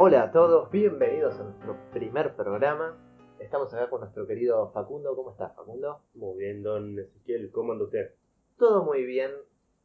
Hola 0.00 0.22
a 0.22 0.30
todos, 0.30 0.70
bienvenidos 0.70 1.40
a 1.40 1.42
nuestro 1.42 1.76
primer 1.92 2.36
programa. 2.36 2.96
Estamos 3.40 3.74
acá 3.74 3.90
con 3.90 3.98
nuestro 3.98 4.28
querido 4.28 4.70
Facundo. 4.70 5.16
¿Cómo 5.16 5.32
estás, 5.32 5.56
Facundo? 5.56 6.02
Muy 6.14 6.38
bien, 6.38 6.62
don 6.62 6.96
Ezequiel, 6.96 7.50
¿cómo 7.50 7.72
anda 7.72 7.84
usted? 7.84 8.14
Todo 8.58 8.84
muy 8.84 9.04
bien. 9.04 9.32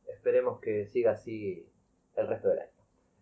Esperemos 0.06 0.60
que 0.60 0.86
siga 0.86 1.14
así 1.14 1.68
el 2.16 2.28
resto 2.28 2.50
del 2.50 2.60
año. 2.60 2.72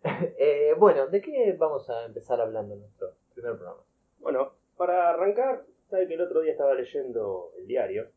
Eh, 0.38 0.74
bueno, 0.78 1.06
¿de 1.06 1.22
qué 1.22 1.56
vamos 1.58 1.88
a 1.88 2.04
empezar 2.04 2.42
hablando 2.42 2.74
en 2.74 2.80
nuestro 2.80 3.14
primer 3.32 3.54
programa? 3.54 3.80
Bueno, 4.18 4.52
para 4.76 5.08
arrancar, 5.08 5.64
sabe 5.88 6.06
que 6.06 6.14
el 6.14 6.20
otro 6.20 6.42
día 6.42 6.52
estaba 6.52 6.74
leyendo 6.74 7.52
el 7.56 7.66
diario 7.66 8.10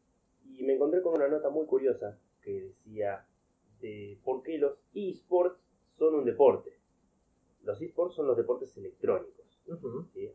y 0.43 0.63
me 0.63 0.73
encontré 0.73 1.01
con 1.01 1.13
una 1.13 1.29
nota 1.29 1.49
muy 1.49 1.65
curiosa 1.65 2.19
que 2.41 2.59
decía 2.59 3.25
de 3.79 4.19
por 4.25 4.43
qué 4.43 4.57
los 4.57 4.77
esports 4.93 5.61
son 5.93 6.15
un 6.15 6.25
deporte. 6.25 6.74
Los 7.65 7.81
esports 7.81 8.15
son 8.15 8.27
los 8.27 8.37
deportes 8.37 8.77
electrónicos, 8.77 9.59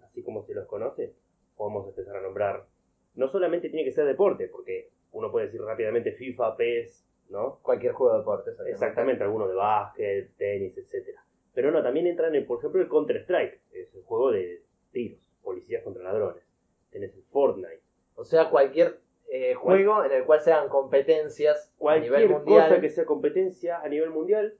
así 0.02 0.22
como 0.22 0.42
se 0.42 0.52
los 0.52 0.66
conoce, 0.66 1.14
podemos 1.56 1.86
empezar 1.86 2.16
a 2.16 2.22
nombrar. 2.22 2.66
No 3.14 3.28
solamente 3.28 3.68
tiene 3.68 3.84
que 3.84 3.92
ser 3.92 4.04
deporte, 4.04 4.48
porque 4.48 4.90
uno 5.12 5.30
puede 5.30 5.46
decir 5.46 5.62
rápidamente 5.62 6.12
FIFA, 6.12 6.56
PES, 6.56 7.06
¿no? 7.28 7.60
Cualquier 7.62 7.92
juego 7.92 8.14
de 8.14 8.18
deportes. 8.18 8.54
obviamente. 8.54 8.72
Exactamente, 8.72 9.22
algunos 9.22 9.48
de 9.48 9.54
básquet, 9.54 10.36
tenis, 10.36 10.76
etcétera. 10.76 11.24
Pero 11.54 11.70
no, 11.70 11.82
también 11.82 12.08
entran, 12.08 12.34
en, 12.34 12.46
por 12.46 12.58
ejemplo, 12.58 12.82
el 12.82 12.88
Counter-Strike, 12.88 13.60
es 13.72 13.94
el 13.94 14.02
juego 14.02 14.32
de 14.32 14.62
tiros, 14.92 15.20
policías 15.42 15.84
contra 15.84 16.02
ladrones. 16.02 16.42
Tenés 16.90 17.14
el 17.14 17.22
Fortnite. 17.24 17.82
O 18.16 18.24
sea, 18.24 18.50
cualquier 18.50 18.98
eh, 19.30 19.54
juego 19.54 20.04
en 20.04 20.12
el 20.12 20.24
cual 20.24 20.40
se 20.40 20.52
hagan 20.52 20.68
competencias 20.68 21.72
a 21.74 21.78
Cualquier 21.78 22.12
nivel 22.12 22.28
mundial. 22.30 22.68
cosa 22.68 22.80
que 22.80 22.90
sea 22.90 23.04
competencia 23.04 23.80
a 23.80 23.88
nivel 23.88 24.10
mundial, 24.10 24.58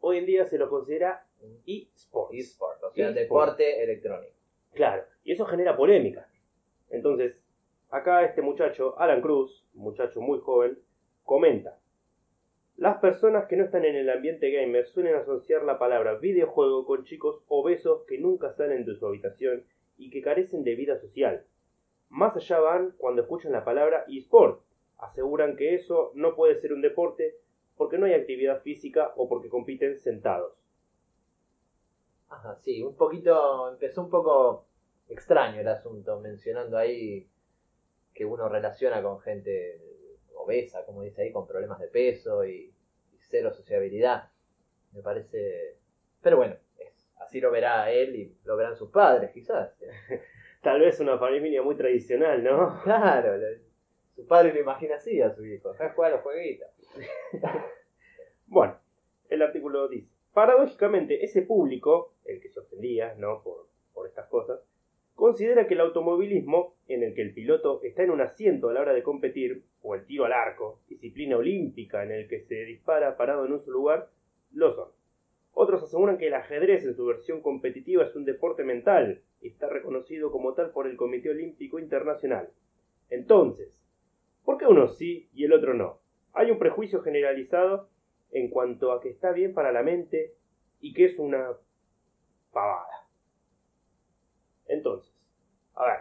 hoy 0.00 0.18
en 0.18 0.26
día 0.26 0.44
se 0.46 0.58
lo 0.58 0.68
considera 0.68 1.24
eSports. 1.66 2.34
eSport, 2.34 2.82
o 2.84 2.90
sea, 2.90 3.12
deporte 3.12 3.82
electrónico. 3.82 4.34
Claro, 4.72 5.04
y 5.24 5.32
eso 5.32 5.44
genera 5.46 5.76
polémica. 5.76 6.28
Entonces, 6.90 7.36
acá 7.90 8.24
este 8.24 8.42
muchacho, 8.42 8.98
Alan 8.98 9.20
Cruz, 9.20 9.66
muchacho 9.74 10.20
muy 10.20 10.38
joven, 10.40 10.78
comenta. 11.24 11.78
Las 12.76 12.98
personas 12.98 13.46
que 13.46 13.56
no 13.56 13.64
están 13.64 13.84
en 13.84 13.94
el 13.94 14.08
ambiente 14.08 14.50
gamer 14.50 14.86
suelen 14.86 15.14
asociar 15.14 15.64
la 15.64 15.78
palabra 15.78 16.14
videojuego 16.14 16.86
con 16.86 17.04
chicos 17.04 17.42
obesos 17.48 18.04
que 18.06 18.18
nunca 18.18 18.52
salen 18.52 18.86
de 18.86 18.94
su 18.94 19.06
habitación 19.06 19.64
y 19.98 20.10
que 20.10 20.22
carecen 20.22 20.64
de 20.64 20.74
vida 20.76 20.98
social. 20.98 21.44
Más 22.08 22.34
allá 22.36 22.58
van 22.58 22.94
cuando 22.96 23.22
escuchan 23.22 23.52
la 23.52 23.64
palabra 23.64 24.04
eSport. 24.08 24.62
Aseguran 24.98 25.56
que 25.56 25.74
eso 25.74 26.10
no 26.14 26.34
puede 26.34 26.60
ser 26.60 26.72
un 26.72 26.80
deporte 26.80 27.36
porque 27.76 27.98
no 27.98 28.06
hay 28.06 28.14
actividad 28.14 28.62
física 28.62 29.12
o 29.16 29.28
porque 29.28 29.48
compiten 29.48 29.98
sentados. 29.98 30.59
Ajá, 32.30 32.56
sí, 32.56 32.82
un 32.82 32.96
poquito, 32.96 33.68
empezó 33.70 34.02
un 34.02 34.10
poco 34.10 34.66
extraño 35.08 35.60
el 35.60 35.68
asunto, 35.68 36.20
mencionando 36.20 36.78
ahí 36.78 37.28
que 38.14 38.24
uno 38.24 38.48
relaciona 38.48 39.02
con 39.02 39.20
gente 39.20 39.80
obesa, 40.36 40.84
como 40.86 41.02
dice 41.02 41.22
ahí, 41.22 41.32
con 41.32 41.46
problemas 41.46 41.80
de 41.80 41.88
peso 41.88 42.44
y, 42.44 42.74
y 43.12 43.18
cero 43.20 43.52
sociabilidad. 43.52 44.30
Me 44.92 45.02
parece... 45.02 45.78
Pero 46.22 46.36
bueno, 46.38 46.56
es- 46.78 47.08
así 47.20 47.40
lo 47.40 47.50
verá 47.50 47.90
él 47.92 48.16
y 48.16 48.36
lo 48.44 48.56
verán 48.56 48.76
sus 48.76 48.90
padres, 48.90 49.30
quizás. 49.32 49.76
Tal 50.62 50.80
vez 50.80 51.00
una 51.00 51.18
familia 51.18 51.62
muy 51.62 51.76
tradicional, 51.76 52.44
¿no? 52.44 52.80
Claro, 52.84 53.36
lo- 53.38 53.58
su 54.16 54.26
padre 54.26 54.54
lo 54.54 54.60
imagina 54.60 54.96
así 54.96 55.20
a 55.22 55.30
su 55.34 55.44
hijo, 55.46 55.74
juega 55.96 56.06
a 56.06 56.10
los 56.16 56.22
jueguitos. 56.22 56.68
Bueno, 58.46 58.78
el 59.28 59.42
artículo 59.42 59.88
dice, 59.88 60.08
paradójicamente 60.32 61.24
ese 61.24 61.42
público, 61.42 62.09
el 62.24 62.40
que 62.40 62.50
se 62.50 62.60
ofendía, 62.60 63.14
¿no? 63.18 63.42
Por, 63.42 63.66
por 63.92 64.06
estas 64.06 64.28
cosas, 64.28 64.60
considera 65.14 65.66
que 65.66 65.74
el 65.74 65.80
automovilismo, 65.80 66.74
en 66.88 67.02
el 67.02 67.14
que 67.14 67.22
el 67.22 67.34
piloto 67.34 67.80
está 67.82 68.02
en 68.02 68.10
un 68.10 68.20
asiento 68.20 68.68
a 68.68 68.72
la 68.72 68.80
hora 68.80 68.92
de 68.92 69.02
competir, 69.02 69.64
o 69.82 69.94
el 69.94 70.06
tiro 70.06 70.24
al 70.24 70.32
arco, 70.32 70.80
disciplina 70.88 71.36
olímpica 71.36 72.02
en 72.04 72.12
el 72.12 72.28
que 72.28 72.40
se 72.40 72.64
dispara 72.64 73.16
parado 73.16 73.44
en 73.46 73.52
un 73.52 73.60
solo 73.60 73.78
lugar, 73.78 74.10
lo 74.52 74.74
son. 74.74 74.88
Otros 75.52 75.82
aseguran 75.82 76.18
que 76.18 76.28
el 76.28 76.34
ajedrez 76.34 76.84
en 76.84 76.94
su 76.94 77.04
versión 77.06 77.40
competitiva 77.40 78.04
es 78.04 78.14
un 78.14 78.24
deporte 78.24 78.64
mental 78.64 79.22
y 79.42 79.48
está 79.48 79.68
reconocido 79.68 80.30
como 80.30 80.54
tal 80.54 80.70
por 80.70 80.86
el 80.86 80.96
Comité 80.96 81.30
Olímpico 81.30 81.78
Internacional. 81.78 82.50
Entonces, 83.10 83.78
¿por 84.44 84.58
qué 84.58 84.66
uno 84.66 84.88
sí 84.88 85.28
y 85.34 85.44
el 85.44 85.52
otro 85.52 85.74
no? 85.74 85.98
Hay 86.32 86.50
un 86.50 86.58
prejuicio 86.58 87.02
generalizado 87.02 87.88
en 88.30 88.48
cuanto 88.48 88.92
a 88.92 89.00
que 89.00 89.08
está 89.08 89.32
bien 89.32 89.52
para 89.52 89.72
la 89.72 89.82
mente 89.82 90.34
y 90.80 90.94
que 90.94 91.06
es 91.06 91.18
una 91.18 91.56
pavada. 92.52 93.06
Entonces, 94.66 95.12
a 95.74 95.84
ver, 95.84 95.98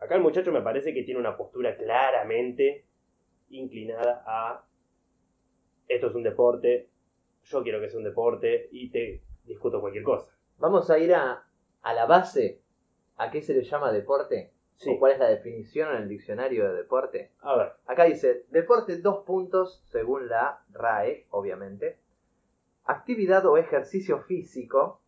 acá 0.00 0.14
el 0.16 0.22
muchacho 0.22 0.52
me 0.52 0.62
parece 0.62 0.94
que 0.94 1.02
tiene 1.02 1.20
una 1.20 1.36
postura 1.36 1.76
claramente 1.76 2.86
inclinada 3.50 4.22
a 4.26 4.64
esto 5.88 6.06
es 6.08 6.14
un 6.14 6.22
deporte, 6.22 6.88
yo 7.44 7.62
quiero 7.62 7.80
que 7.80 7.88
sea 7.90 7.98
un 7.98 8.04
deporte 8.04 8.68
y 8.72 8.90
te 8.90 9.22
discuto 9.44 9.80
cualquier 9.80 10.04
cosa. 10.04 10.28
Vamos 10.58 10.88
a 10.90 10.98
ir 10.98 11.14
a, 11.14 11.46
a 11.82 11.94
la 11.94 12.06
base, 12.06 12.62
a 13.16 13.30
qué 13.30 13.42
se 13.42 13.54
le 13.54 13.64
llama 13.64 13.92
deporte, 13.92 14.52
Sí, 14.76 14.90
o 14.90 14.98
cuál 14.98 15.12
es 15.12 15.18
la 15.20 15.28
definición 15.28 15.94
en 15.94 16.02
el 16.02 16.08
diccionario 16.08 16.66
de 16.68 16.74
deporte. 16.74 17.30
a 17.42 17.56
ver, 17.56 17.72
Acá 17.86 18.04
dice, 18.04 18.44
deporte 18.50 18.98
dos 18.98 19.24
puntos 19.24 19.82
según 19.86 20.28
la 20.28 20.64
RAE, 20.72 21.26
obviamente. 21.30 21.98
Actividad 22.84 23.46
o 23.46 23.56
ejercicio 23.56 24.18
físico 24.22 25.00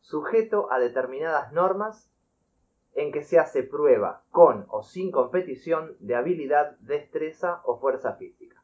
sujeto 0.00 0.72
a 0.72 0.78
determinadas 0.78 1.52
normas 1.52 2.10
en 2.94 3.12
que 3.12 3.22
se 3.22 3.38
hace 3.38 3.62
prueba 3.62 4.24
con 4.30 4.66
o 4.68 4.82
sin 4.82 5.10
competición 5.10 5.96
de 6.00 6.16
habilidad, 6.16 6.76
destreza 6.80 7.60
o 7.64 7.78
fuerza 7.78 8.14
física. 8.14 8.62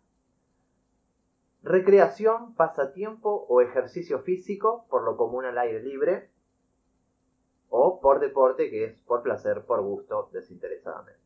Recreación, 1.63 2.55
pasatiempo 2.55 3.47
o 3.49 3.61
ejercicio 3.61 4.21
físico, 4.21 4.87
por 4.89 5.05
lo 5.05 5.17
común 5.17 5.45
al 5.45 5.59
aire 5.59 5.83
libre, 5.83 6.31
o 7.69 8.01
por 8.01 8.21
deporte, 8.21 8.71
que 8.71 8.85
es 8.85 9.01
por 9.03 9.23
placer, 9.23 9.65
por 9.65 9.83
gusto, 9.83 10.31
desinteresadamente. 10.33 11.21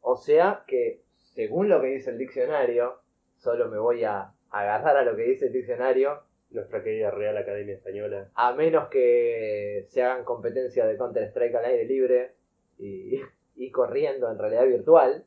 O 0.00 0.16
sea 0.16 0.64
que, 0.66 1.04
según 1.34 1.68
lo 1.68 1.80
que 1.80 1.88
dice 1.88 2.10
el 2.10 2.18
diccionario, 2.18 3.00
solo 3.36 3.68
me 3.68 3.78
voy 3.78 4.04
a 4.04 4.34
agarrar 4.50 4.96
a 4.96 5.04
lo 5.04 5.14
que 5.16 5.22
dice 5.22 5.46
el 5.46 5.52
diccionario, 5.52 6.22
nuestra 6.52 6.82
querida 6.82 7.10
Real 7.10 7.36
Academia 7.36 7.74
Española. 7.74 8.30
a 8.34 8.52
menos 8.52 8.88
que 8.88 9.86
se 9.88 10.02
hagan 10.02 10.24
competencias 10.24 10.86
de 10.86 10.96
Counter-Strike 10.96 11.54
al 11.54 11.64
aire 11.64 11.84
libre 11.84 12.34
y, 12.78 13.20
y 13.56 13.70
corriendo 13.70 14.30
en 14.30 14.38
realidad 14.38 14.66
virtual, 14.66 15.24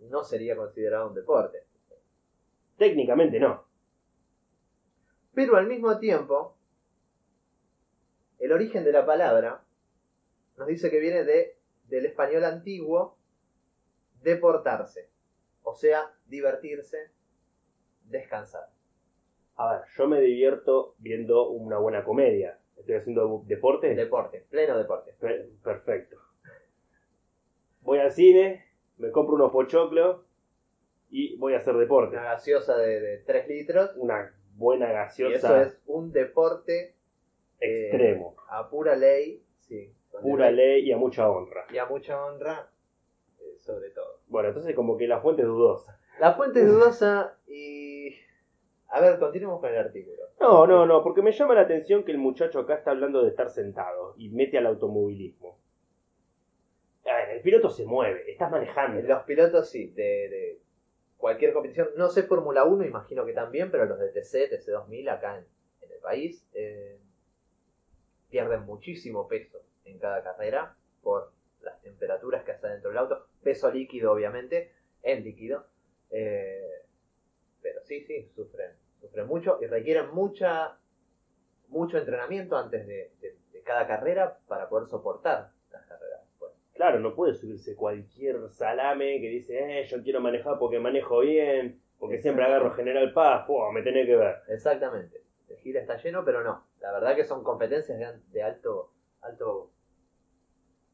no 0.00 0.24
sería 0.24 0.56
considerado 0.56 1.08
un 1.08 1.14
deporte. 1.14 1.64
Técnicamente 2.76 3.38
no. 3.38 3.64
Pero 5.34 5.56
al 5.56 5.66
mismo 5.66 5.98
tiempo, 5.98 6.56
el 8.38 8.52
origen 8.52 8.84
de 8.84 8.92
la 8.92 9.06
palabra 9.06 9.62
nos 10.56 10.66
dice 10.66 10.90
que 10.90 10.98
viene 10.98 11.24
de, 11.24 11.56
del 11.88 12.06
español 12.06 12.44
antiguo 12.44 13.16
deportarse, 14.22 15.08
o 15.62 15.74
sea, 15.74 16.14
divertirse, 16.26 17.10
descansar. 18.04 18.68
A 19.56 19.72
ver, 19.76 19.82
yo 19.96 20.08
me 20.08 20.20
divierto 20.20 20.94
viendo 20.98 21.48
una 21.50 21.78
buena 21.78 22.04
comedia. 22.04 22.58
¿Estoy 22.76 22.96
haciendo 22.96 23.42
deporte? 23.46 23.94
Deporte, 23.94 24.44
pleno 24.50 24.76
deporte. 24.78 25.14
Per- 25.20 25.48
Perfecto. 25.62 26.16
Voy 27.82 27.98
al 27.98 28.12
cine, 28.12 28.64
me 28.98 29.10
compro 29.10 29.34
unos 29.34 29.52
pochoclos 29.52 30.22
y 31.10 31.36
voy 31.36 31.54
a 31.54 31.58
hacer 31.58 31.74
deporte. 31.76 32.16
Una 32.16 32.24
gaseosa 32.24 32.76
de, 32.78 33.00
de 33.00 33.18
3 33.18 33.48
litros, 33.48 33.90
Una 33.96 34.34
buena 34.54 34.86
y 34.86 34.90
eso 34.90 34.94
gaseosa 35.48 35.62
es 35.62 35.80
un 35.86 36.12
deporte 36.12 36.94
eh, 37.60 37.88
extremo. 37.88 38.36
a 38.48 38.68
pura 38.70 38.96
ley, 38.96 39.44
sí, 39.60 39.94
Pura 40.22 40.50
ley 40.50 40.86
y 40.88 40.92
a 40.92 40.96
mucha 40.96 41.28
honra. 41.28 41.66
y 41.72 41.78
a 41.78 41.86
mucha 41.86 42.24
honra, 42.24 42.70
eh, 43.40 43.56
sobre 43.60 43.90
todo. 43.90 44.20
Bueno, 44.28 44.48
entonces 44.48 44.74
como 44.74 44.96
que 44.96 45.06
la 45.08 45.20
fuente 45.20 45.42
es 45.42 45.48
dudosa. 45.48 45.98
La 46.20 46.34
fuente 46.34 46.60
es 46.60 46.66
dudosa 46.68 47.38
y... 47.48 47.91
A 48.92 49.00
ver, 49.00 49.18
continuemos 49.18 49.58
con 49.58 49.70
el 49.70 49.78
artículo. 49.78 50.22
No, 50.38 50.66
no, 50.66 50.84
no, 50.84 51.02
porque 51.02 51.22
me 51.22 51.32
llama 51.32 51.54
la 51.54 51.62
atención 51.62 52.04
que 52.04 52.12
el 52.12 52.18
muchacho 52.18 52.60
acá 52.60 52.74
está 52.74 52.90
hablando 52.90 53.22
de 53.22 53.30
estar 53.30 53.48
sentado 53.48 54.14
y 54.18 54.28
mete 54.28 54.58
al 54.58 54.66
automovilismo. 54.66 55.58
A 57.06 57.16
ver, 57.16 57.30
el 57.30 57.40
piloto 57.40 57.70
se 57.70 57.86
mueve, 57.86 58.30
estás 58.30 58.50
manejando. 58.50 59.00
Los 59.00 59.22
pilotos 59.22 59.70
sí, 59.70 59.88
de, 59.88 60.02
de 60.02 60.60
cualquier 61.16 61.54
competición, 61.54 61.88
no 61.96 62.10
sé 62.10 62.24
Fórmula 62.24 62.64
1, 62.64 62.84
imagino 62.84 63.24
que 63.24 63.32
también, 63.32 63.70
pero 63.70 63.86
los 63.86 63.98
de 63.98 64.10
TC, 64.10 64.50
TC2000 64.50 65.10
acá 65.10 65.38
en, 65.38 65.46
en 65.80 65.90
el 65.90 65.98
país, 66.00 66.46
eh, 66.52 66.98
pierden 68.28 68.66
muchísimo 68.66 69.26
peso 69.26 69.62
en 69.86 69.98
cada 69.98 70.22
carrera 70.22 70.76
por 71.02 71.32
las 71.62 71.80
temperaturas 71.80 72.44
que 72.44 72.52
hace 72.52 72.68
dentro 72.68 72.90
del 72.90 72.98
auto, 72.98 73.26
peso 73.42 73.70
líquido 73.70 74.12
obviamente, 74.12 74.72
en 75.02 75.24
líquido, 75.24 75.66
eh, 76.10 76.82
pero 77.62 77.80
sí, 77.84 78.04
sí, 78.04 78.28
sufren, 78.34 78.72
sufren 79.02 79.26
mucho 79.26 79.58
y 79.60 79.66
requieren 79.66 80.14
mucha 80.14 80.78
mucho 81.68 81.98
entrenamiento 81.98 82.56
antes 82.56 82.86
de, 82.86 83.12
de- 83.20 83.36
de 83.52 83.62
cada 83.62 83.86
carrera 83.86 84.38
para 84.48 84.68
poder 84.68 84.88
soportar 84.88 85.50
las 85.70 85.84
carreras. 85.86 86.20
Claro, 86.74 87.00
no 87.00 87.14
puede 87.14 87.34
subirse 87.34 87.76
cualquier 87.76 88.48
salame 88.50 89.20
que 89.20 89.28
dice, 89.28 89.80
eh, 89.80 89.84
yo 89.84 90.02
quiero 90.02 90.20
manejar 90.20 90.58
porque 90.58 90.78
manejo 90.80 91.20
bien, 91.20 91.80
porque 91.98 92.18
siempre 92.20 92.44
agarro 92.44 92.72
General 92.72 93.12
Paz, 93.12 93.46
me 93.72 93.82
tenés 93.82 94.06
que 94.06 94.16
ver. 94.16 94.36
Exactamente. 94.48 95.22
El 95.48 95.56
gira 95.58 95.80
está 95.80 95.96
lleno, 95.98 96.24
pero 96.24 96.42
no. 96.42 96.64
La 96.80 96.92
verdad 96.92 97.14
que 97.14 97.24
son 97.24 97.44
competencias 97.44 98.32
de 98.32 98.42
alto, 98.42 98.90
alto. 99.20 99.70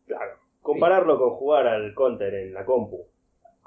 Claro. 0.07 0.39
Compararlo 0.63 1.19
con 1.19 1.31
jugar 1.31 1.67
al 1.67 1.95
counter 1.95 2.35
en 2.35 2.53
la 2.55 2.65
compu, 2.65 3.07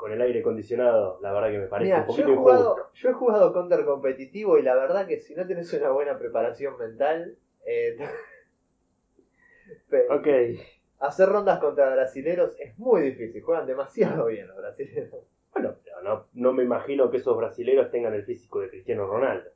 con 0.02 0.12
el 0.12 0.20
aire 0.20 0.40
acondicionado, 0.40 1.20
la 1.22 1.32
verdad 1.32 1.52
que 1.52 1.60
me 1.60 1.68
parece 1.68 1.92
Mira, 1.92 1.98
un 2.00 2.04
yo 2.04 2.08
poquito 2.08 2.28
he, 2.28 2.32
injusto. 2.32 2.58
jugado, 2.58 2.90
yo 2.94 3.10
he 3.10 3.14
jugado 3.14 3.54
counter 3.54 3.86
competitivo 3.86 4.58
y 4.58 4.64
la 4.64 4.74
verdad 4.76 5.06
que 5.06 5.20
si 5.20 5.36
no 5.36 5.46
tenés 5.46 5.72
una 5.74 5.92
buena 5.92 6.18
preparación 6.18 6.76
mental, 6.80 7.38
eh, 7.68 7.98
hacer 11.00 11.30
rondas 11.30 11.60
contra 11.60 11.92
brasileros 11.94 12.56
es 12.60 12.78
muy 12.80 13.02
difícil. 13.02 13.44
Juegan 13.44 13.68
demasiado 13.68 14.26
bien 14.26 14.48
los 14.48 14.58
brasileros. 14.58 15.24
bueno, 15.54 15.76
pero 15.84 16.02
no, 16.02 16.26
no 16.34 16.54
me 16.54 16.64
imagino 16.64 17.12
que 17.12 17.18
esos 17.18 17.38
brasileros 17.38 17.92
tengan 17.92 18.16
el 18.16 18.26
físico 18.26 18.60
de 18.60 18.70
Cristiano 18.70 19.06
Ronaldo. 19.06 19.52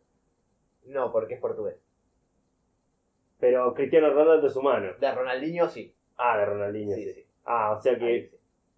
No, 0.86 1.12
porque 1.12 1.34
es 1.34 1.42
portugués. 1.42 1.78
Pero 3.40 3.74
Cristiano 3.74 4.14
Ronaldo 4.14 4.46
es 4.46 4.56
humano. 4.56 4.92
De 5.00 5.12
Ronaldinho 5.12 5.68
sí. 5.70 5.96
Ah, 6.18 6.38
de 6.38 6.46
Ronaldinho, 6.46 6.96
Sí, 6.96 7.04
sí. 7.04 7.14
sí. 7.14 7.28
Ah, 7.46 7.76
o 7.78 7.82
sea 7.82 7.98
que. 7.98 8.32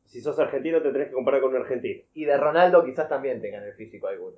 Si 0.08 0.22
sos 0.22 0.40
argentino 0.40 0.82
te 0.82 0.92
tenés 0.92 1.10
que 1.10 1.14
comparar 1.14 1.42
con 1.42 1.52
un 1.52 1.62
argentino. 1.62 2.02
Y 2.14 2.26
de 2.26 2.38
Ronaldo 2.38 2.84
quizás 2.84 3.08
también 3.08 3.42
tengan 3.42 3.64
el 3.64 3.74
físico 3.74 4.08
alguno. 4.08 4.38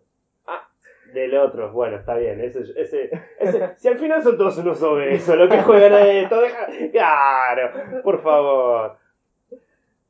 Del 1.14 1.36
otro, 1.38 1.72
bueno, 1.72 1.98
está 1.98 2.16
bien. 2.18 2.40
Ese, 2.40 2.60
ese, 2.76 3.10
ese, 3.40 3.76
si 3.78 3.88
al 3.88 3.98
final 3.98 4.22
son 4.22 4.38
todos 4.38 4.60
unos 4.60 4.82
obesos, 4.84 5.36
los 5.36 5.50
que 5.50 5.64
juegan 5.64 5.94
a 5.94 6.08
esto, 6.08 6.40
deja. 6.40 6.68
Claro, 6.92 8.04
por 8.04 8.22
favor. 8.22 8.98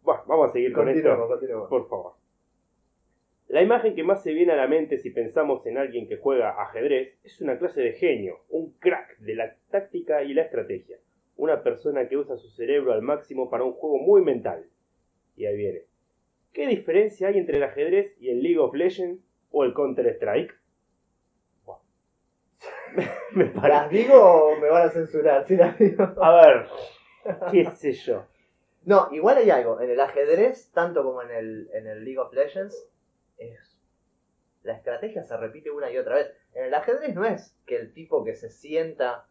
Bueno, 0.01 0.23
vamos 0.27 0.50
a 0.50 0.51
seguir 0.51 0.73
con 0.73 0.89
esto. 0.89 1.29
Por 1.69 1.88
favor. 1.88 2.13
La 3.47 3.61
imagen 3.61 3.95
que 3.95 4.03
más 4.03 4.21
se 4.21 4.33
viene 4.33 4.53
a 4.53 4.57
la 4.57 4.67
mente 4.67 4.97
si 4.97 5.09
pensamos 5.09 5.65
en 5.65 5.77
alguien 5.77 6.07
que 6.07 6.17
juega 6.17 6.61
ajedrez 6.61 7.17
es 7.23 7.39
una 7.41 7.57
clase 7.57 7.81
de 7.81 7.94
genio, 7.94 8.41
un 8.50 8.73
crack 8.73 9.17
de 9.19 9.35
la 9.35 9.56
táctica 9.71 10.21
y 10.23 10.33
la 10.33 10.44
estrategia. 10.44 10.97
Una 11.38 11.63
persona 11.63 12.07
que 12.09 12.17
usa 12.17 12.38
su 12.38 12.50
cerebro 12.50 12.91
al 12.91 13.01
máximo 13.01 13.50
para 13.50 13.63
un 13.63 13.73
juego 13.73 13.97
muy 14.00 14.21
mental. 14.21 14.65
Y 15.39 15.45
ahí 15.45 15.56
viene. 15.56 15.83
¿Qué 16.51 16.68
diferencia 16.68 17.30
hay 17.30 17.38
entre 17.38 17.57
el 17.57 17.63
ajedrez 17.63 18.13
y 18.19 18.30
el 18.30 18.44
League 18.44 18.59
of 18.59 18.75
Legends 18.75 19.24
o 19.51 19.63
el 19.63 19.74
Counter-Strike? 19.74 20.53
Me 23.36 23.45
¿Las 23.45 23.53
parece. 23.53 23.95
digo 23.95 24.15
o 24.21 24.56
me 24.57 24.68
van 24.68 24.88
a 24.88 24.89
censurar? 24.89 25.47
Si 25.47 25.56
las 25.56 25.80
digo. 25.80 26.03
A 26.21 26.36
ver, 26.41 26.68
qué 27.51 27.65
sé 27.71 27.94
yo. 27.94 28.25
No, 28.83 29.07
igual 29.13 29.38
hay 29.38 29.50
algo. 29.50 29.80
En 29.80 29.89
el 29.89 30.00
ajedrez, 30.01 30.71
tanto 30.74 31.03
como 31.03 31.21
en 31.21 31.31
el, 31.31 31.69
en 31.71 31.88
el 31.88 32.03
League 32.03 32.19
of 32.19 32.33
Legends, 32.33 32.89
es, 33.38 33.80
la 34.63 34.74
estrategia 34.74 35.24
se 35.24 35.38
repite 35.38 35.71
una 35.71 35.89
y 35.89 35.97
otra 35.97 36.15
vez. 36.15 36.33
En 36.53 36.65
el 36.65 36.74
ajedrez 36.74 37.15
no 37.15 37.24
es 37.24 37.56
que 37.65 37.77
el 37.77 37.94
tipo 37.94 38.25
que 38.25 38.35
se 38.35 38.50
sienta 38.50 39.30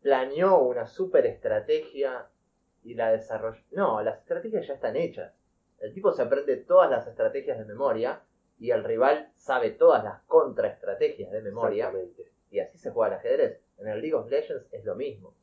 planeó 0.00 0.58
una 0.60 0.86
super 0.86 1.26
estrategia 1.26 2.30
y 2.88 2.94
la 2.94 3.12
desarrolló. 3.12 3.60
No, 3.72 4.02
las 4.02 4.18
estrategias 4.20 4.66
ya 4.66 4.74
están 4.74 4.96
hechas. 4.96 5.34
El 5.78 5.92
tipo 5.92 6.10
se 6.12 6.22
aprende 6.22 6.56
todas 6.56 6.90
las 6.90 7.06
estrategias 7.06 7.58
de 7.58 7.66
memoria 7.66 8.22
y 8.58 8.70
el 8.70 8.82
rival 8.82 9.30
sabe 9.36 9.70
todas 9.72 10.02
las 10.02 10.22
contraestrategias 10.22 11.30
de 11.30 11.42
memoria. 11.42 11.92
Y 12.50 12.60
así 12.60 12.78
se 12.78 12.90
juega 12.90 13.14
el 13.14 13.18
ajedrez. 13.18 13.60
En 13.76 13.88
el 13.88 14.00
League 14.00 14.14
of 14.14 14.30
Legends 14.30 14.66
es 14.72 14.84
lo 14.86 14.94
mismo. 14.94 15.34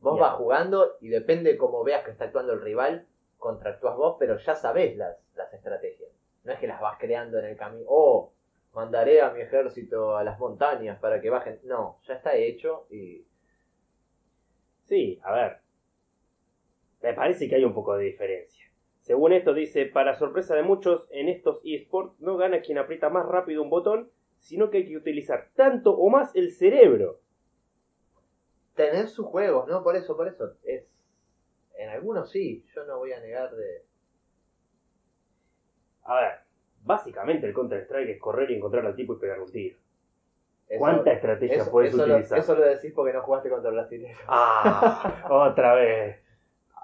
Vos 0.00 0.20
vas 0.20 0.34
jugando 0.34 0.98
y 1.00 1.08
depende 1.08 1.56
cómo 1.56 1.82
veas 1.82 2.04
que 2.04 2.10
está 2.10 2.26
actuando 2.26 2.52
el 2.52 2.60
rival, 2.60 3.06
contraactúas 3.38 3.96
vos, 3.96 4.16
pero 4.18 4.36
ya 4.36 4.54
sabés 4.54 4.94
las, 4.98 5.16
las 5.36 5.52
estrategias. 5.54 6.10
No 6.44 6.52
es 6.52 6.58
que 6.58 6.66
las 6.66 6.82
vas 6.82 6.98
creando 6.98 7.38
en 7.38 7.46
el 7.46 7.56
camino. 7.56 7.86
Oh, 7.88 8.30
mandaré 8.74 9.22
a 9.22 9.30
mi 9.30 9.40
ejército 9.40 10.18
a 10.18 10.22
las 10.22 10.38
montañas 10.38 10.98
para 11.00 11.22
que 11.22 11.30
bajen. 11.30 11.60
No, 11.64 11.98
ya 12.06 12.14
está 12.16 12.34
hecho 12.34 12.86
y. 12.90 13.26
Sí, 14.82 15.18
a 15.24 15.32
ver. 15.32 15.63
Me 17.04 17.12
parece 17.12 17.48
que 17.50 17.56
hay 17.56 17.64
un 17.64 17.74
poco 17.74 17.94
de 17.96 18.04
diferencia. 18.04 18.64
Según 19.02 19.34
esto 19.34 19.52
dice, 19.52 19.84
para 19.84 20.14
sorpresa 20.14 20.54
de 20.54 20.62
muchos, 20.62 21.06
en 21.10 21.28
estos 21.28 21.60
esports 21.62 22.18
no 22.18 22.38
gana 22.38 22.62
quien 22.62 22.78
aprieta 22.78 23.10
más 23.10 23.26
rápido 23.26 23.62
un 23.62 23.68
botón, 23.68 24.10
sino 24.38 24.70
que 24.70 24.78
hay 24.78 24.88
que 24.88 24.96
utilizar 24.96 25.50
tanto 25.54 25.92
o 25.94 26.08
más 26.08 26.34
el 26.34 26.50
cerebro. 26.50 27.20
Tener 28.74 29.08
sus 29.08 29.26
juegos, 29.26 29.68
¿no? 29.68 29.82
Por 29.82 29.96
eso, 29.96 30.16
por 30.16 30.26
eso. 30.28 30.54
Es. 30.64 30.86
En 31.76 31.90
algunos 31.90 32.30
sí, 32.30 32.64
yo 32.74 32.86
no 32.86 32.96
voy 32.96 33.12
a 33.12 33.20
negar 33.20 33.54
de. 33.54 33.84
A 36.04 36.14
ver, 36.16 36.32
básicamente 36.84 37.46
el 37.46 37.52
Counter-Strike 37.52 38.08
es 38.12 38.18
correr 38.18 38.50
y 38.50 38.54
encontrar 38.54 38.86
al 38.86 38.96
tipo 38.96 39.12
y 39.14 39.18
pegar 39.18 39.40
un 39.40 39.52
tiro. 39.52 39.76
Eso- 40.68 40.78
¿Cuánta 40.78 41.12
estrategia 41.12 41.56
eso, 41.58 41.70
puedes 41.70 41.92
eso 41.92 42.06
lo, 42.06 42.14
utilizar? 42.14 42.38
eso 42.38 42.54
lo 42.54 42.62
decís 42.62 42.92
porque 42.94 43.12
no 43.12 43.20
jugaste 43.20 43.50
contra 43.50 43.70
brasileños. 43.70 44.18
Ah, 44.26 45.26
otra 45.30 45.74
vez. 45.74 46.23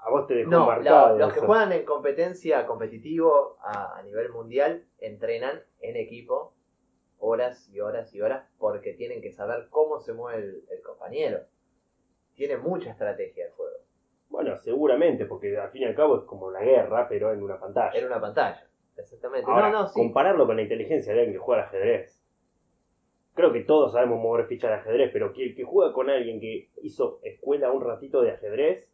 A 0.03 0.09
vos 0.09 0.27
te 0.27 0.33
dejó 0.35 0.49
No, 0.51 0.65
marcado. 0.65 1.17
los 1.17 1.31
que 1.33 1.39
eso. 1.39 1.47
juegan 1.47 1.71
en 1.71 1.85
competencia 1.85 2.65
competitivo 2.65 3.57
a, 3.61 3.97
a 3.99 4.03
nivel 4.03 4.31
mundial 4.31 4.83
entrenan 4.99 5.61
en 5.79 5.95
equipo 5.95 6.53
horas 7.19 7.69
y 7.69 7.79
horas 7.79 8.13
y 8.15 8.21
horas 8.21 8.49
porque 8.57 8.93
tienen 8.93 9.21
que 9.21 9.31
saber 9.31 9.67
cómo 9.69 9.99
se 9.99 10.13
mueve 10.13 10.41
el, 10.43 10.63
el 10.71 10.81
compañero. 10.81 11.41
Tiene 12.33 12.57
mucha 12.57 12.89
estrategia 12.91 13.45
el 13.45 13.51
juego. 13.51 13.77
Bueno, 14.29 14.57
seguramente, 14.57 15.25
porque 15.25 15.55
al 15.57 15.69
fin 15.71 15.83
y 15.83 15.85
al 15.85 15.95
cabo 15.95 16.17
es 16.17 16.23
como 16.23 16.49
la 16.49 16.61
guerra, 16.63 17.07
pero 17.07 17.31
en 17.33 17.43
una 17.43 17.59
pantalla. 17.59 17.91
Era 17.91 18.07
una 18.07 18.19
pantalla. 18.21 18.65
Exactamente. 18.97 19.49
Ahora, 19.51 19.69
no, 19.69 19.81
no, 19.83 19.87
sí. 19.87 19.93
compararlo 19.93 20.45
con 20.47 20.55
la 20.55 20.61
inteligencia 20.63 21.13
de 21.13 21.19
alguien 21.19 21.37
que 21.37 21.43
juega 21.45 21.61
al 21.63 21.67
ajedrez. 21.67 22.17
Creo 23.33 23.53
que 23.53 23.61
todos 23.61 23.93
sabemos 23.93 24.19
mover 24.19 24.47
fichas 24.47 24.71
de 24.71 24.77
ajedrez, 24.77 25.09
pero 25.13 25.31
que 25.33 25.43
el 25.43 25.55
que 25.55 25.63
juega 25.63 25.93
con 25.93 26.09
alguien 26.09 26.39
que 26.39 26.69
hizo 26.81 27.19
escuela 27.23 27.71
un 27.71 27.83
ratito 27.83 28.21
de 28.21 28.31
ajedrez, 28.31 28.90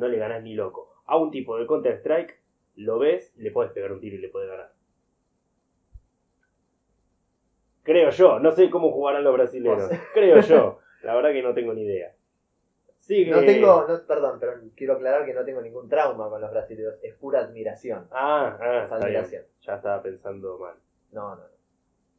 no 0.00 0.08
le 0.08 0.18
ganás 0.18 0.42
ni 0.42 0.54
loco. 0.54 0.92
A 1.06 1.16
un 1.16 1.30
tipo 1.30 1.56
de 1.58 1.66
Counter-Strike, 1.66 2.40
lo 2.76 2.98
ves, 2.98 3.32
le 3.36 3.50
puedes 3.50 3.72
pegar 3.72 3.92
un 3.92 4.00
tiro 4.00 4.16
y 4.16 4.20
le 4.20 4.28
puedes 4.28 4.48
ganar. 4.50 4.72
Creo 7.82 8.10
yo, 8.10 8.38
no 8.38 8.52
sé 8.52 8.70
cómo 8.70 8.92
jugarán 8.92 9.24
los 9.24 9.32
brasileños. 9.32 9.90
Creo 10.14 10.40
yo, 10.40 10.78
la 11.02 11.14
verdad 11.14 11.32
que 11.32 11.42
no 11.42 11.54
tengo 11.54 11.72
ni 11.72 11.82
idea. 11.82 12.14
Sigue. 12.98 13.30
No 13.30 13.40
tengo, 13.40 13.86
no, 13.88 14.06
perdón, 14.06 14.38
pero 14.38 14.52
quiero 14.76 14.94
aclarar 14.94 15.24
que 15.24 15.32
no 15.34 15.44
tengo 15.44 15.60
ningún 15.62 15.88
trauma 15.88 16.28
con 16.28 16.40
los 16.40 16.50
brasileños. 16.50 16.94
Es 17.02 17.14
pura 17.14 17.40
admiración. 17.40 18.06
Ah, 18.10 18.56
ah, 18.60 18.76
Es 18.76 18.82
está 18.84 18.96
bien. 18.96 19.06
admiración. 19.06 19.44
Ya 19.62 19.74
estaba 19.76 20.02
pensando 20.02 20.58
mal. 20.58 20.74
No, 21.12 21.30
no, 21.30 21.42
no. 21.42 21.60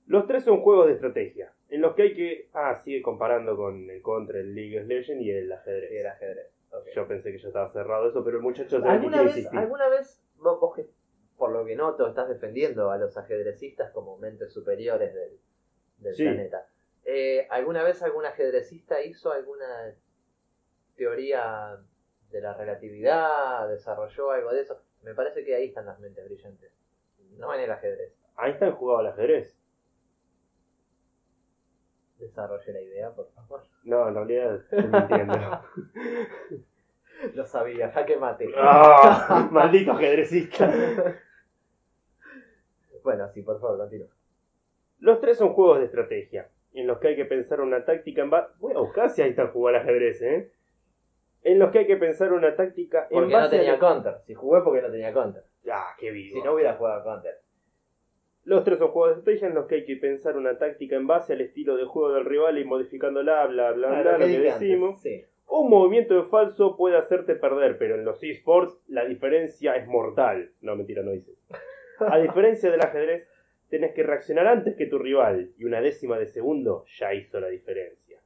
Los 0.08 0.28
tres 0.28 0.44
son 0.44 0.62
juegos 0.62 0.88
de 0.88 0.94
estrategia, 0.94 1.54
en 1.70 1.82
los 1.82 1.94
que 1.96 2.02
hay 2.02 2.14
que... 2.14 2.50
Ah, 2.54 2.82
sigue 2.84 3.02
comparando 3.02 3.56
con 3.56 3.90
el 3.90 4.02
Contra, 4.02 4.40
el 4.40 4.54
League 4.54 4.82
of 4.82 4.88
Legends 4.88 5.24
y 5.24 5.32
el 5.32 5.52
ajedrez. 5.52 5.90
Sí, 5.90 5.96
era 5.96 6.12
ajedrez. 6.12 6.48
Yo 6.96 7.08
pensé 7.08 7.32
que 7.32 7.38
ya 7.40 7.48
estaba 7.48 7.72
cerrado 7.72 8.10
eso, 8.10 8.24
pero 8.24 8.38
el 8.38 8.44
muchacho 8.44 8.82
se 8.82 8.88
¿Alguna 8.88 9.22
vez. 9.24 9.48
¿Alguna 9.54 9.88
vez 9.90 10.22
vos, 10.38 10.60
vos 10.60 10.76
que, 10.76 10.90
por 11.38 11.52
lo 11.52 11.66
que 11.66 11.76
noto, 11.76 12.08
estás 12.08 12.28
defendiendo 12.30 12.92
a 12.92 12.98
los 12.98 13.18
ajedrecistas 13.18 13.92
como 13.92 14.18
mentes 14.18 14.52
superiores 14.54 15.14
del, 15.14 15.40
del 16.00 16.16
Sí. 16.16 16.24
planeta? 16.24 16.68
Eh, 17.04 17.48
¿Alguna 17.50 17.84
vez 17.84 18.02
algún 18.04 18.26
ajedrecista 18.26 19.02
hizo 19.02 19.32
alguna 19.32 19.94
teoría 20.96 21.80
de 22.30 22.42
la 22.42 22.54
relatividad? 22.54 23.68
¿Desarrolló 23.70 24.32
algo 24.32 24.52
de 24.54 24.62
eso? 24.62 24.82
Me 25.04 25.16
parece 25.16 25.44
que 25.44 25.56
ahí 25.56 25.66
están 25.70 25.86
las 25.88 26.00
mentes 26.00 26.24
brillantes. 26.26 26.72
No 27.38 27.54
en 27.56 27.62
el 27.62 27.72
ajedrez. 27.72 28.14
Einstein 28.38 28.74
jugaba 28.74 29.00
al 29.00 29.08
ajedrez. 29.08 29.58
Desarrolle 32.20 32.72
la 32.74 32.82
idea, 32.82 33.10
por 33.16 33.32
favor. 33.32 33.64
No, 33.84 34.08
en 34.08 34.14
realidad 34.14 34.56
estoy 34.58 34.84
mintiendo. 34.84 35.34
Lo 37.36 37.46
sabía, 37.46 37.92
jaque 37.92 38.18
mate. 38.18 38.50
¡Ah! 38.58 39.48
¡Maldito 39.52 39.92
ajedrecista! 39.92 40.72
bueno, 43.04 43.30
sí, 43.30 43.42
por 43.42 43.60
favor, 43.60 43.78
continúa. 43.78 44.08
Los 45.00 45.20
tres 45.20 45.38
son 45.38 45.54
juegos 45.54 45.80
de 45.80 45.86
estrategia, 45.86 46.50
en 46.74 46.86
los 46.88 47.00
que 47.00 47.10
hay 47.10 47.16
que 47.16 47.26
pensar 47.26 47.62
una 47.62 47.84
táctica 47.84 48.22
en 48.22 48.30
base... 48.30 48.54
Voy 48.60 48.74
a 48.74 48.80
buscar 48.80 49.10
si 49.10 49.22
Einstein 49.22 49.50
jugó 49.50 49.70
al 49.70 49.78
ajedrez, 49.78 50.22
¿eh? 50.22 50.52
En 51.44 51.58
los 51.58 51.72
que 51.72 51.80
hay 51.80 51.88
que 51.88 51.98
pensar 51.98 52.32
una 52.34 52.56
táctica 52.56 53.08
en 53.10 53.18
Porque 53.18 53.34
no 53.34 53.50
tenía 53.50 53.74
a... 53.74 53.80
counter. 53.80 54.18
Si 54.28 54.36
jugué 54.36 54.62
porque 54.62 54.84
no 54.84 54.92
tenía 54.92 55.12
counter. 55.12 55.44
¡Ah, 55.72 55.96
qué 55.98 56.12
vivo! 56.12 56.36
Si 56.38 56.44
no 56.44 56.54
hubiera 56.54 56.76
jugado 56.76 57.04
counter. 57.04 57.40
Los 58.44 58.64
tres 58.64 58.78
son 58.78 58.90
juegos 58.90 59.12
de 59.16 59.20
estrategia 59.20 59.48
en 59.48 59.56
los 59.56 59.66
que 59.68 59.76
hay 59.76 59.86
que 59.86 59.96
pensar 59.96 60.38
una 60.38 60.58
táctica 60.60 60.96
en 60.96 61.08
base 61.08 61.34
al 61.34 61.42
estilo 61.42 61.78
de 61.78 61.86
juego 61.86 62.14
del 62.14 62.26
rival 62.26 62.60
y 62.60 62.64
modificándola, 62.66 63.48
bla, 63.48 63.72
bla, 63.72 63.88
Ah, 63.90 64.02
bla, 64.02 64.12
lo 64.14 64.18
que 64.20 64.24
antes, 64.26 64.60
decimos. 64.60 65.02
Sí. 65.02 65.26
Un 65.54 65.70
movimiento 65.70 66.18
en 66.18 66.30
falso 66.30 66.78
puede 66.78 66.98
hacerte 66.98 67.36
perder, 67.36 67.78
pero 67.78 67.96
en 67.96 68.06
los 68.06 68.24
esports 68.24 68.82
la 68.88 69.04
diferencia 69.06 69.76
es 69.76 69.86
mortal. 69.88 70.52
No, 70.62 70.76
mentira, 70.78 71.04
no 71.04 71.12
dice. 71.12 71.34
A 72.00 72.18
diferencia 72.20 72.72
del 72.72 72.80
ajedrez, 72.82 73.28
tenés 73.70 73.94
que 73.94 74.04
reaccionar 74.04 74.48
antes 74.48 74.76
que 74.78 74.86
tu 74.86 74.98
rival 74.98 75.52
y 75.58 75.66
una 75.66 75.82
décima 75.82 76.18
de 76.18 76.28
segundo 76.28 76.86
ya 76.98 77.14
hizo 77.14 77.40
la 77.42 77.48
diferencia. 77.50 78.20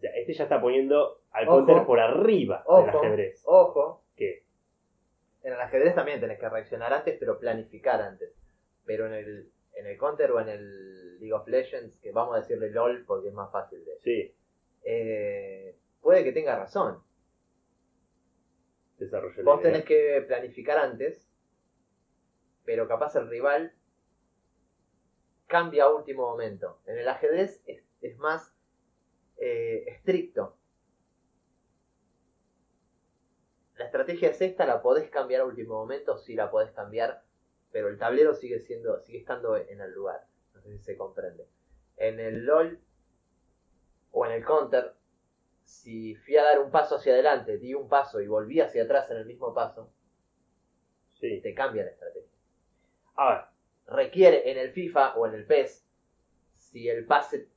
Este 0.00 0.32
ya 0.34 0.44
está 0.44 0.60
poniendo 0.60 1.22
al 1.32 1.48
Ojo. 1.48 1.56
counter 1.66 1.86
por 1.86 1.98
arriba 1.98 2.58
del 2.58 2.88
Ojo, 2.90 2.98
ajedrez. 2.98 3.42
ojo. 3.46 4.02
¿Qué? 4.16 4.44
En 5.42 5.54
el 5.54 5.60
ajedrez 5.60 5.94
también 5.94 6.20
tenés 6.20 6.38
que 6.38 6.48
reaccionar 6.48 6.92
antes, 6.92 7.16
pero 7.18 7.38
planificar 7.40 8.00
antes. 8.00 8.30
Pero 8.86 9.06
en 9.06 9.14
el, 9.14 9.48
en 9.74 9.86
el 9.86 9.96
Counter 9.98 10.30
o 10.30 10.40
en 10.40 10.48
el 10.50 11.18
League 11.18 11.32
of 11.32 11.48
Legends, 11.48 11.98
que 12.00 12.12
vamos 12.12 12.36
a 12.36 12.40
decirle 12.40 12.70
LOL 12.70 13.04
porque 13.06 13.28
es 13.28 13.34
más 13.34 13.50
fácil 13.50 13.84
de... 13.84 13.96
Sí, 14.00 14.32
Eh, 14.84 15.74
puede 16.04 16.22
que 16.22 16.32
tenga 16.32 16.54
razón. 16.56 17.02
desarrolló 18.98 19.42
la 19.42 19.42
Vos 19.42 19.60
idea. 19.60 19.72
tenés 19.72 19.84
que 19.86 20.22
planificar 20.28 20.78
antes, 20.78 21.28
pero 22.64 22.86
capaz 22.86 23.16
el 23.16 23.28
rival 23.28 23.74
cambia 25.46 25.84
a 25.84 25.94
último 25.94 26.22
momento. 26.30 26.78
En 26.86 26.98
el 26.98 27.08
ajedrez 27.08 27.62
es, 27.66 27.82
es 28.02 28.18
más 28.18 28.54
eh, 29.38 29.84
estricto. 29.88 30.56
La 33.76 33.86
estrategia 33.86 34.28
es 34.30 34.40
esta, 34.40 34.66
la 34.66 34.82
podés 34.82 35.10
cambiar 35.10 35.40
a 35.40 35.46
último 35.46 35.74
momento, 35.74 36.18
sí 36.18 36.34
la 36.34 36.50
podés 36.50 36.70
cambiar, 36.72 37.24
pero 37.72 37.88
el 37.88 37.98
tablero 37.98 38.34
sigue 38.34 38.60
siendo, 38.60 39.00
sigue 39.00 39.18
estando 39.18 39.56
en 39.56 39.80
el 39.80 39.90
lugar. 39.92 40.26
No 40.54 40.60
sé 40.60 40.70
si 40.76 40.84
se 40.84 40.96
comprende. 40.96 41.48
En 41.96 42.20
el 42.20 42.44
LOL 42.44 42.78
o 44.12 44.26
en 44.26 44.32
el 44.32 44.44
Counter, 44.44 44.94
si 45.64 46.14
fui 46.16 46.36
a 46.36 46.44
dar 46.44 46.60
un 46.60 46.70
paso 46.70 46.96
hacia 46.96 47.12
adelante, 47.12 47.58
di 47.58 47.74
un 47.74 47.88
paso 47.88 48.20
y 48.20 48.26
volví 48.26 48.60
hacia 48.60 48.84
atrás 48.84 49.10
en 49.10 49.18
el 49.18 49.26
mismo 49.26 49.52
paso, 49.54 49.90
Sí. 51.12 51.40
te 51.40 51.54
cambia 51.54 51.84
la 51.84 51.90
estrategia. 51.90 52.30
A 53.16 53.28
ver, 53.30 53.44
Requiere 53.86 54.50
en 54.50 54.56
el 54.56 54.72
FIFA 54.72 55.14
o 55.16 55.26
en 55.26 55.34
el 55.34 55.44
PES, 55.44 55.86
si 56.54 56.88
el 56.88 57.04
pase 57.04 57.48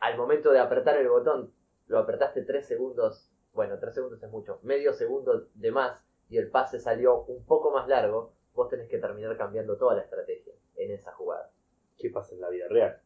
al 0.00 0.16
momento 0.16 0.50
de 0.50 0.58
apretar 0.58 0.96
el 0.96 1.08
botón 1.08 1.54
lo 1.86 1.98
apretaste 1.98 2.42
3 2.42 2.66
segundos, 2.66 3.30
bueno, 3.52 3.78
3 3.78 3.94
segundos 3.94 4.20
es 4.20 4.30
mucho, 4.30 4.58
medio 4.62 4.92
segundo 4.92 5.46
de 5.54 5.70
más 5.70 6.00
y 6.28 6.38
el 6.38 6.50
pase 6.50 6.80
salió 6.80 7.22
un 7.22 7.44
poco 7.44 7.70
más 7.70 7.86
largo, 7.86 8.32
vos 8.54 8.68
tenés 8.68 8.88
que 8.88 8.98
terminar 8.98 9.36
cambiando 9.36 9.76
toda 9.76 9.94
la 9.94 10.02
estrategia 10.02 10.54
en 10.76 10.90
esa 10.90 11.12
jugada. 11.12 11.52
¿qué 11.98 12.10
pasa 12.10 12.34
en 12.34 12.40
la 12.40 12.48
vida 12.48 12.66
real? 12.68 13.00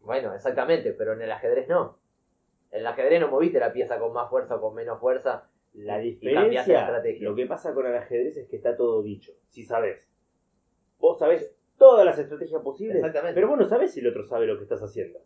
Bueno, 0.00 0.32
exactamente, 0.32 0.92
pero 0.92 1.14
en 1.14 1.22
el 1.22 1.32
ajedrez 1.32 1.68
no. 1.68 1.98
En 2.70 2.80
el 2.80 2.86
ajedrez 2.86 3.20
no 3.20 3.28
moviste 3.28 3.58
la 3.58 3.72
pieza 3.72 3.98
con 3.98 4.12
más 4.12 4.28
fuerza 4.28 4.56
o 4.56 4.60
con 4.60 4.74
menos 4.74 4.98
fuerza. 5.00 5.48
La 5.74 6.02
y 6.02 6.14
cambiaste 6.14 6.32
la 6.32 6.40
diferencia, 6.44 6.80
estrategia. 6.80 7.28
lo 7.28 7.34
que 7.34 7.46
pasa 7.46 7.74
con 7.74 7.86
el 7.86 7.94
ajedrez 7.94 8.36
es 8.36 8.48
que 8.48 8.56
está 8.56 8.76
todo 8.76 9.02
dicho. 9.02 9.32
Si 9.48 9.64
sabes. 9.64 10.08
Vos 10.98 11.18
sabés 11.18 11.54
todas 11.76 12.04
las 12.06 12.18
estrategias 12.18 12.62
posibles, 12.62 12.96
Exactamente. 12.96 13.34
pero 13.34 13.48
vos 13.48 13.58
no 13.58 13.66
sabés 13.68 13.92
si 13.92 14.00
el 14.00 14.08
otro 14.08 14.24
sabe 14.24 14.46
lo 14.46 14.56
que 14.56 14.62
estás 14.62 14.82
haciendo. 14.82 15.18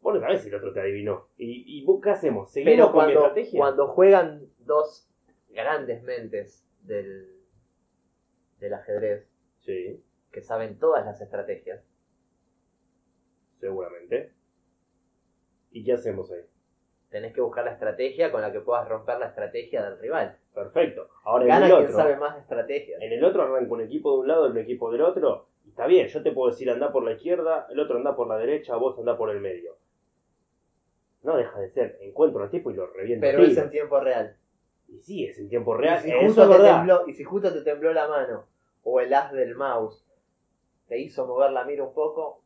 Vos 0.00 0.14
no 0.14 0.20
sabés 0.20 0.42
si 0.42 0.48
el 0.48 0.54
otro 0.54 0.72
te 0.72 0.80
adivinó. 0.80 1.28
¿Y, 1.38 1.78
y 1.80 1.84
vos 1.84 2.00
qué 2.02 2.10
hacemos? 2.10 2.52
¿Seguimos 2.52 2.74
Pero 2.74 2.86
con 2.92 3.06
mi 3.06 3.12
cuando, 3.14 3.20
estrategia? 3.28 3.58
cuando 3.58 3.86
juegan 3.88 4.46
dos 4.58 5.08
grandes 5.50 6.02
mentes 6.02 6.66
del, 6.82 7.40
del 8.60 8.74
ajedrez, 8.74 9.26
Sí, 9.60 10.02
que 10.30 10.40
saben 10.42 10.78
todas 10.78 11.04
las 11.04 11.20
estrategias, 11.20 11.84
seguramente. 13.60 14.32
¿Y 15.70 15.84
qué 15.84 15.92
hacemos 15.92 16.30
ahí? 16.30 16.42
tenés 17.10 17.32
que 17.32 17.40
buscar 17.40 17.64
la 17.64 17.72
estrategia 17.72 18.30
con 18.30 18.42
la 18.42 18.52
que 18.52 18.60
puedas 18.60 18.88
romper 18.88 19.18
la 19.18 19.28
estrategia 19.28 19.82
del 19.82 19.98
rival. 19.98 20.36
Perfecto. 20.54 21.08
Ahora 21.24 21.44
en 21.44 21.48
Gana 21.48 21.66
el 21.66 21.76
quien 21.76 21.92
sabe 21.92 22.16
más 22.16 22.38
estrategias. 22.38 23.00
en 23.00 23.12
el 23.12 23.24
otro 23.24 23.42
arranca 23.42 23.72
un 23.72 23.80
equipo 23.80 24.12
de 24.12 24.18
un 24.20 24.28
lado, 24.28 24.50
un 24.50 24.58
equipo 24.58 24.90
del 24.90 25.02
otro. 25.02 25.46
Y 25.64 25.70
está 25.70 25.86
bien, 25.86 26.08
yo 26.08 26.22
te 26.22 26.32
puedo 26.32 26.50
decir 26.50 26.70
anda 26.70 26.92
por 26.92 27.04
la 27.04 27.12
izquierda, 27.12 27.66
el 27.70 27.80
otro 27.80 27.96
anda 27.96 28.14
por 28.14 28.28
la 28.28 28.36
derecha, 28.36 28.76
vos 28.76 28.98
anda 28.98 29.16
por 29.16 29.30
el 29.30 29.40
medio. 29.40 29.76
No 31.22 31.36
deja 31.36 31.58
de 31.58 31.70
ser, 31.70 31.98
encuentro 32.00 32.42
al 32.42 32.50
tipo 32.50 32.70
y 32.70 32.74
lo 32.74 32.86
reviento. 32.86 33.22
Pero 33.22 33.42
es 33.42 33.56
en 33.56 33.70
tiempo 33.70 34.00
real. 34.00 34.36
Y 34.88 35.00
sí, 35.00 35.24
es 35.24 35.38
en 35.38 35.48
tiempo 35.48 35.74
real. 35.74 36.00
y, 36.06 36.10
si 36.10 36.26
justo 36.26 36.42
te 36.42 36.48
verdad. 36.48 36.76
tembló, 36.76 37.04
y 37.06 37.14
si 37.14 37.24
justo 37.24 37.52
te 37.52 37.62
tembló 37.62 37.92
la 37.92 38.08
mano 38.08 38.46
o 38.82 39.00
el 39.00 39.12
as 39.12 39.32
del 39.32 39.54
mouse 39.54 40.06
te 40.88 40.98
hizo 40.98 41.26
mover 41.26 41.50
la 41.52 41.64
mira 41.64 41.84
un 41.84 41.92
poco, 41.92 42.42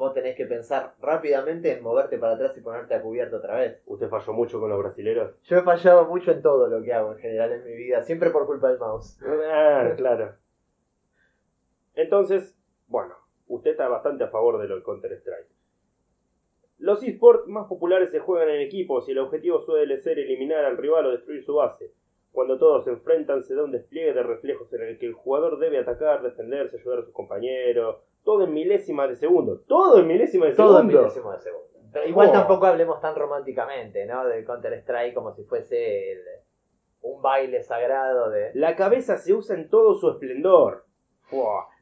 vos 0.00 0.14
tenés 0.14 0.34
que 0.34 0.46
pensar 0.46 0.94
rápidamente 1.02 1.70
en 1.70 1.82
moverte 1.82 2.16
para 2.16 2.32
atrás 2.32 2.56
y 2.56 2.62
ponerte 2.62 2.94
a 2.94 3.02
cubierto 3.02 3.36
otra 3.36 3.56
vez. 3.56 3.82
Usted 3.84 4.08
falló 4.08 4.32
mucho 4.32 4.58
con 4.58 4.70
los 4.70 4.78
brasileros. 4.78 5.38
Yo 5.42 5.58
he 5.58 5.62
fallado 5.62 6.06
mucho 6.06 6.32
en 6.32 6.40
todo 6.40 6.68
lo 6.68 6.82
que 6.82 6.94
hago 6.94 7.12
en 7.12 7.18
general 7.18 7.52
en 7.52 7.64
mi 7.66 7.76
vida, 7.76 8.02
siempre 8.02 8.30
por 8.30 8.46
culpa 8.46 8.70
del 8.70 8.78
mouse. 8.78 9.20
Ah, 9.52 9.92
claro. 9.98 10.36
Entonces, 11.94 12.58
bueno, 12.86 13.14
usted 13.46 13.72
está 13.72 13.88
bastante 13.88 14.24
a 14.24 14.28
favor 14.28 14.58
de 14.58 14.68
lo 14.68 14.76
del 14.76 14.84
Counter-Strike. 14.84 15.48
Los 16.78 17.02
esports 17.02 17.46
más 17.46 17.66
populares 17.66 18.10
se 18.10 18.20
juegan 18.20 18.48
en 18.48 18.62
equipos 18.62 19.06
y 19.06 19.12
el 19.12 19.18
objetivo 19.18 19.60
suele 19.60 20.00
ser 20.00 20.18
eliminar 20.18 20.64
al 20.64 20.78
rival 20.78 21.04
o 21.04 21.10
destruir 21.10 21.44
su 21.44 21.56
base. 21.56 21.92
Cuando 22.32 22.58
todos 22.58 22.84
se 22.84 22.90
enfrentan 22.90 23.44
se 23.44 23.54
da 23.54 23.64
un 23.64 23.72
despliegue 23.72 24.14
de 24.14 24.22
reflejos 24.22 24.72
en 24.72 24.80
el 24.80 24.98
que 24.98 25.04
el 25.04 25.12
jugador 25.12 25.58
debe 25.58 25.76
atacar, 25.76 26.22
defenderse, 26.22 26.78
ayudar 26.78 27.00
a 27.00 27.04
sus 27.04 27.12
compañeros. 27.12 27.96
Todo 28.24 28.44
en 28.44 28.52
milésimas 28.54 29.08
de 29.08 29.16
segundo. 29.16 29.60
Todo 29.66 30.00
en 30.00 30.06
milésimas 30.06 30.50
de 30.50 30.54
Todo 30.56 30.80
en 30.80 30.86
segundo. 30.86 30.98
milésimo 30.98 31.32
de 31.32 31.40
segundo. 31.40 31.66
Pero 31.92 32.06
igual 32.08 32.28
Oh. 32.28 32.32
tampoco 32.32 32.66
hablemos 32.66 33.00
tan 33.00 33.14
románticamente, 33.16 34.06
¿no? 34.06 34.24
Del 34.26 34.44
Counter 34.44 34.72
Strike 34.74 35.14
como 35.14 35.32
si 35.32 35.42
fuese 35.44 36.12
el- 36.12 36.22
un 37.02 37.20
baile 37.22 37.62
sagrado 37.62 38.30
de... 38.30 38.50
La 38.54 38.76
cabeza 38.76 39.16
se 39.16 39.32
usa 39.32 39.56
en 39.56 39.68
todo 39.70 39.94
su 39.94 40.10
esplendor. 40.10 40.84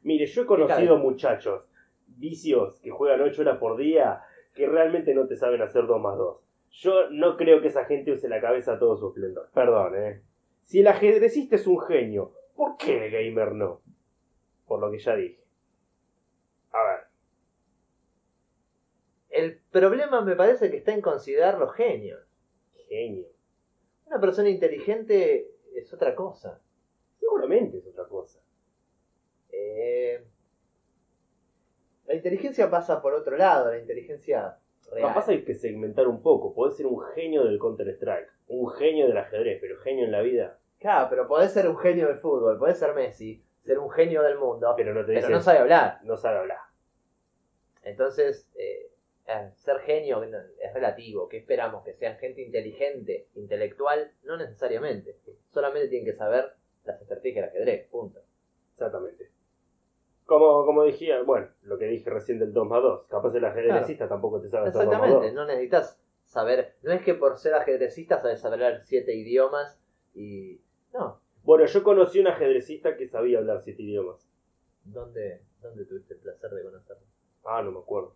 Mire, 0.03 0.25
yo 0.27 0.43
he 0.43 0.45
conocido 0.45 0.75
cabeza? 0.77 0.95
muchachos 0.95 1.65
vicios 2.07 2.79
que 2.81 2.89
juegan 2.91 3.21
8 3.21 3.41
horas 3.41 3.57
por 3.57 3.77
día 3.77 4.21
que 4.53 4.67
realmente 4.67 5.13
no 5.13 5.27
te 5.27 5.35
saben 5.35 5.61
hacer 5.61 5.85
2 5.87 5.99
más 6.01 6.17
2. 6.17 6.37
Yo 6.71 7.09
no 7.11 7.35
creo 7.35 7.61
que 7.61 7.67
esa 7.69 7.85
gente 7.85 8.11
use 8.11 8.29
la 8.29 8.39
cabeza 8.41 8.73
a 8.73 8.79
todo 8.79 8.95
su 8.97 9.07
esplendor. 9.09 9.49
Perdón, 9.53 9.95
¿eh? 9.95 10.21
Si 10.63 10.79
el 10.81 10.87
ajedrecista 10.87 11.55
es 11.55 11.65
un 11.67 11.79
genio, 11.81 12.31
¿por 12.55 12.77
qué 12.77 13.05
el 13.07 13.11
gamer 13.11 13.53
no? 13.53 13.81
Por 14.67 14.79
lo 14.79 14.91
que 14.91 14.99
ya 14.99 15.15
dije. 15.15 15.43
A 16.71 16.83
ver, 16.83 16.99
El 19.39 19.59
problema 19.71 20.21
me 20.21 20.35
parece 20.35 20.69
que 20.69 20.77
está 20.77 20.93
en 20.93 21.01
considerar 21.01 21.57
los 21.57 21.73
genios. 21.73 22.19
genio. 22.87 23.27
Una 24.07 24.19
persona 24.19 24.49
inteligente 24.49 25.51
es 25.75 25.93
otra 25.93 26.15
cosa. 26.15 26.59
Seguramente 27.19 27.77
es 27.77 27.87
otra 27.87 28.05
cosa. 28.05 28.39
Eh, 29.51 30.23
la 32.07 32.15
inteligencia 32.15 32.69
pasa 32.69 33.01
por 33.01 33.13
otro 33.13 33.37
lado, 33.37 33.69
la 33.71 33.77
inteligencia 33.77 34.57
real. 34.91 35.09
Capaz 35.09 35.29
hay 35.29 35.43
que 35.43 35.53
segmentar 35.55 36.07
un 36.07 36.21
poco. 36.21 36.53
Podés 36.55 36.77
ser 36.77 36.87
un 36.87 37.01
genio 37.13 37.43
del 37.45 37.59
Counter-Strike, 37.59 38.29
un 38.47 38.71
genio 38.71 39.07
del 39.07 39.17
ajedrez, 39.17 39.59
pero 39.61 39.77
genio 39.79 40.05
en 40.05 40.11
la 40.11 40.21
vida. 40.21 40.57
Claro, 40.79 41.07
pero 41.09 41.27
podés 41.27 41.51
ser 41.51 41.69
un 41.69 41.77
genio 41.77 42.07
del 42.07 42.17
fútbol, 42.17 42.57
podés 42.57 42.79
ser 42.79 42.95
Messi, 42.95 43.43
ser 43.63 43.77
un 43.77 43.91
genio 43.91 44.23
del 44.23 44.37
mundo, 44.39 44.73
Pero 44.75 44.93
no 44.93 45.05
te 45.05 45.13
pero 45.13 45.29
no 45.29 45.41
sabe 45.41 45.59
hablar. 45.59 45.99
no 46.03 46.17
sabe 46.17 46.39
hablar. 46.39 46.59
Entonces, 47.83 48.49
eh, 48.55 48.88
eh, 49.29 49.51
ser 49.55 49.79
genio 49.81 50.23
es 50.23 50.73
relativo. 50.73 51.29
¿Qué 51.29 51.37
esperamos? 51.37 51.83
Que 51.83 51.93
sean 51.93 52.17
gente 52.17 52.41
inteligente, 52.41 53.27
intelectual, 53.35 54.11
no 54.23 54.37
necesariamente. 54.37 55.17
Solamente 55.49 55.87
tienen 55.87 56.05
que 56.05 56.17
saber 56.17 56.53
las 56.83 56.99
estrategias 57.01 57.51
del 57.53 57.61
ajedrez, 57.61 57.87
punto. 57.89 58.19
Exactamente. 58.73 59.29
Como, 60.25 60.65
como 60.65 60.83
dije, 60.83 61.21
bueno, 61.23 61.47
lo 61.63 61.77
que 61.77 61.85
dije 61.85 62.09
recién 62.09 62.39
del 62.39 62.53
2 62.53 62.67
más 62.67 62.81
2. 62.81 63.07
Capaz 63.07 63.35
el 63.35 63.45
ajedrecista 63.45 64.07
tampoco 64.07 64.41
te 64.41 64.49
sabe 64.49 64.69
hacer 64.69 64.85
2 64.85 64.85
más 64.85 64.93
Exactamente, 64.95 65.27
2. 65.27 65.35
no 65.35 65.45
necesitas 65.45 66.01
saber, 66.25 66.75
no 66.83 66.91
es 66.91 67.01
que 67.01 67.15
por 67.15 67.37
ser 67.37 67.55
ajedrecista 67.55 68.21
sabes 68.21 68.43
hablar 68.45 68.81
siete 68.85 69.15
idiomas 69.15 69.81
y... 70.13 70.61
No, 70.93 71.19
Bueno, 71.43 71.65
yo 71.65 71.83
conocí 71.83 72.19
un 72.19 72.27
ajedrecista 72.27 72.95
que 72.97 73.07
sabía 73.07 73.39
hablar 73.39 73.61
siete 73.61 73.81
idiomas. 73.83 74.29
¿dónde, 74.83 75.43
dónde 75.61 75.85
tuviste 75.85 76.13
el 76.13 76.19
placer 76.19 76.51
de 76.51 76.63
conocerlo? 76.63 77.03
Ah, 77.45 77.61
no 77.61 77.71
me 77.71 77.79
acuerdo. 77.79 78.15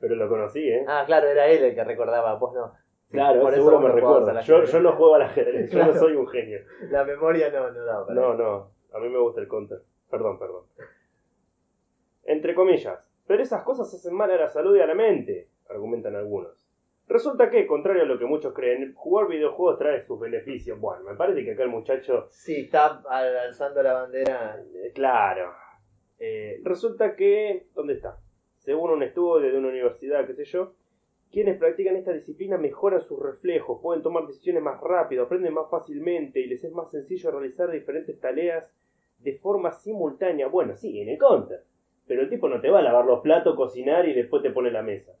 Pero 0.00 0.14
lo 0.14 0.28
conocí, 0.28 0.68
¿eh? 0.68 0.84
Ah, 0.86 1.04
claro, 1.06 1.28
era 1.28 1.46
él 1.46 1.62
el 1.64 1.74
que 1.74 1.84
recordaba, 1.84 2.34
vos 2.34 2.52
no. 2.54 2.72
claro, 3.10 3.40
por 3.40 3.52
eso 3.52 3.56
seguro 3.62 3.80
vos 3.80 3.88
me 3.88 3.94
recuerda. 4.00 4.40
Yo, 4.42 4.64
yo 4.64 4.80
no 4.80 4.92
juego 4.92 5.14
al 5.14 5.22
ajedrez, 5.22 5.70
yo 5.70 5.78
Claro. 5.78 5.94
no 5.94 5.98
soy 5.98 6.12
un 6.16 6.28
genio. 6.28 6.60
La 6.90 7.04
memoria 7.04 7.50
no, 7.50 7.70
no 7.70 7.84
da 7.84 8.06
para 8.06 8.20
No, 8.20 8.34
eso. 8.34 8.42
no, 8.42 8.70
a 8.96 9.00
mí 9.00 9.08
me 9.08 9.18
gusta 9.18 9.40
el 9.40 9.48
counter. 9.48 9.80
Perdón, 10.10 10.38
perdón. 10.38 10.64
Entre 12.24 12.54
comillas, 12.54 12.98
pero 13.26 13.42
esas 13.42 13.62
cosas 13.62 13.92
hacen 13.92 14.14
mal 14.14 14.30
a 14.30 14.36
la 14.36 14.48
salud 14.48 14.76
y 14.76 14.80
a 14.80 14.86
la 14.86 14.94
mente, 14.94 15.48
argumentan 15.68 16.14
algunos. 16.16 16.66
Resulta 17.08 17.50
que, 17.50 17.66
contrario 17.66 18.02
a 18.02 18.06
lo 18.06 18.18
que 18.18 18.24
muchos 18.24 18.54
creen, 18.54 18.92
jugar 18.94 19.26
videojuegos 19.26 19.78
trae 19.78 20.00
sus 20.02 20.20
beneficios. 20.20 20.78
Bueno, 20.78 21.02
me 21.02 21.14
parece 21.16 21.44
que 21.44 21.52
acá 21.52 21.64
el 21.64 21.68
muchacho 21.68 22.28
Sí, 22.30 22.62
está 22.66 23.02
al- 23.08 23.36
alzando 23.36 23.82
la 23.82 23.94
bandera. 23.94 24.62
Claro. 24.94 25.52
Eh, 26.20 26.60
resulta 26.62 27.16
que. 27.16 27.66
¿Dónde 27.74 27.94
está? 27.94 28.18
Según 28.60 28.90
un 28.90 29.02
estudio 29.02 29.50
de 29.50 29.58
una 29.58 29.68
universidad, 29.68 30.26
qué 30.26 30.34
sé 30.34 30.44
yo, 30.44 30.74
quienes 31.32 31.58
practican 31.58 31.96
esta 31.96 32.12
disciplina 32.12 32.58
mejoran 32.58 33.00
sus 33.02 33.18
reflejos, 33.18 33.80
pueden 33.80 34.02
tomar 34.02 34.26
decisiones 34.26 34.62
más 34.62 34.80
rápido, 34.80 35.24
aprenden 35.24 35.54
más 35.54 35.70
fácilmente 35.70 36.40
y 36.40 36.46
les 36.46 36.62
es 36.62 36.72
más 36.72 36.90
sencillo 36.90 37.30
realizar 37.30 37.70
diferentes 37.70 38.20
tareas 38.20 38.64
de 39.18 39.38
forma 39.38 39.72
simultánea. 39.72 40.48
Bueno, 40.48 40.76
sí, 40.76 41.00
en 41.00 41.08
el 41.08 41.18
counter. 41.18 41.62
Pero 42.06 42.22
el 42.22 42.28
tipo 42.28 42.48
no 42.48 42.60
te 42.60 42.68
va 42.68 42.80
a 42.80 42.82
lavar 42.82 43.06
los 43.06 43.20
platos, 43.20 43.56
cocinar 43.56 44.06
y 44.08 44.12
después 44.12 44.42
te 44.42 44.50
pone 44.50 44.70
la 44.70 44.82
mesa. 44.82 45.12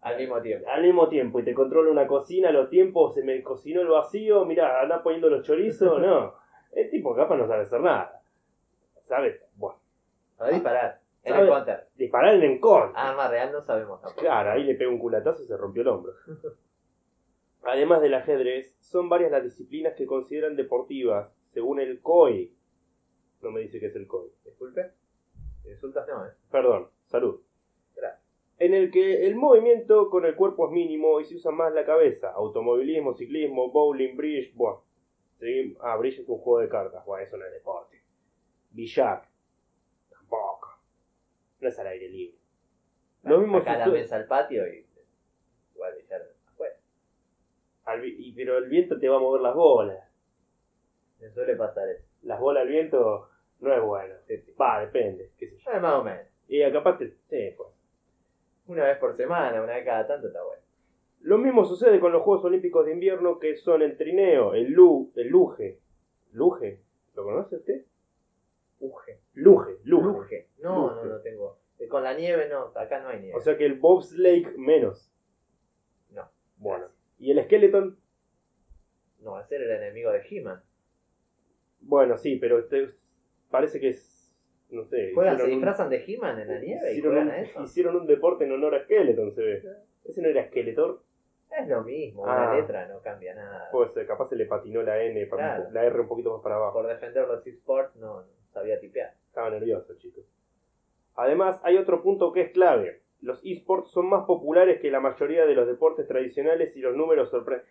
Al 0.00 0.16
mismo 0.16 0.40
tiempo. 0.40 0.68
al 0.68 0.82
mismo 0.82 1.08
tiempo 1.08 1.40
y 1.40 1.44
te 1.44 1.54
controla 1.54 1.90
una 1.90 2.06
cocina, 2.06 2.52
los 2.52 2.70
tiempos, 2.70 3.14
se 3.14 3.24
me 3.24 3.42
cocinó 3.42 3.80
el 3.80 3.88
vacío, 3.88 4.44
mirá, 4.44 4.80
anda 4.80 5.02
poniendo 5.02 5.28
los 5.28 5.44
chorizos, 5.44 6.00
no. 6.02 6.34
El 6.72 6.90
tipo 6.90 7.16
capaz 7.16 7.36
no 7.36 7.48
sabe 7.48 7.64
hacer 7.64 7.80
nada. 7.80 8.22
¿Sabes? 9.08 9.40
Bueno, 9.56 9.80
Para 10.36 10.52
disparar. 10.52 11.07
En 11.28 11.40
el 11.40 11.48
counter. 11.48 11.88
disparar 11.96 12.34
en 12.34 12.42
el 12.42 12.60
con. 12.60 12.92
Arma 12.94 13.28
real 13.28 13.52
no 13.52 13.62
sabemos 13.62 14.00
tampoco. 14.00 14.20
Claro, 14.20 14.52
ahí 14.52 14.64
le 14.64 14.74
pega 14.74 14.90
un 14.90 14.98
culatazo 14.98 15.42
y 15.42 15.46
se 15.46 15.56
rompió 15.56 15.82
el 15.82 15.88
hombro. 15.88 16.12
Además 17.62 18.00
del 18.00 18.14
ajedrez, 18.14 18.74
son 18.80 19.08
varias 19.08 19.30
las 19.30 19.42
disciplinas 19.42 19.94
que 19.94 20.06
consideran 20.06 20.56
deportivas, 20.56 21.30
según 21.52 21.80
el 21.80 22.00
COI. 22.00 22.54
No 23.42 23.50
me 23.50 23.60
dice 23.60 23.80
qué 23.80 23.86
es 23.86 23.96
el 23.96 24.06
COI. 24.06 24.30
Disculpe. 24.44 24.92
Insultas 25.64 26.06
no, 26.08 26.24
eh. 26.24 26.30
Perdón, 26.50 26.88
salud. 27.06 27.40
Gracias. 27.94 28.22
En 28.58 28.74
el 28.74 28.90
que 28.90 29.26
el 29.26 29.36
movimiento 29.36 30.08
con 30.08 30.24
el 30.24 30.34
cuerpo 30.34 30.66
es 30.66 30.72
mínimo 30.72 31.20
y 31.20 31.24
se 31.24 31.36
usa 31.36 31.50
más 31.50 31.72
la 31.72 31.84
cabeza. 31.84 32.30
Automovilismo, 32.32 33.14
ciclismo, 33.14 33.70
bowling, 33.70 34.16
bridge, 34.16 34.54
buah. 34.54 34.80
Ah, 35.80 35.96
bridge 35.96 36.20
es 36.20 36.28
un 36.28 36.38
juego 36.38 36.60
de 36.60 36.68
cartas, 36.68 37.04
buah, 37.04 37.22
eso 37.22 37.36
no 37.36 37.44
es 37.44 37.52
deporte. 37.52 38.02
Billar. 38.70 39.28
No 41.60 41.68
es 41.68 41.78
al 41.78 41.86
aire 41.88 42.08
libre. 42.08 42.38
Lo 43.24 43.38
mismo 43.40 43.58
Acá 43.58 43.76
la 43.78 43.88
mesa 43.88 44.16
al 44.16 44.26
patio 44.26 44.66
y. 44.66 44.86
Igual 45.74 45.94
billar 45.96 46.22
afuera. 46.46 46.74
al 47.84 48.00
vi- 48.00 48.16
y- 48.18 48.32
pero 48.32 48.58
el 48.58 48.68
viento 48.68 48.98
te 48.98 49.08
va 49.08 49.16
a 49.16 49.20
mover 49.20 49.40
las 49.42 49.54
bolas. 49.54 49.98
Me 51.20 51.30
suele 51.30 51.56
pasar 51.56 51.88
eso. 51.88 52.04
Las 52.22 52.38
bolas 52.40 52.62
al 52.62 52.68
viento 52.68 53.28
no 53.60 53.74
es 53.74 53.82
bueno. 53.82 54.14
Sí, 54.26 54.38
sí. 54.38 54.52
Va, 54.60 54.80
depende, 54.80 55.30
qué 55.36 55.48
sé 55.48 55.58
yo. 55.58 55.70
Eh, 55.72 55.80
más 55.80 55.94
o 55.94 56.04
menos. 56.04 56.26
Y 56.48 56.62
acá 56.62 56.74
capaz 56.82 56.98
te... 56.98 57.10
Sí, 57.28 57.54
pues. 57.56 57.68
Una 58.66 58.84
vez 58.84 58.98
por 58.98 59.16
semana, 59.16 59.62
una 59.62 59.74
vez 59.74 59.84
cada 59.84 60.06
tanto 60.06 60.26
está 60.28 60.42
bueno. 60.44 60.62
Lo 61.20 61.38
mismo 61.38 61.64
sucede 61.64 61.98
con 61.98 62.12
los 62.12 62.22
Juegos 62.22 62.44
Olímpicos 62.44 62.86
de 62.86 62.92
Invierno 62.92 63.38
que 63.38 63.56
son 63.56 63.82
el 63.82 63.96
trineo, 63.96 64.54
el 64.54 64.70
lu, 64.70 65.12
el 65.16 65.28
luge. 65.28 65.80
¿Luge? 66.32 66.80
¿Lo 67.14 67.24
conoce 67.24 67.56
usted? 67.56 67.84
Uge. 68.80 69.20
Luge, 69.34 69.78
luge. 69.84 70.06
Luge. 70.06 70.48
No, 70.58 70.88
Luge. 70.94 70.94
no, 71.08 71.14
no 71.14 71.20
tengo. 71.20 71.58
Eh, 71.78 71.88
Con 71.88 72.02
la 72.04 72.14
nieve 72.14 72.48
no, 72.48 72.72
acá 72.76 73.00
no 73.00 73.08
hay 73.08 73.20
nieve. 73.20 73.36
O 73.36 73.40
sea 73.40 73.56
que 73.56 73.66
el 73.66 73.78
bobsleigh 73.78 74.46
menos. 74.56 75.12
no. 76.10 76.28
Bueno. 76.56 76.86
¿Y 77.18 77.30
el 77.32 77.42
skeleton? 77.44 77.98
No, 79.20 79.40
ese 79.40 79.56
era 79.56 79.64
el 79.76 79.82
enemigo 79.82 80.10
de 80.12 80.22
He-Man. 80.28 80.62
Bueno, 81.80 82.16
sí, 82.16 82.36
pero 82.36 82.58
este- 82.58 82.94
parece 83.50 83.80
que 83.80 83.90
es... 83.90 84.14
No 84.70 84.84
sé. 84.84 85.12
Juegan, 85.14 85.36
se 85.38 85.44
un- 85.44 85.50
disfrazan 85.50 85.88
de 85.88 86.04
He-Man 86.06 86.38
en 86.40 86.48
la 86.48 86.58
nieve 86.60 86.88
y 86.92 86.98
hicieron, 86.98 87.12
juegan 87.14 87.28
un, 87.28 87.34
a 87.34 87.40
eso. 87.40 87.62
hicieron 87.62 87.96
un 87.96 88.06
deporte 88.06 88.44
en 88.44 88.52
honor 88.52 88.74
a 88.74 88.84
Skeleton, 88.84 89.32
se 89.32 89.42
ve. 89.42 89.62
Ese 90.04 90.20
no 90.22 90.28
era 90.28 90.46
Skeletor. 90.48 91.02
Es 91.58 91.66
lo 91.66 91.82
mismo, 91.82 92.26
Ah. 92.26 92.50
una 92.50 92.60
letra 92.60 92.86
no 92.88 93.00
cambia 93.00 93.34
nada. 93.34 93.68
Pues 93.72 93.96
eh, 93.96 94.04
capaz 94.06 94.28
se 94.28 94.36
le 94.36 94.44
patinó 94.44 94.82
la 94.82 95.02
N, 95.02 95.26
pa- 95.26 95.36
Claro. 95.36 95.70
la 95.72 95.84
R 95.84 96.00
un 96.00 96.08
poquito 96.08 96.32
más 96.34 96.42
para 96.42 96.56
abajo. 96.56 96.74
Por 96.74 96.86
defender 96.86 97.26
los 97.26 97.46
esports 97.46 97.96
no, 97.96 98.20
no 98.20 98.28
sabía 98.58 98.80
tipear. 98.80 99.14
Estaba 99.26 99.50
nervioso, 99.50 99.94
chicos. 99.98 100.24
Además, 101.14 101.60
hay 101.62 101.76
otro 101.76 102.02
punto 102.02 102.32
que 102.32 102.42
es 102.42 102.52
clave. 102.52 103.02
Los 103.20 103.40
esports 103.44 103.90
son 103.90 104.08
más 104.08 104.24
populares 104.26 104.80
que 104.80 104.90
la 104.90 105.00
mayoría 105.00 105.46
de 105.46 105.54
los 105.54 105.66
deportes 105.66 106.06
tradicionales 106.06 106.76
y 106.76 106.80
los 106.80 106.96
números 106.96 107.30
sorprenden. 107.30 107.66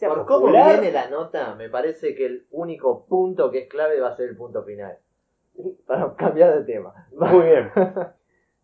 Por 0.00 0.26
cómo 0.26 0.52
viene 0.52 0.92
la 0.92 1.08
nota, 1.08 1.54
me 1.54 1.70
parece 1.70 2.14
que 2.14 2.26
el 2.26 2.46
único 2.50 3.06
punto 3.06 3.50
que 3.50 3.60
es 3.60 3.68
clave 3.68 3.98
va 3.98 4.08
a 4.08 4.16
ser 4.16 4.28
el 4.28 4.36
punto 4.36 4.62
final. 4.62 4.98
Para 5.86 6.14
cambiar 6.14 6.58
de 6.58 6.72
tema. 6.72 7.08
Muy 7.12 7.46
bien. 7.46 7.70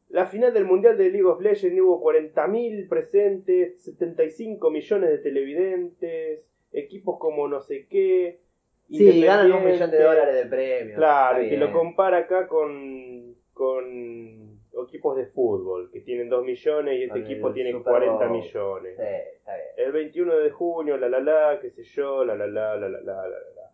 La 0.09 0.27
final 0.27 0.53
del 0.55 0.67
Mundial 0.67 0.97
de 0.97 1.11
League 1.11 1.27
of 1.27 1.41
Legends 1.41 1.81
hubo 1.81 2.03
40.000 2.03 2.89
presentes, 2.89 3.83
75 3.83 4.71
millones 4.71 5.11
de 5.11 5.19
televidentes, 5.19 6.45
equipos 6.73 7.19
como 7.19 7.49
no 7.49 7.61
sé 7.61 7.87
qué. 7.89 8.41
Sí, 8.89 9.21
ganan 9.23 9.53
un 9.53 9.65
millón 9.65 9.91
de 9.91 10.03
dólares 10.03 10.35
de 10.35 10.47
premio. 10.47 10.97
Claro, 10.97 11.43
y 11.43 11.49
te 11.51 11.57
lo 11.57 11.73
compara 11.73 12.19
acá 12.19 12.47
con, 12.47 13.35
con 13.53 14.61
equipos 14.87 15.17
de 15.17 15.27
fútbol, 15.27 15.91
que 15.91 16.01
tienen 16.01 16.29
2 16.29 16.45
millones 16.45 16.99
y 16.99 17.03
este 17.05 17.21
Con 17.21 17.23
equipo 17.25 17.49
el 17.49 17.55
tiene 17.55 17.73
Super 17.73 17.93
40 17.93 18.27
Bowl. 18.27 18.31
millones. 18.39 18.97
Sí, 18.97 19.03
está 19.37 19.55
bien. 19.57 19.67
El 19.77 19.93
21 19.93 20.37
de 20.37 20.51
junio, 20.51 20.97
la 20.97 21.09
la 21.09 21.21
la, 21.21 21.61
qué 21.61 21.71
sé 21.71 21.83
yo, 21.83 22.25
la 22.25 22.37
la 22.37 22.47
la, 22.47 22.77
la 22.77 22.89
la 22.89 23.01
la, 23.01 23.01
la 23.01 23.29
la 23.29 23.39
la. 23.57 23.73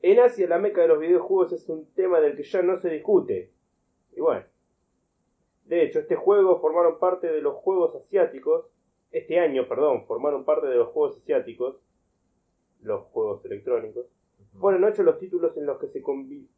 En 0.00 0.18
Asia, 0.20 0.48
la 0.48 0.58
meca 0.58 0.80
de 0.82 0.88
los 0.88 0.98
videojuegos 0.98 1.52
es 1.52 1.68
un 1.68 1.92
tema 1.94 2.20
del 2.20 2.36
que 2.36 2.42
ya 2.42 2.62
no 2.62 2.78
se 2.78 2.88
discute. 2.90 3.52
Y 4.16 4.20
bueno. 4.20 4.44
De 5.66 5.82
hecho, 5.82 5.98
este 5.98 6.16
juego 6.16 6.60
formaron 6.60 6.98
parte 6.98 7.26
de 7.30 7.42
los 7.42 7.54
juegos 7.56 7.94
asiáticos. 7.94 8.66
Este 9.12 9.38
año, 9.38 9.68
perdón, 9.68 10.06
formaron 10.06 10.44
parte 10.44 10.66
de 10.66 10.76
los 10.76 10.88
juegos 10.88 11.18
asiáticos. 11.18 11.76
Los 12.80 13.02
juegos 13.08 13.44
electrónicos. 13.44 14.06
Fueron 14.60 14.84
ocho 14.84 15.02
los 15.02 15.18
títulos 15.18 15.56
en 15.56 15.66
los 15.66 15.78
que 15.78 15.88
se 15.88 16.02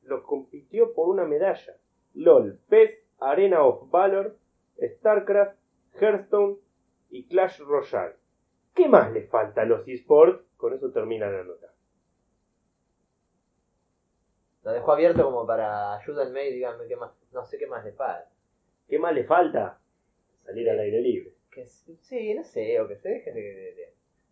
los 0.04 0.22
compitió 0.24 0.92
por 0.94 1.08
una 1.08 1.24
medalla. 1.24 1.76
LOL, 2.14 2.58
PES, 2.68 2.90
Arena 3.20 3.62
of 3.64 3.90
Valor, 3.90 4.36
StarCraft, 4.80 5.56
Hearthstone 6.00 6.56
y 7.10 7.26
Clash 7.26 7.60
Royale. 7.60 8.14
¿Qué 8.74 8.88
más 8.88 9.12
le 9.12 9.26
falta 9.26 9.62
a 9.62 9.64
los 9.66 9.86
esports? 9.86 10.42
Con 10.56 10.74
eso 10.74 10.90
termina 10.90 11.28
la 11.30 11.44
nota. 11.44 11.72
Lo 14.62 14.72
dejó 14.72 14.92
abierto 14.92 15.24
como 15.24 15.46
para 15.46 15.94
ayúdenme 15.96 16.48
y 16.48 16.54
díganme 16.54 16.86
qué 16.86 16.96
más. 16.96 17.12
No 17.32 17.44
sé 17.46 17.58
qué 17.58 17.66
más 17.66 17.84
le 17.84 17.92
falta. 17.92 18.30
¿Qué 18.88 18.98
más 18.98 19.14
le 19.14 19.24
falta? 19.24 19.80
Salir 20.44 20.68
al 20.68 20.78
aire 20.80 21.00
libre. 21.00 21.32
Que, 21.50 21.66
sí, 21.66 22.34
no 22.34 22.44
sé, 22.44 22.80
o 22.80 22.86
que 22.88 22.96
se 22.96 23.08
dejen 23.08 23.34
de. 23.34 23.40
de- 23.40 23.74
de- 23.74 23.89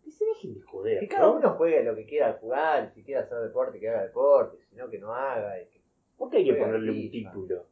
Que 0.09 0.15
se 0.15 0.25
dejen 0.25 0.55
de 0.55 0.61
joder. 0.61 0.99
que 0.99 1.07
cada 1.07 1.27
¿no? 1.27 1.35
uno 1.35 1.49
juegue 1.51 1.83
lo 1.83 1.93
que 1.95 2.05
quiera 2.05 2.33
jugar. 2.33 2.91
Si 2.93 3.03
quiere 3.03 3.21
hacer 3.21 3.37
deporte, 3.39 3.79
que 3.79 3.89
haga 3.89 4.03
deporte. 4.03 4.57
Si 4.69 4.75
no, 4.75 4.89
que 4.89 4.97
no 4.97 5.13
haga. 5.13 5.61
Y 5.61 5.67
que, 5.67 5.81
¿Por 6.17 6.31
qué 6.31 6.37
hay 6.37 6.45
que 6.45 6.53
ponerle 6.55 6.91
un 6.91 7.11
título? 7.11 7.65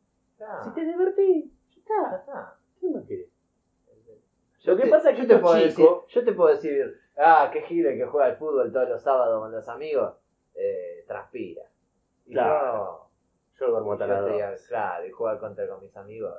Si 0.64 0.70
te 0.76 0.86
divertís, 0.86 1.52
ya 1.88 2.12
ya 2.12 2.18
está. 2.18 2.56
¿Qué 2.80 2.90
más 2.90 3.04
querés? 3.06 3.30
Lo 4.66 4.78
que 4.78 4.88
pasa 4.88 5.10
es 5.10 5.16
que 5.16 5.22
yo 5.24 5.28
te 5.28 5.38
puedo 5.42 5.56
decir, 5.56 5.86
yo 6.10 6.24
te 6.26 6.32
puedo 6.34 6.50
decir, 6.50 7.00
ah, 7.18 7.50
qué 7.52 7.62
gile 7.62 7.98
que 7.98 8.06
juega 8.06 8.28
al 8.28 8.38
fútbol 8.38 8.72
todos 8.72 8.90
los 8.90 9.02
sábados 9.02 9.42
con 9.42 9.52
los 9.52 9.68
amigos, 9.68 10.14
eh, 10.54 11.04
transpira. 11.08 11.64
Y 12.26 12.34
Claro. 12.34 13.10
Yo 13.60 13.72
duermo 13.72 13.88
yo, 13.88 13.94
hasta 13.94 14.08
las 14.08 14.26
digo, 14.26 14.48
dos. 14.52 14.68
claro, 14.68 15.08
y 15.08 15.12
jugar 15.12 15.40
contra 15.40 15.68
con 15.68 15.80
mis 15.82 15.96
amigos. 15.98 16.36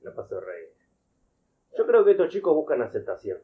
La 0.00 0.14
paso 0.14 0.40
rey. 0.40 0.68
Yo 1.76 1.86
creo 1.86 2.04
que 2.04 2.12
estos 2.12 2.28
chicos 2.28 2.54
buscan 2.54 2.80
aceptación. 2.82 3.38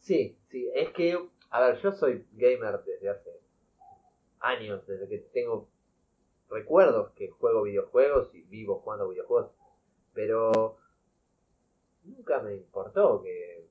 Sí, 0.00 0.34
sí, 0.48 0.70
es 0.74 0.90
que, 0.90 1.18
a 1.50 1.60
ver, 1.60 1.76
yo 1.76 1.92
soy 1.92 2.24
gamer 2.32 2.80
desde 2.84 3.08
hace 3.10 3.30
años, 4.40 4.86
desde 4.86 5.08
que 5.08 5.18
tengo 5.32 5.66
recuerdos 6.48 7.10
que 7.12 7.28
juego 7.28 7.62
videojuegos 7.62 8.34
y 8.34 8.42
vivo 8.42 8.76
jugando 8.76 9.08
videojuegos, 9.08 9.50
pero 10.14 10.76
nunca 12.04 12.40
me 12.40 12.54
importó 12.54 13.22
que, 13.22 13.66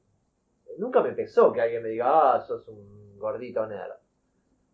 nunca 0.78 1.02
me 1.02 1.14
pesó 1.14 1.52
que 1.52 1.62
alguien 1.62 1.84
me 1.84 1.90
diga, 1.90 2.36
ah, 2.36 2.40
sos 2.42 2.68
un 2.68 3.18
gordito 3.18 3.66
nerd. 3.66 3.94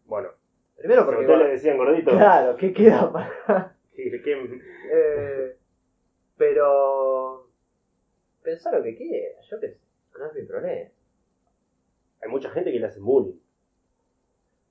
Bueno, 0.05 0.29
Primero 0.75 1.05
porque, 1.05 1.21
usted 1.21 1.37
le 1.37 1.47
decían 1.51 1.77
gordito. 1.77 2.11
claro, 2.11 2.55
¿qué 2.57 2.73
queda 2.73 3.11
para...? 3.11 3.75
¿qué- 3.95 4.21
qué- 4.23 4.61
Eh, 4.91 5.57
pero 6.37 7.47
pensá 8.43 8.71
lo 8.77 8.83
que 8.83 8.95
quiera, 8.95 9.39
yo 9.49 9.59
qué 9.59 9.69
sé, 9.69 9.79
no 10.19 10.25
es 10.27 10.33
mi 10.33 10.43
problema. 10.43 10.89
Hay 12.25 12.31
mucha 12.31 12.49
gente 12.49 12.71
que 12.71 12.79
le 12.79 12.87
hace 12.87 12.99
bullying. 12.99 13.37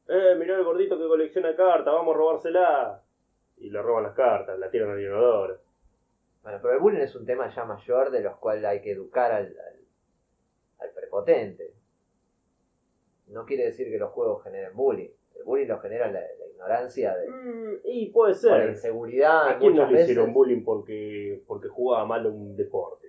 Eh, 0.09 0.35
mirá 0.39 0.57
el 0.57 0.65
gordito 0.65 0.99
que 0.99 1.07
colecciona 1.07 1.55
cartas, 1.57 1.95
vamos 1.95 2.15
a 2.15 2.19
robársela. 2.19 3.03
Y 3.57 3.71
le 3.71 3.81
roban 3.81 4.03
las 4.03 4.15
cartas, 4.15 4.59
la 4.59 4.69
tiran 4.71 4.91
al 4.91 5.01
inodoro. 5.01 5.61
Bueno, 6.43 6.59
pero 6.61 6.75
el 6.75 6.81
bullying 6.81 7.01
es 7.01 7.15
un 7.15 7.25
tema 7.25 7.49
ya 7.55 7.65
mayor 7.65 8.11
de 8.11 8.21
los 8.21 8.37
cuales 8.39 8.65
hay 8.65 8.81
que 8.83 8.91
educar 8.91 9.31
al, 9.33 9.47
al, 9.47 9.81
al 10.81 10.91
prepotente. 10.95 11.73
No 13.29 13.47
quiere 13.47 13.65
decir 13.67 13.89
que 13.91 13.99
los 13.99 14.11
juegos 14.11 14.43
generen 14.43 14.75
bullying. 14.75 15.11
El 15.37 15.45
bullying 15.45 15.69
lo 15.69 15.79
genera 15.79 16.07
la, 16.11 16.21
la 16.21 16.47
ignorancia 16.53 17.15
de, 17.17 17.31
Mm, 17.31 17.79
y 17.85 18.11
puede 18.11 18.33
o 18.33 18.51
la 18.51 18.59
ser. 18.59 18.69
inseguridad. 18.71 19.49
¿A 19.49 19.59
quién 19.59 19.77
no 19.77 19.89
le 19.91 20.03
hicieron 20.03 20.33
bullying 20.35 20.65
porque, 20.65 21.43
porque 21.47 21.69
jugaba 21.69 22.05
mal 22.05 22.27
un 22.27 22.57
deporte? 22.57 23.09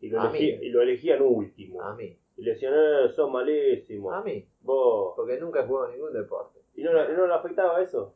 Y 0.00 0.08
lo, 0.10 0.20
elegí- 0.20 0.58
y 0.62 0.68
lo 0.68 0.82
elegían 0.82 1.22
último. 1.22 1.82
A 1.82 1.94
mí, 1.94 2.18
Y 2.36 2.42
le 2.42 2.52
decían, 2.52 2.72
eh, 2.74 3.08
sos 3.14 3.30
malísimo. 3.30 4.12
a 4.12 4.22
mí, 4.22 4.48
Vos. 4.62 5.14
porque 5.16 5.38
nunca 5.38 5.60
he 5.60 5.66
jugado 5.66 5.90
ningún 5.92 6.12
deporte. 6.12 6.60
¿Y 6.74 6.82
no, 6.82 6.92
no 6.92 7.26
le 7.26 7.34
afectaba 7.34 7.80
eso? 7.82 8.14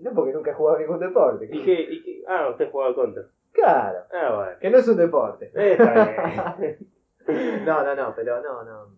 No 0.00 0.12
porque 0.14 0.32
nunca 0.32 0.50
he 0.50 0.54
jugado 0.54 0.78
ningún 0.78 0.98
deporte. 1.00 1.48
¿Y 1.50 1.64
qué, 1.64 1.80
y 1.80 2.02
qué- 2.02 2.22
Ah, 2.26 2.48
usted 2.50 2.70
jugaba 2.70 2.94
counter. 2.94 3.26
Claro, 3.52 4.04
Ah, 4.12 4.34
bueno. 4.36 4.58
que 4.60 4.70
no 4.70 4.78
es 4.78 4.88
un 4.88 4.96
deporte. 4.96 5.50
Está 5.54 6.56
bien. 6.58 6.78
No, 7.66 7.84
no, 7.84 7.94
no, 7.94 8.14
pero 8.16 8.40
no, 8.40 8.64
no. 8.64 8.94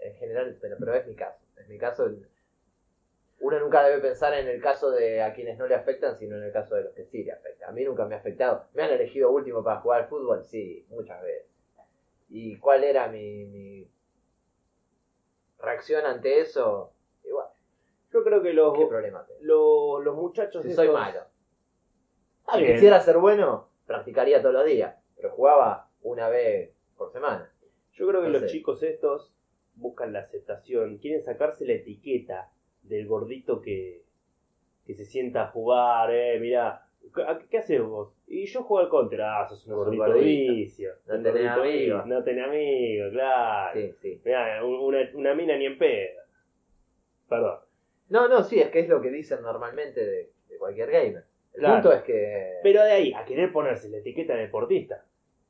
En 0.00 0.14
general, 0.16 0.58
pero, 0.60 0.76
pero 0.78 0.92
es 0.94 1.06
mi 1.06 1.14
caso. 1.14 1.40
En 1.56 1.66
mi 1.68 1.78
caso, 1.78 2.10
uno 3.40 3.58
nunca 3.60 3.82
debe 3.84 4.02
pensar 4.02 4.34
en 4.34 4.48
el 4.48 4.60
caso 4.60 4.90
de 4.90 5.22
a 5.22 5.32
quienes 5.32 5.56
no 5.58 5.66
le 5.66 5.74
afectan, 5.74 6.18
sino 6.18 6.36
en 6.36 6.42
el 6.42 6.52
caso 6.52 6.74
de 6.74 6.84
los 6.84 6.92
que 6.92 7.04
sí 7.06 7.24
le 7.24 7.32
afectan. 7.32 7.70
A 7.70 7.72
mí 7.72 7.84
nunca 7.84 8.04
me 8.04 8.14
ha 8.16 8.18
afectado. 8.18 8.64
¿Me 8.74 8.82
han 8.82 8.90
elegido 8.90 9.30
último 9.30 9.64
para 9.64 9.80
jugar 9.80 10.02
al 10.02 10.08
fútbol? 10.08 10.44
Sí, 10.44 10.84
muchas 10.90 11.22
veces. 11.22 11.46
¿Y 12.34 12.56
cuál 12.56 12.82
era 12.82 13.08
mi, 13.08 13.44
mi 13.44 13.90
reacción 15.58 16.06
ante 16.06 16.40
eso? 16.40 16.94
Igual, 17.24 17.48
Yo 18.10 18.24
creo 18.24 18.42
que 18.42 18.54
los, 18.54 18.76
¿qué 18.78 18.86
problema 18.86 19.26
tengo? 19.26 19.40
los, 19.42 20.04
los 20.04 20.16
muchachos. 20.16 20.62
Si 20.62 20.72
soy 20.72 20.88
malo. 20.88 21.20
Está 22.40 22.58
Si 22.58 22.64
quisiera 22.64 23.00
ser 23.00 23.18
bueno, 23.18 23.68
practicaría 23.86 24.40
todos 24.40 24.54
los 24.54 24.64
días, 24.64 24.96
pero 25.14 25.30
jugaba 25.30 25.90
una 26.00 26.28
vez 26.30 26.74
por 26.96 27.12
semana. 27.12 27.52
Yo 27.92 28.08
creo 28.08 28.22
que 28.22 28.30
los 28.30 28.46
chicos 28.46 28.82
estos 28.82 29.34
buscan 29.74 30.14
la 30.14 30.20
aceptación, 30.20 30.96
quieren 30.98 31.22
sacarse 31.22 31.66
la 31.66 31.74
etiqueta 31.74 32.50
del 32.82 33.06
gordito 33.06 33.60
que, 33.60 34.04
que 34.86 34.94
se 34.94 35.04
sienta 35.04 35.44
a 35.44 35.50
jugar, 35.50 36.10
eh, 36.10 36.38
mira, 36.40 36.81
¿qué, 37.14 37.24
qué 37.50 37.58
haces 37.58 37.82
vos? 37.82 38.12
Y 38.26 38.46
yo 38.46 38.62
juego 38.62 38.80
al 38.84 38.88
contra, 38.88 39.40
ah, 39.42 39.48
sos 39.48 39.66
un 39.66 39.72
un 39.74 39.78
gordito 39.78 40.04
gordito. 40.06 40.52
vicio. 40.54 40.92
No 41.06 41.14
un 41.16 41.22
tenés 41.22 41.46
amigos. 41.48 42.06
No 42.06 42.24
tenés 42.24 42.44
amigos, 42.46 43.12
claro. 43.12 43.80
Sí, 43.80 43.92
sí. 44.00 44.20
Mirá, 44.24 44.64
un- 44.64 44.78
una, 44.80 44.98
una 45.14 45.34
mina 45.34 45.56
ni 45.56 45.66
en 45.66 45.78
pedo. 45.78 46.20
Perdón. 47.28 47.58
No, 48.08 48.28
no, 48.28 48.42
sí, 48.42 48.60
es 48.60 48.70
que 48.70 48.80
es 48.80 48.88
lo 48.88 49.00
que 49.00 49.10
dicen 49.10 49.40
normalmente 49.42 50.04
de, 50.04 50.30
de 50.48 50.58
cualquier 50.58 50.90
gamer. 50.90 51.24
El 51.54 51.60
Claro. 51.60 51.74
punto 51.82 51.92
es 51.92 52.02
que 52.02 52.58
Pero 52.62 52.82
de 52.82 52.92
ahí, 52.92 53.12
a 53.14 53.24
querer 53.24 53.52
ponerse 53.52 53.88
la 53.90 53.98
etiqueta 53.98 54.34
de 54.34 54.40
deportista. 54.42 55.04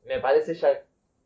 me 0.05 0.19
parece 0.21 0.55
ya... 0.55 0.75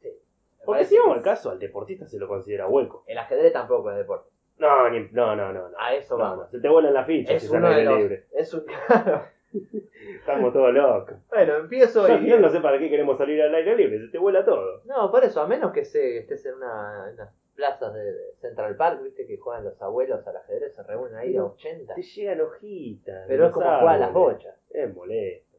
sí, 0.01 0.09
me 0.09 0.65
Porque 0.65 0.85
si 0.85 0.99
vamos 0.99 1.17
al 1.17 1.23
caso, 1.23 1.51
al 1.51 1.59
deportista 1.59 2.07
se 2.07 2.19
lo 2.19 2.29
considera 2.29 2.69
hueco. 2.69 3.05
El 3.07 3.19
ajedrez 3.19 3.53
tampoco 3.53 3.91
es 3.91 3.97
deporte. 3.99 4.31
No, 4.59 4.89
ni- 4.91 5.09
no, 5.13 5.37
no, 5.37 5.53
no. 5.53 5.69
no. 5.71 5.77
A 5.79 5.95
eso 5.95 6.17
No, 6.17 6.25
vamos. 6.25 6.45
no, 6.47 6.51
Se 6.51 6.61
te 6.61 6.69
vuelan 6.69 6.95
las 6.95 7.07
fichas 7.07 7.37
Es 7.37 7.49
si 7.51 7.55
uno 7.55 7.69
de 7.71 7.85
los... 7.85 7.99
libre. 7.99 8.25
Es 8.35 8.53
un... 8.55 8.65
Estamos 9.53 10.53
todos 10.53 10.73
locos. 10.75 11.15
Bueno, 11.29 11.57
empiezo 11.57 12.07
Yo 12.07 12.15
al 12.15 12.21
y... 12.21 12.25
final 12.25 12.43
no 12.43 12.51
sé 12.51 12.61
para 12.61 12.79
qué 12.79 12.91
queremos 12.91 13.17
salir 13.19 13.41
al 13.43 13.55
aire 13.55 13.77
libre, 13.77 14.01
se 14.01 14.09
te 14.09 14.19
vuela 14.19 14.45
todo. 14.45 14.83
No, 14.85 15.11
por 15.11 15.25
eso, 15.25 15.41
a 15.41 15.47
menos 15.47 15.73
que 15.73 15.85
se, 15.85 16.19
estés 16.19 16.45
en 16.47 16.55
una, 16.55 17.11
unas 17.13 17.31
plazas 17.55 17.95
de, 17.95 18.13
Central 18.41 18.77
Park, 18.77 19.03
viste, 19.03 19.27
que 19.27 19.39
juegan 19.39 19.65
los 19.65 19.81
abuelos 19.81 20.27
al 20.27 20.37
ajedrez, 20.37 20.75
se 20.75 20.83
reúnen 20.83 21.17
ahí 21.17 21.31
a 21.31 21.33
Pero 21.33 21.47
80. 21.47 21.95
Te 21.95 22.03
llegan 22.03 22.41
hojitas. 22.43 23.25
Pero 23.27 23.47
es 23.47 23.53
como 23.53 23.67
jugar 23.67 23.95
a 23.95 23.99
las 23.99 24.09
árboles. 24.09 24.37
bochas. 24.37 24.55
Es 24.71 24.95
molesto. 24.95 25.57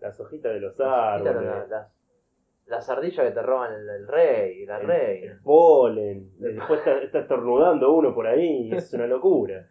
Las 0.00 0.20
hojitas 0.20 0.52
de 0.52 0.60
los 0.60 0.78
Las, 0.78 0.88
árboles. 1.26 1.42
las, 1.44 1.68
las, 1.68 1.92
las 2.66 2.88
ardillas 2.90 3.26
que 3.26 3.32
te 3.32 3.42
roban 3.42 3.72
el, 3.72 3.88
el 3.88 4.08
rey 4.08 4.66
la 4.66 4.78
el, 4.78 4.86
reina. 4.86 5.32
el 5.32 5.40
polen. 5.40 6.30
Después 6.38 6.80
está, 6.80 7.02
está 7.02 7.18
estornudando 7.20 7.92
uno 7.92 8.14
por 8.14 8.26
ahí. 8.26 8.70
Es 8.72 8.92
una 8.94 9.06
locura. 9.06 9.68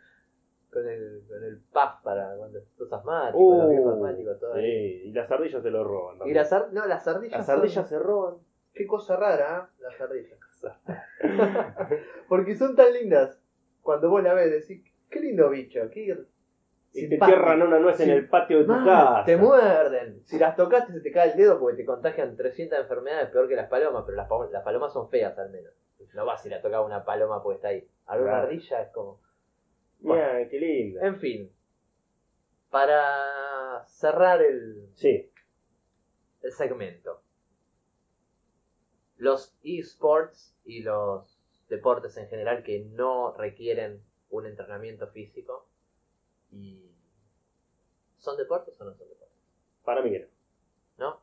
Con 0.72 0.88
el, 0.88 1.24
con 1.28 1.44
el 1.44 1.58
puff 1.60 2.02
para 2.04 2.34
cuando 2.38 2.62
sos 2.78 2.94
asmático, 2.94 3.58
los 3.58 3.70
viejos 3.70 3.94
asmáticos, 3.96 4.40
todo 4.40 4.52
Uh, 4.52 4.56
sí. 4.56 4.60
ahí. 4.62 5.02
Y 5.06 5.12
las 5.12 5.30
ardillas 5.30 5.62
se 5.64 5.70
lo 5.70 5.84
roban. 5.84 6.16
Y 6.16 6.20
también. 6.20 6.38
las, 6.38 6.54
ar- 6.54 6.70
no, 6.72 6.86
las 6.86 7.08
ardillas. 7.08 7.38
Las 7.40 7.46
son- 7.46 7.56
ardillas 7.60 7.90
se 7.90 8.00
roban. 8.00 8.36
Qué 8.74 8.88
cosa 8.88 9.18
rara, 9.18 9.70
¿eh? 9.70 9.82
Las 9.84 10.00
ardillas. 10.00 10.40
Porque 12.30 12.56
son 12.56 12.76
tan 12.76 12.94
lindas. 12.94 13.38
Cuando 13.82 14.10
vos 14.10 14.24
la 14.24 14.34
ves, 14.34 14.52
decís, 14.52 14.84
qué 15.10 15.20
lindo 15.20 15.50
bicho, 15.50 15.82
qué 15.92 16.04
Y 16.94 17.02
te 17.04 17.10
simpático. 17.10 17.38
tierran 17.38 17.62
una 17.64 17.80
nuez 17.80 18.00
en 18.00 18.06
Sí. 18.06 18.12
el 18.12 18.30
patio 18.30 18.60
de 18.60 18.64
tu 18.66 18.72
Mal, 18.72 18.86
casa. 18.86 19.26
Te 19.26 19.38
muerden. 19.38 20.22
Si 20.26 20.38
las 20.38 20.56
tocaste 20.56 20.94
se 20.94 21.02
te 21.02 21.12
cae 21.12 21.32
el 21.32 21.38
dedo 21.38 21.60
porque 21.60 21.78
te 21.78 21.86
contagian 21.86 22.36
300 22.38 22.80
enfermedades 22.80 23.30
peor 23.30 23.48
que 23.48 23.56
las 23.56 23.70
palomas, 23.70 24.04
pero 24.06 24.18
las, 24.18 24.28
pa- 24.30 24.48
las 24.52 24.64
palomas 24.64 24.94
son 24.94 25.10
feas 25.10 25.38
al 25.38 25.50
menos. 25.50 25.74
No 26.14 26.26
vas 26.26 26.44
a 26.44 26.48
ir 26.48 26.54
a 26.54 26.62
tocar 26.62 26.82
una 26.82 27.04
paloma 27.06 27.42
porque 27.42 27.56
está 27.56 27.68
ahí. 27.70 27.88
Alguna 28.06 28.32
Claro. 28.32 28.48
ardilla 28.48 28.82
es 28.82 28.90
como... 28.92 29.20
Mira, 30.02 30.48
qué 30.50 30.60
linda. 30.60 31.08
En 31.08 31.20
fin. 31.20 31.52
Para 32.70 33.86
cerrar 33.88 34.42
el, 34.42 34.90
Sí. 34.96 35.32
el 36.42 36.52
segmento. 36.52 37.22
Los 39.18 39.56
esports 39.64 40.56
y 40.66 40.82
los 40.82 41.40
deportes 41.70 42.18
en 42.18 42.28
general 42.28 42.64
que 42.64 42.86
no 42.86 43.34
requieren 43.38 44.04
un 44.30 44.46
entrenamiento 44.46 45.08
físico 45.08 45.68
y 46.52 46.92
¿Son 48.22 48.38
deportes 48.38 48.80
o 48.80 48.86
no 48.86 48.94
son 48.94 49.10
deportes? 49.10 49.38
Para 49.84 50.04
mí 50.04 50.12
que 50.12 50.20
no. 50.20 50.28
¿No? 50.98 51.22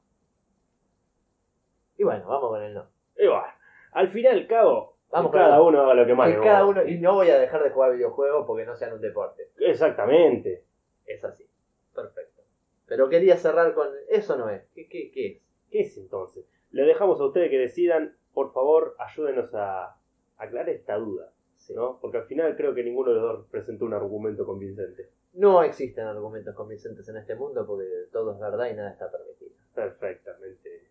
Y 1.96 2.02
bueno, 2.02 2.26
vamos 2.26 2.50
con 2.50 2.62
el 2.62 2.74
no. 2.74 2.88
Y 3.16 3.26
bueno, 3.28 3.46
al 3.92 4.12
fin 4.12 4.24
y 4.24 4.26
al 4.26 4.46
cabo, 4.48 4.97
Vamos 5.10 5.32
que 5.32 5.38
cada 5.38 5.62
uno 5.62 5.80
haga 5.80 5.94
lo 5.94 6.06
que 6.06 6.14
más 6.14 6.28
Que 6.28 6.36
le 6.36 6.44
cada 6.44 6.66
uno, 6.66 6.86
y 6.86 6.98
no 6.98 7.14
voy 7.14 7.30
a 7.30 7.38
dejar 7.38 7.62
de 7.62 7.70
jugar 7.70 7.94
videojuegos 7.94 8.46
porque 8.46 8.66
no 8.66 8.76
sean 8.76 8.92
un 8.92 9.00
deporte. 9.00 9.50
Exactamente. 9.58 10.64
Es 11.06 11.24
así. 11.24 11.48
Perfecto. 11.94 12.42
Pero 12.86 13.08
quería 13.08 13.36
cerrar 13.36 13.72
con. 13.74 13.88
Eso 14.08 14.36
no 14.36 14.50
es. 14.50 14.62
¿Qué, 14.74 14.88
qué, 14.88 15.10
qué 15.10 15.26
es? 15.26 15.42
¿Qué 15.70 15.80
es 15.80 15.96
entonces? 15.96 16.44
Le 16.70 16.82
dejamos 16.84 17.20
a 17.20 17.24
ustedes 17.24 17.50
que 17.50 17.58
decidan. 17.58 18.16
Por 18.34 18.52
favor, 18.52 18.94
ayúdenos 18.98 19.52
a 19.54 19.96
aclarar 20.36 20.68
esta 20.68 20.96
duda. 20.96 21.32
Sí. 21.56 21.74
¿no? 21.74 21.98
Porque 22.00 22.18
al 22.18 22.24
final 22.24 22.56
creo 22.56 22.74
que 22.74 22.84
ninguno 22.84 23.12
de 23.12 23.20
los 23.20 23.38
dos 23.38 23.46
presentó 23.50 23.84
un 23.84 23.94
argumento 23.94 24.46
convincente. 24.46 25.10
No 25.32 25.62
existen 25.62 26.06
argumentos 26.06 26.54
convincentes 26.54 27.08
en 27.08 27.16
este 27.16 27.34
mundo 27.34 27.66
porque 27.66 27.84
todo 28.12 28.32
es 28.32 28.38
verdad 28.38 28.70
y 28.70 28.74
nada 28.74 28.90
está 28.90 29.10
permitido. 29.10 29.50
Perfectamente. 29.74 30.88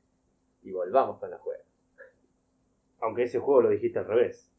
Y 0.64 0.72
volvamos 0.72 1.20
con 1.20 1.32
los 1.32 1.40
juegos. 1.42 1.57
Aunque 3.00 3.24
ese 3.24 3.40
juego 3.40 3.62
lo 3.62 3.70
dijiste 3.70 4.00
al 4.00 4.08
revés. 4.08 4.52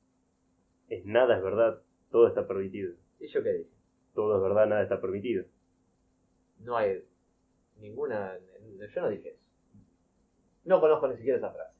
Es 0.88 1.04
nada 1.04 1.36
es 1.36 1.42
verdad, 1.42 1.82
todo 2.10 2.28
está 2.28 2.46
permitido. 2.46 2.94
¿Y 3.20 3.26
yo 3.28 3.42
qué 3.42 3.52
dije? 3.52 3.70
Todo 4.14 4.36
es 4.36 4.42
verdad, 4.42 4.66
nada 4.66 4.82
está 4.82 5.00
permitido. 5.00 5.44
No 6.60 6.76
hay 6.76 7.04
ninguna. 7.76 8.38
Yo 8.94 9.00
no 9.02 9.08
dije 9.08 9.30
eso. 9.30 9.42
No 10.64 10.80
conozco 10.80 11.08
ni 11.08 11.16
siquiera 11.16 11.38
esa 11.38 11.50
frase. 11.50 11.76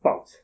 Pausa. 0.00 0.38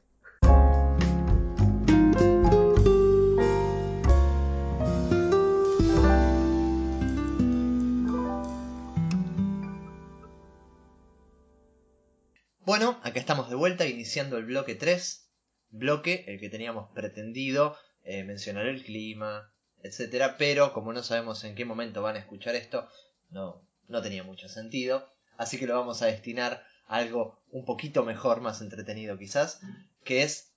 Bueno, 12.64 13.00
acá 13.02 13.18
estamos 13.18 13.48
de 13.48 13.56
vuelta 13.56 13.86
iniciando 13.86 14.36
el 14.36 14.44
bloque 14.44 14.74
3. 14.74 15.27
Bloque, 15.70 16.24
el 16.26 16.40
que 16.40 16.48
teníamos 16.48 16.90
pretendido 16.92 17.76
eh, 18.04 18.24
mencionar 18.24 18.66
el 18.66 18.82
clima, 18.82 19.52
etcétera, 19.82 20.36
pero 20.38 20.72
como 20.72 20.92
no 20.92 21.02
sabemos 21.02 21.44
en 21.44 21.54
qué 21.54 21.64
momento 21.64 22.02
van 22.02 22.16
a 22.16 22.20
escuchar 22.20 22.54
esto, 22.54 22.88
no, 23.30 23.62
no 23.88 24.02
tenía 24.02 24.22
mucho 24.22 24.48
sentido. 24.48 25.12
Así 25.36 25.58
que 25.58 25.66
lo 25.66 25.74
vamos 25.74 26.02
a 26.02 26.06
destinar 26.06 26.64
a 26.86 26.96
algo 26.96 27.42
un 27.50 27.64
poquito 27.64 28.04
mejor, 28.04 28.40
más 28.40 28.60
entretenido 28.60 29.18
quizás, 29.18 29.60
que 30.04 30.22
es 30.22 30.54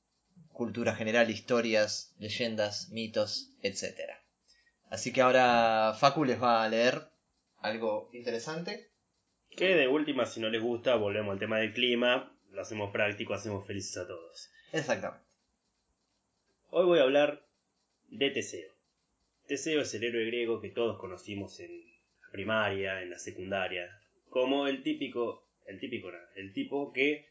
cultura 0.53 0.95
general, 0.95 1.29
historias, 1.29 2.13
leyendas, 2.19 2.89
mitos, 2.89 3.51
etcétera. 3.61 4.21
Así 4.89 5.13
que 5.13 5.21
ahora 5.21 5.95
Facu 5.99 6.25
les 6.25 6.41
va 6.41 6.63
a 6.63 6.69
leer 6.69 7.07
algo 7.59 8.09
interesante. 8.13 8.91
Que 9.49 9.75
de 9.75 9.87
última, 9.87 10.25
si 10.25 10.39
no 10.39 10.49
les 10.49 10.61
gusta, 10.61 10.95
volvemos 10.95 11.33
al 11.33 11.39
tema 11.39 11.57
del 11.59 11.73
clima. 11.73 12.37
Lo 12.51 12.61
hacemos 12.61 12.91
práctico, 12.91 13.33
hacemos 13.33 13.65
felices 13.65 13.97
a 13.97 14.07
todos. 14.07 14.50
Exactamente. 14.73 15.25
Hoy 16.69 16.85
voy 16.85 16.99
a 16.99 17.03
hablar 17.03 17.45
de 18.07 18.29
Teseo. 18.29 18.71
Teseo 19.45 19.81
es 19.81 19.93
el 19.93 20.05
héroe 20.05 20.25
griego 20.25 20.61
que 20.61 20.69
todos 20.69 20.97
conocimos 20.97 21.59
en 21.59 21.81
la 22.21 22.31
primaria, 22.31 23.01
en 23.01 23.09
la 23.09 23.19
secundaria, 23.19 23.91
como 24.29 24.67
el 24.67 24.81
típico, 24.81 25.45
el 25.65 25.77
típico, 25.77 26.09
el 26.35 26.53
tipo 26.53 26.93
que 26.93 27.27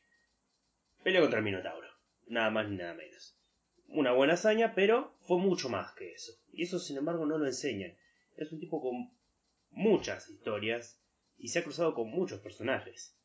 peleó 1.03 1.22
contra 1.22 1.38
el 1.38 1.44
Minotauro, 1.46 1.88
nada 2.26 2.50
más 2.50 2.68
ni 2.68 2.76
nada 2.76 2.92
menos. 2.92 3.35
Una 3.88 4.12
buena 4.12 4.35
hazaña, 4.35 4.74
pero 4.74 5.14
fue 5.22 5.38
mucho 5.38 5.70
más 5.70 5.92
que 5.94 6.12
eso. 6.12 6.33
Y 6.53 6.64
eso, 6.64 6.79
sin 6.79 6.98
embargo, 6.98 7.24
no 7.24 7.38
lo 7.38 7.46
enseñan. 7.46 7.96
Es 8.37 8.53
un 8.53 8.61
tipo 8.61 8.83
con 8.83 9.11
muchas 9.70 10.29
historias 10.29 11.00
y 11.38 11.48
se 11.48 11.61
ha 11.61 11.64
cruzado 11.64 11.94
con 11.94 12.11
muchos 12.11 12.40
personajes. 12.40 13.16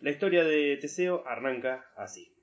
La 0.00 0.10
historia 0.10 0.42
de 0.42 0.76
Teseo 0.78 1.24
arranca 1.24 1.88
así. 1.94 2.34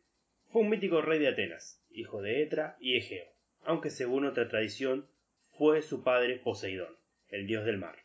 Fue 0.51 0.61
un 0.61 0.69
mítico 0.69 1.01
rey 1.01 1.19
de 1.19 1.27
Atenas, 1.27 1.83
hijo 1.91 2.21
de 2.21 2.41
Etra 2.41 2.77
y 2.79 2.95
Egeo, 2.95 3.25
aunque 3.63 3.89
según 3.89 4.25
otra 4.25 4.47
tradición 4.47 5.09
fue 5.57 5.81
su 5.81 6.03
padre 6.03 6.37
Poseidón, 6.37 6.95
el 7.29 7.47
dios 7.47 7.65
del 7.65 7.77
mar. 7.77 7.97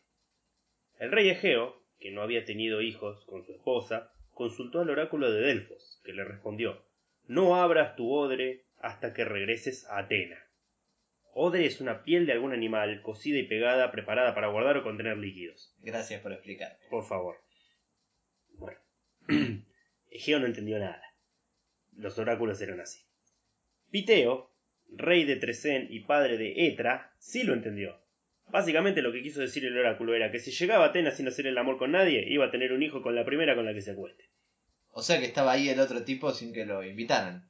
El 0.99 1.13
rey 1.13 1.29
Egeo, 1.29 1.83
que 2.01 2.11
no 2.11 2.23
había 2.23 2.45
tenido 2.45 2.83
hijos 2.83 3.25
con 3.27 3.45
su 3.45 3.53
esposa, 3.53 4.13
consultó 4.33 4.81
al 4.81 4.91
oráculo 4.91 5.31
de 5.31 5.41
Delfos, 5.41 6.01
que 6.05 6.13
le 6.13 6.25
respondió 6.25 6.85
No 7.27 7.55
abras 7.55 7.95
tu 7.95 8.13
odre 8.13 8.65
hasta 8.81 9.15
que 9.15 9.25
regreses 9.25 9.87
a 9.87 9.99
Atena. 9.99 10.39
Odre 11.35 11.65
es 11.65 11.81
una 11.81 12.03
piel 12.03 12.27
de 12.27 12.33
algún 12.33 12.53
animal 12.53 13.03
cocida 13.03 13.39
y 13.39 13.47
pegada 13.47 13.93
preparada 13.93 14.35
para 14.35 14.49
guardar 14.49 14.79
o 14.79 14.83
contener 14.83 15.17
líquidos. 15.17 15.75
Gracias 15.81 16.21
por 16.21 16.33
explicar. 16.33 16.77
Por 16.91 17.05
favor. 17.07 17.37
Bueno. 18.51 18.81
Egeo 20.11 20.41
no 20.41 20.47
entendió 20.47 20.79
nada. 20.79 21.12
Los 21.97 22.19
oráculos 22.19 22.61
eran 22.61 22.81
así. 22.81 23.01
Piteo, 23.91 24.51
rey 24.95 25.25
de 25.25 25.37
Tresén 25.37 25.87
y 25.91 26.01
padre 26.01 26.37
de 26.39 26.67
Etra, 26.67 27.13
sí 27.19 27.43
lo 27.45 27.53
entendió. 27.55 27.97
Básicamente 28.51 29.03
lo 29.03 29.13
que 29.13 29.23
quiso 29.23 29.41
decir 29.41 29.65
el 29.65 29.79
oráculo 29.79 30.15
era 30.15 30.31
que 30.31 30.39
si 30.39 30.51
llegaba 30.51 30.85
a 30.85 30.89
Atenas 30.89 31.17
sin 31.17 31.29
hacer 31.29 31.47
el 31.47 31.57
amor 31.59 31.79
con 31.79 31.93
nadie, 31.93 32.25
iba 32.29 32.47
a 32.47 32.51
tener 32.51 32.73
un 32.73 32.83
hijo 32.83 33.03
con 33.03 33.15
la 33.15 33.25
primera 33.25 33.55
con 33.55 33.65
la 33.65 33.73
que 33.75 33.81
se 33.83 33.93
acueste. 33.93 34.29
O 34.91 35.03
sea 35.03 35.19
que 35.21 35.27
estaba 35.27 35.53
ahí 35.53 35.69
el 35.71 35.81
otro 35.81 36.03
tipo 36.03 36.33
sin 36.33 36.53
que 36.53 36.67
lo 36.67 36.85
invitaran. 36.85 37.49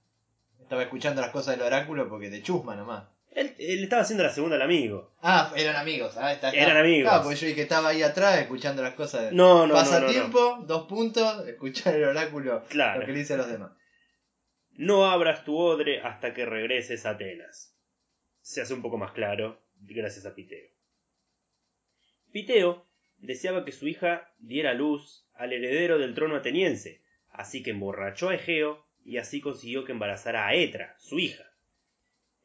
Estaba 0.60 0.82
escuchando 0.82 1.20
las 1.20 1.30
cosas 1.30 1.56
del 1.56 1.66
oráculo 1.66 2.08
porque 2.08 2.30
de 2.30 2.42
chusma 2.42 2.76
nomás. 2.76 3.04
Él, 3.32 3.54
él 3.58 3.82
estaba 3.82 4.02
haciendo 4.02 4.22
la 4.22 4.30
segunda 4.30 4.56
al 4.56 4.62
amigo. 4.62 5.12
Ah, 5.22 5.52
eran 5.56 5.74
amigos. 5.76 6.16
Ah, 6.18 6.32
está, 6.32 6.50
está. 6.50 6.60
Eran 6.60 6.76
amigos. 6.76 7.08
Claro, 7.08 7.24
porque 7.24 7.38
yo 7.38 7.46
dije 7.46 7.56
que 7.56 7.62
estaba 7.62 7.88
ahí 7.88 8.02
atrás 8.02 8.38
escuchando 8.38 8.82
las 8.82 8.94
cosas. 8.94 9.22
De... 9.24 9.32
No, 9.32 9.60
no, 9.60 9.68
no, 9.68 9.74
Pasatiempo, 9.74 10.64
dos 10.66 10.86
puntos, 10.86 11.48
escuchar 11.48 11.94
el 11.96 12.04
oráculo, 12.04 12.62
Claro. 12.68 13.00
lo 13.00 13.06
que 13.06 13.12
le 13.12 13.18
dicen 13.20 13.38
los 13.38 13.48
demás. 13.48 13.72
No 14.74 15.10
abras 15.10 15.44
tu 15.44 15.56
odre 15.56 16.00
hasta 16.00 16.34
que 16.34 16.46
regreses 16.46 17.04
a 17.06 17.10
Atenas. 17.10 17.76
Se 18.40 18.60
hace 18.60 18.74
un 18.74 18.82
poco 18.82 18.98
más 18.98 19.12
claro 19.12 19.62
gracias 19.80 20.26
a 20.26 20.34
Piteo. 20.34 20.68
Piteo 22.32 22.86
deseaba 23.18 23.64
que 23.64 23.72
su 23.72 23.86
hija 23.86 24.32
diera 24.38 24.74
luz 24.74 25.28
al 25.34 25.52
heredero 25.52 25.98
del 25.98 26.14
trono 26.14 26.36
ateniense, 26.36 27.02
así 27.30 27.62
que 27.62 27.70
emborrachó 27.70 28.30
a 28.30 28.34
Egeo 28.34 28.86
y 29.04 29.18
así 29.18 29.40
consiguió 29.40 29.84
que 29.84 29.92
embarazara 29.92 30.46
a 30.46 30.54
Etra, 30.54 30.96
su 30.98 31.18
hija. 31.18 31.44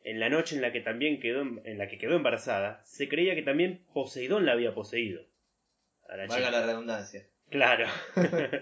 En 0.04 0.20
la 0.20 0.30
noche 0.30 0.56
en 0.56 0.62
la 0.62 0.72
que 0.72 0.82
también 0.82 1.20
quedó 1.20 1.42
en 1.42 1.78
la 1.78 1.88
que 1.88 1.98
quedó 1.98 2.16
embarazada, 2.16 2.82
se 2.86 3.10
creía 3.10 3.36
que 3.36 3.42
también 3.42 3.84
Poseidón 3.94 4.46
la 4.46 4.54
había 4.54 4.74
poseído. 4.74 5.26
A 6.08 6.16
la 6.16 6.28
Valga 6.28 6.38
chica. 6.38 6.52
la 6.52 6.66
redundancia. 6.66 7.28
Claro. 7.50 7.88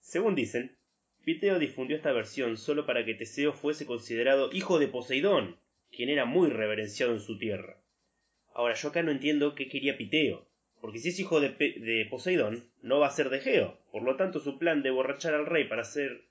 Según 0.00 0.34
dicen, 0.34 0.76
Piteo 1.24 1.58
difundió 1.58 1.96
esta 1.96 2.12
versión 2.12 2.56
solo 2.56 2.86
para 2.86 3.04
que 3.04 3.14
Teseo 3.14 3.52
fuese 3.52 3.86
considerado 3.86 4.50
hijo 4.52 4.78
de 4.78 4.88
Poseidón, 4.88 5.58
quien 5.92 6.08
era 6.08 6.24
muy 6.24 6.48
reverenciado 6.50 7.12
en 7.12 7.20
su 7.20 7.38
tierra. 7.38 7.76
Ahora, 8.54 8.74
yo 8.74 8.88
acá 8.88 9.02
no 9.02 9.10
entiendo 9.10 9.54
qué 9.54 9.68
quería 9.68 9.96
Piteo, 9.96 10.46
porque 10.80 10.98
si 10.98 11.10
es 11.10 11.18
hijo 11.20 11.40
de, 11.40 11.50
Pe- 11.50 11.78
de 11.78 12.06
Poseidón, 12.10 12.70
no 12.82 12.98
va 13.00 13.08
a 13.08 13.12
ser 13.12 13.28
de 13.30 13.40
Geo. 13.40 13.78
Por 13.92 14.02
lo 14.02 14.16
tanto, 14.16 14.40
su 14.40 14.58
plan 14.58 14.82
de 14.82 14.90
borrachar 14.90 15.34
al 15.34 15.46
rey 15.46 15.68
para 15.68 15.82
hacer 15.82 16.24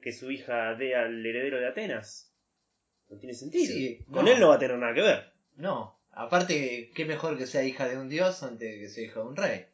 que 0.00 0.12
su 0.12 0.30
hija 0.30 0.74
dé 0.74 0.94
al 0.94 1.24
heredero 1.24 1.58
de 1.58 1.66
Atenas 1.66 2.32
no 3.08 3.18
tiene 3.18 3.34
sentido. 3.34 3.72
Sí, 3.74 4.04
Con 4.10 4.24
no. 4.26 4.30
él 4.32 4.40
no 4.40 4.48
va 4.48 4.54
a 4.56 4.58
tener 4.58 4.78
nada 4.78 4.94
que 4.94 5.02
ver. 5.02 5.32
No, 5.56 5.98
aparte, 6.12 6.90
qué 6.94 7.04
mejor 7.04 7.36
que 7.38 7.46
sea 7.46 7.64
hija 7.64 7.88
de 7.88 7.98
un 7.98 8.08
dios 8.08 8.42
antes 8.42 8.78
que 8.78 8.88
sea 8.88 9.04
hija 9.04 9.20
de 9.20 9.26
un 9.26 9.36
rey. 9.36 9.66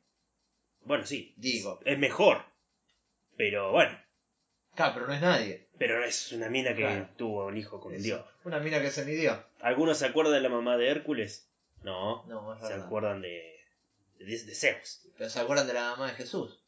Bueno, 0.85 1.04
sí, 1.04 1.35
Digo. 1.37 1.80
es 1.85 1.98
mejor. 1.98 2.38
Pero 3.37 3.72
bueno, 3.72 3.96
Claro, 4.74 4.94
pero 4.94 5.06
no 5.06 5.12
es 5.14 5.20
nadie. 5.20 5.66
pero 5.78 6.02
es 6.04 6.32
una 6.32 6.48
mina 6.48 6.70
que 6.74 6.82
Claro. 6.82 7.08
tuvo 7.16 7.46
un 7.46 7.56
hijo 7.56 7.80
con 7.80 7.92
un 7.94 8.02
dios. 8.02 8.24
Una 8.44 8.58
mina 8.61 8.80
que 8.80 8.90
se 8.90 9.04
midió. 9.04 9.44
¿Algunos 9.61 9.98
se 9.98 10.06
acuerdan 10.06 10.35
de 10.35 10.40
la 10.40 10.48
mamá 10.48 10.76
de 10.76 10.88
Hércules? 10.90 11.48
No. 11.82 12.24
No, 12.26 12.54
es 12.54 12.61
¿Se 12.62 12.68
verdad. 12.68 12.87
acuerdan 12.87 13.20
de, 13.22 13.61
de, 14.18 14.24
de 14.44 14.54
Zeus? 14.54 15.02
Pero 15.18 15.28
se 15.28 15.40
acuerdan 15.40 15.66
de 15.66 15.74
la 15.74 15.90
mamá 15.90 16.08
de 16.08 16.14
Jesús. 16.14 16.58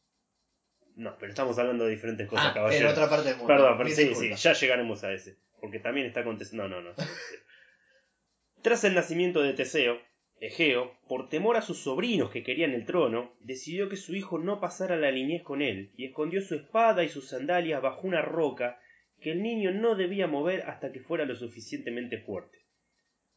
No, 0.95 1.17
pero 1.17 1.29
estamos 1.31 1.57
hablando 1.57 1.85
de 1.85 1.91
diferentes 1.91 2.27
cosas, 2.27 2.45
ah, 2.45 2.49
en 2.49 2.53
caballero. 2.53 2.89
otra 2.91 3.09
parte 3.09 3.27
del 3.29 3.37
mundo. 3.37 3.53
Perdón, 3.53 3.73
pero 3.77 3.85
Mil 3.87 3.95
sí, 3.95 4.01
sí, 4.03 4.09
disculpas. 4.09 4.43
ya 4.43 4.53
llegaremos 4.53 5.03
a 5.03 5.11
ese. 5.13 5.37
Porque 5.59 5.79
también 5.79 6.07
está 6.07 6.23
contestando. 6.23 6.67
No, 6.69 6.81
no, 6.81 6.89
no. 6.89 6.95
Tras 8.61 8.83
el 8.83 8.95
nacimiento 8.95 9.41
de 9.41 9.53
Teseo, 9.53 9.99
Egeo, 10.39 10.97
por 11.07 11.29
temor 11.29 11.55
a 11.55 11.61
sus 11.61 11.79
sobrinos 11.79 12.29
que 12.29 12.43
querían 12.43 12.73
el 12.73 12.85
trono, 12.85 13.33
decidió 13.39 13.87
que 13.87 13.95
su 13.95 14.15
hijo 14.15 14.37
no 14.37 14.59
pasara 14.59 14.97
la 14.97 15.11
niñez 15.11 15.43
con 15.43 15.61
él 15.61 15.91
y 15.95 16.05
escondió 16.05 16.41
su 16.41 16.55
espada 16.55 17.03
y 17.03 17.09
sus 17.09 17.29
sandalias 17.29 17.81
bajo 17.81 18.05
una 18.05 18.21
roca 18.21 18.79
que 19.21 19.31
el 19.31 19.41
niño 19.41 19.71
no 19.71 19.95
debía 19.95 20.27
mover 20.27 20.63
hasta 20.63 20.91
que 20.91 20.99
fuera 20.99 21.25
lo 21.25 21.35
suficientemente 21.35 22.17
fuerte. 22.19 22.65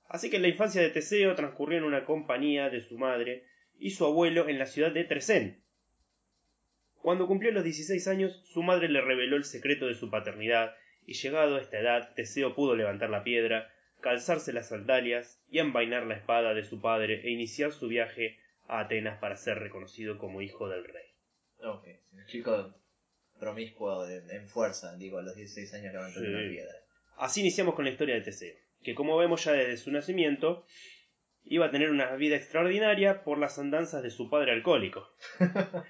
Así 0.09 0.29
que 0.31 0.39
la 0.39 0.49
infancia 0.49 0.83
de 0.83 0.91
Teseo 0.91 1.35
transcurrió 1.35 1.79
en 1.79 1.85
una 1.85 2.05
compañía 2.05 2.69
de 2.71 2.81
su 2.81 2.99
madre 2.99 3.45
y 3.79 3.91
su 3.91 4.05
abuelo 4.05 4.49
en 4.49 4.59
la 4.59 4.67
ciudad 4.67 4.91
de 4.91 5.05
Tresén. 5.05 5.63
Cuando 6.97 7.27
cumplió 7.27 7.53
los 7.53 7.63
16 7.63 8.09
años, 8.09 8.43
su 8.45 8.63
madre 8.63 8.89
le 8.89 9.01
reveló 9.01 9.37
el 9.37 9.45
secreto 9.45 9.87
de 9.87 9.95
su 9.95 10.11
paternidad 10.11 10.75
y 11.07 11.15
llegado 11.15 11.57
a 11.57 11.61
esta 11.61 11.79
edad, 11.79 12.13
Teseo 12.15 12.55
pudo 12.55 12.75
levantar 12.75 13.09
la 13.09 13.23
piedra, 13.23 13.73
calzarse 14.01 14.53
las 14.53 14.69
sandalias 14.69 15.41
y 15.51 15.59
envainar 15.59 16.07
la 16.07 16.15
espada 16.15 16.55
de 16.55 16.65
su 16.65 16.81
padre 16.81 17.21
e 17.25 17.31
iniciar 17.31 17.73
su 17.73 17.89
viaje 17.89 18.39
a 18.69 18.81
Atenas 18.81 19.19
para 19.19 19.37
ser 19.37 19.59
reconocido 19.59 20.19
como 20.19 20.43
hijo 20.43 20.69
del 20.69 20.85
rey. 20.85 21.07
Ok, 21.63 21.87
un 22.13 22.27
chico 22.27 22.75
promiscuo 23.39 24.07
de- 24.07 24.19
en 24.37 24.49
fuerza, 24.49 24.97
digo, 24.97 25.19
a 25.19 25.23
los 25.23 25.35
16 25.37 25.73
años 25.75 25.93
levantando 25.93 26.29
Sí. 26.29 26.35
una 26.35 26.49
piedra. 26.49 26.75
Así 27.17 27.41
iniciamos 27.41 27.75
con 27.75 27.85
la 27.85 27.91
historia 27.91 28.15
de 28.15 28.21
Teseo, 28.21 28.55
que 28.83 28.95
como 28.95 29.17
vemos 29.17 29.45
ya 29.45 29.53
desde 29.53 29.77
su 29.77 29.91
nacimiento, 29.91 30.65
iba 31.45 31.67
a 31.67 31.71
tener 31.71 31.91
una 31.91 32.15
vida 32.17 32.37
extraordinaria 32.37 33.25
por 33.25 33.39
las 33.39 33.59
andanzas 33.59 34.03
de 34.03 34.11
su 34.11 34.29
padre 34.31 34.53
alcohólico. 34.53 35.09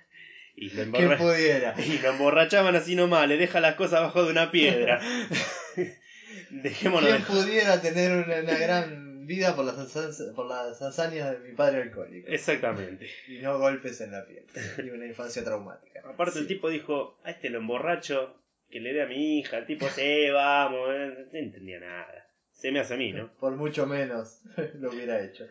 Y 0.61 0.71
lo, 0.71 0.75
¿Quién 0.91 1.05
emborra- 1.05 1.19
pudiera? 1.19 1.75
y 1.87 1.99
lo 2.01 2.11
emborrachaban 2.11 2.75
así 2.75 2.97
nomás, 2.97 3.29
le 3.29 3.37
deja 3.37 3.61
las 3.61 3.77
cosas 3.77 4.01
abajo 4.01 4.25
de 4.25 4.33
una 4.33 4.51
piedra. 4.51 5.01
Dejémonos 6.51 7.09
¿Quién 7.11 7.21
de 7.23 7.27
pudiera 7.27 7.81
tener 7.81 8.13
una, 8.25 8.41
una 8.41 8.59
gran 8.59 9.27
vida 9.27 9.55
por 9.55 9.65
las, 9.65 9.77
hazañas- 9.79 10.35
por 10.35 10.47
las 10.47 10.81
hazañas 10.81 11.33
de 11.33 11.49
mi 11.49 11.55
padre 11.55 11.83
alcohólico? 11.83 12.29
Exactamente. 12.29 13.07
Y 13.29 13.39
no 13.39 13.59
golpes 13.59 14.01
en 14.01 14.13
la 14.13 14.25
piel. 14.27 14.45
Y 14.85 14.91
una 14.91 15.07
infancia 15.07 15.45
traumática. 15.45 16.01
Aparte 16.05 16.39
el 16.39 16.47
tipo 16.47 16.71
dijo, 16.71 17.19
a 17.25 17.31
este 17.31 17.51
lo 17.51 17.59
emborracho, 17.59 18.35
que 18.71 18.81
le 18.81 18.93
dé 18.93 19.03
a 19.03 19.07
mi 19.07 19.39
hija. 19.39 19.59
El 19.59 19.67
tipo, 19.67 19.87
sí, 19.89 20.31
vamos, 20.33 20.89
eh, 20.93 21.27
no 21.33 21.39
entendía 21.39 21.81
nada. 21.81 22.27
Se 22.53 22.73
me 22.73 22.81
hace 22.81 22.95
a 22.95 22.97
mí, 22.97 23.13
¿no? 23.13 23.31
Por 23.35 23.53
mucho 23.57 23.87
menos 23.87 24.41
lo 24.81 24.91
hubiera 24.91 25.23
hecho. 25.23 25.47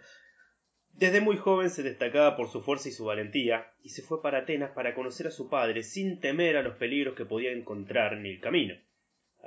Desde 0.94 1.22
muy 1.22 1.38
joven 1.38 1.70
se 1.70 1.84
destacaba 1.84 2.36
por 2.36 2.50
su 2.50 2.62
fuerza 2.64 2.90
y 2.90 2.92
su 2.92 3.06
valentía, 3.06 3.68
y 3.84 3.90
se 3.90 4.02
fue 4.02 4.22
para 4.22 4.40
Atenas 4.40 4.72
para 4.72 4.96
conocer 4.96 5.28
a 5.28 5.32
su 5.32 5.48
padre 5.48 5.84
sin 5.84 6.20
temer 6.20 6.58
a 6.58 6.64
los 6.64 6.76
peligros 6.78 7.16
que 7.16 7.24
podía 7.26 7.52
encontrar 7.52 8.14
en 8.14 8.26
el 8.26 8.40
camino. 8.40 8.76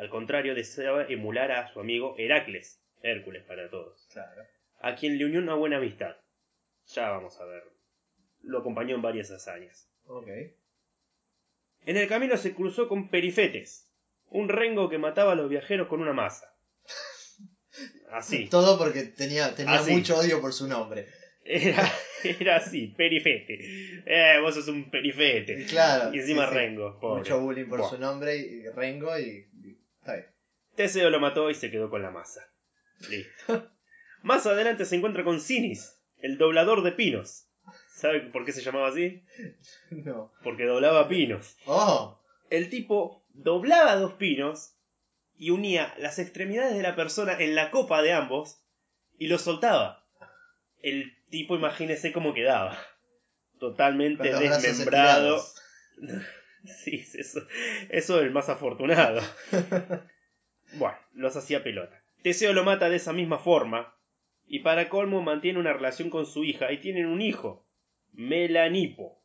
Al 0.01 0.09
contrario, 0.09 0.55
deseaba 0.55 1.05
emular 1.09 1.53
a 1.53 1.71
su 1.73 1.79
amigo 1.79 2.15
Heracles, 2.17 2.81
Hércules 3.03 3.45
para 3.45 3.69
todos, 3.69 4.09
Claro. 4.11 4.43
a 4.81 4.95
quien 4.97 5.19
le 5.19 5.27
unió 5.27 5.41
una 5.41 5.55
buena 5.55 5.77
amistad. 5.77 6.17
Ya 6.95 7.11
vamos 7.11 7.39
a 7.39 7.45
ver. 7.45 7.63
Lo 8.43 8.61
acompañó 8.61 8.95
en 8.97 9.03
varias 9.03 9.31
hazañas. 9.31 9.91
Ok. 10.07 10.27
En 11.85 11.97
el 11.99 12.09
camino 12.09 12.39
se 12.39 12.55
cruzó 12.55 12.89
con 12.89 13.11
Perifetes, 13.11 13.91
un 14.29 14.49
rengo 14.49 14.89
que 14.89 14.97
mataba 14.97 15.33
a 15.33 15.35
los 15.35 15.51
viajeros 15.51 15.87
con 15.89 16.01
una 16.01 16.15
masa. 16.15 16.47
Así. 18.11 18.49
Todo 18.49 18.79
porque 18.79 19.03
tenía, 19.05 19.55
tenía 19.55 19.75
Así. 19.75 19.93
mucho 19.93 20.17
odio 20.19 20.41
por 20.41 20.53
su 20.55 20.67
nombre. 20.67 21.07
Era, 21.45 21.91
era 22.23 22.57
así, 22.57 22.89
perifete. 22.89 24.03
Eh, 24.07 24.39
vos 24.41 24.55
sos 24.55 24.69
un 24.69 24.91
perifete. 24.91 25.63
Y 25.63 25.65
claro. 25.67 26.15
Y 26.15 26.19
encima 26.21 26.45
sí, 26.47 26.51
sí. 26.53 26.55
Rengo, 26.59 26.99
pobre. 27.01 27.21
Mucho 27.21 27.41
bullying 27.41 27.65
por 27.67 27.79
Buah. 27.81 27.91
su 27.91 27.99
nombre 27.99 28.37
y, 28.37 28.69
Rengo 28.69 29.19
y- 29.19 29.47
Está 30.01 30.15
bien. 30.15 30.27
Teseo 30.77 31.11
lo 31.11 31.21
mató 31.21 31.51
y 31.51 31.55
se 31.55 31.71
quedó 31.71 31.91
con 31.91 32.03
la 32.03 32.11
masa. 32.11 32.41
Listo. 33.09 33.71
Más 34.23 34.47
adelante 34.47 34.85
se 34.85 34.97
encuentra 34.97 35.25
con 35.25 35.41
Sinis, 35.41 35.99
el 36.19 36.39
doblador 36.39 36.83
de 36.83 36.93
pinos. 36.93 37.47
¿Sabe 37.95 38.21
por 38.21 38.45
qué 38.45 38.53
se 38.53 38.63
llamaba 38.63 38.89
así? 38.89 39.23
No. 39.91 40.33
Porque 40.43 40.65
doblaba 40.65 41.09
pinos. 41.09 41.57
¡Oh! 41.67 42.19
El 42.49 42.71
tipo 42.71 43.25
doblaba 43.33 43.97
dos 43.97 44.15
pinos 44.15 44.75
y 45.37 45.51
unía 45.51 45.95
las 45.99 46.19
extremidades 46.19 46.75
de 46.75 46.83
la 46.83 46.97
persona 46.97 47.39
en 47.39 47.55
la 47.55 47.71
copa 47.71 48.03
de 48.03 48.13
ambos 48.13 48.63
y 49.19 49.29
los 49.29 49.43
soltaba. 49.43 50.07
El 50.83 51.15
tipo, 51.29 51.55
imagínese 51.57 52.13
cómo 52.13 52.35
quedaba. 52.35 52.79
Totalmente 53.59 54.33
desmembrado. 54.33 55.45
Sí, 56.85 57.05
eso, 57.15 57.41
eso 57.89 58.19
es 58.19 58.23
el 58.25 58.31
más 58.33 58.49
afortunado. 58.49 59.21
Bueno, 60.75 60.97
los 61.15 61.35
hacía 61.37 61.65
pelota. 61.65 62.01
Teseo 62.23 62.53
lo 62.53 62.63
mata 62.63 62.89
de 62.89 62.95
esa 62.97 63.13
misma 63.13 63.39
forma. 63.39 63.93
Y 64.47 64.61
para 64.61 64.89
colmo 64.89 65.21
mantiene 65.21 65.59
una 65.59 65.73
relación 65.73 66.11
con 66.11 66.27
su 66.27 66.45
hija 66.45 66.71
y 66.71 66.79
tienen 66.79 67.07
un 67.07 67.21
hijo, 67.23 67.67
Melanipo. 68.13 69.21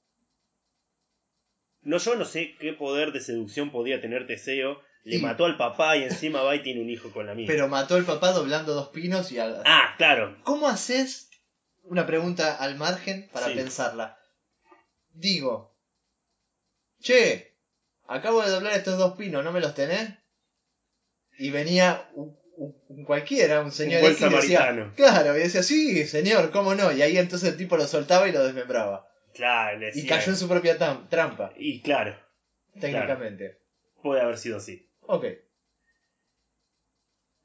No, 1.83 1.97
yo 1.97 2.15
no 2.15 2.25
sé 2.25 2.55
qué 2.59 2.73
poder 2.73 3.11
de 3.11 3.21
seducción 3.21 3.69
podía 3.69 4.01
tener 4.01 4.25
Teseo. 4.25 4.81
Le 5.03 5.17
Sí. 5.17 5.21
mató 5.21 5.45
al 5.45 5.55
papá 5.55 5.95
y 5.97 6.03
encima 6.03 6.41
va 6.41 6.55
y 6.55 6.63
tiene 6.63 6.81
un 6.81 6.89
hijo 6.89 7.11
con 7.11 7.27
la 7.27 7.35
misma. 7.35 7.53
Pero 7.53 7.67
mató 7.67 7.93
al 7.93 8.05
papá 8.05 8.31
doblando 8.31 8.73
dos 8.73 8.89
pinos 8.89 9.31
y. 9.31 9.37
Ah, 9.37 9.93
claro. 9.97 10.35
¿Cómo 10.43 10.67
haces? 10.67 11.29
Una 11.83 12.07
pregunta 12.07 12.55
al 12.55 12.75
margen 12.75 13.29
para 13.31 13.49
Sí. 13.49 13.53
pensarla. 13.53 14.17
Digo, 15.13 15.74
che, 17.05 17.53
acabo 18.07 18.41
de 18.41 18.49
doblar 18.49 18.73
estos 18.73 18.97
dos 18.97 19.15
pinos, 19.15 19.43
¿no 19.43 19.51
me 19.51 19.59
los 19.61 19.75
tenés? 19.75 20.09
Y 21.37 21.51
venía 21.51 22.09
un, 22.15 22.35
un- 22.57 22.75
un 22.87 23.05
cualquiera, 23.05 23.61
un 23.61 23.71
señor 23.71 24.01
buen 24.01 24.13
X 24.13 24.25
y 24.25 24.35
decía, 24.35 24.91
claro, 24.95 25.35
y 25.37 25.39
decía, 25.41 25.61
sí, 25.63 26.05
señor, 26.07 26.51
¿cómo 26.51 26.73
no? 26.75 26.91
Y 26.91 27.01
ahí 27.01 27.17
entonces 27.17 27.49
el 27.49 27.57
tipo 27.57 27.77
lo 27.77 27.85
soltaba 27.85 28.27
y 28.27 28.31
lo 28.31 28.43
desmembraba. 28.43 29.07
Claro, 29.33 29.77
le 29.79 29.87
Y 29.89 29.91
decía- 29.91 30.09
cayó 30.17 30.31
en 30.31 30.37
su 30.37 30.47
propia 30.47 30.77
trampa, 31.09 31.53
Y 31.57 31.81
claro, 31.81 32.17
técnicamente. 32.79 33.59
puede 34.01 34.21
haber 34.21 34.37
sido 34.37 34.57
así. 34.57 34.89
Ok. 35.01 35.25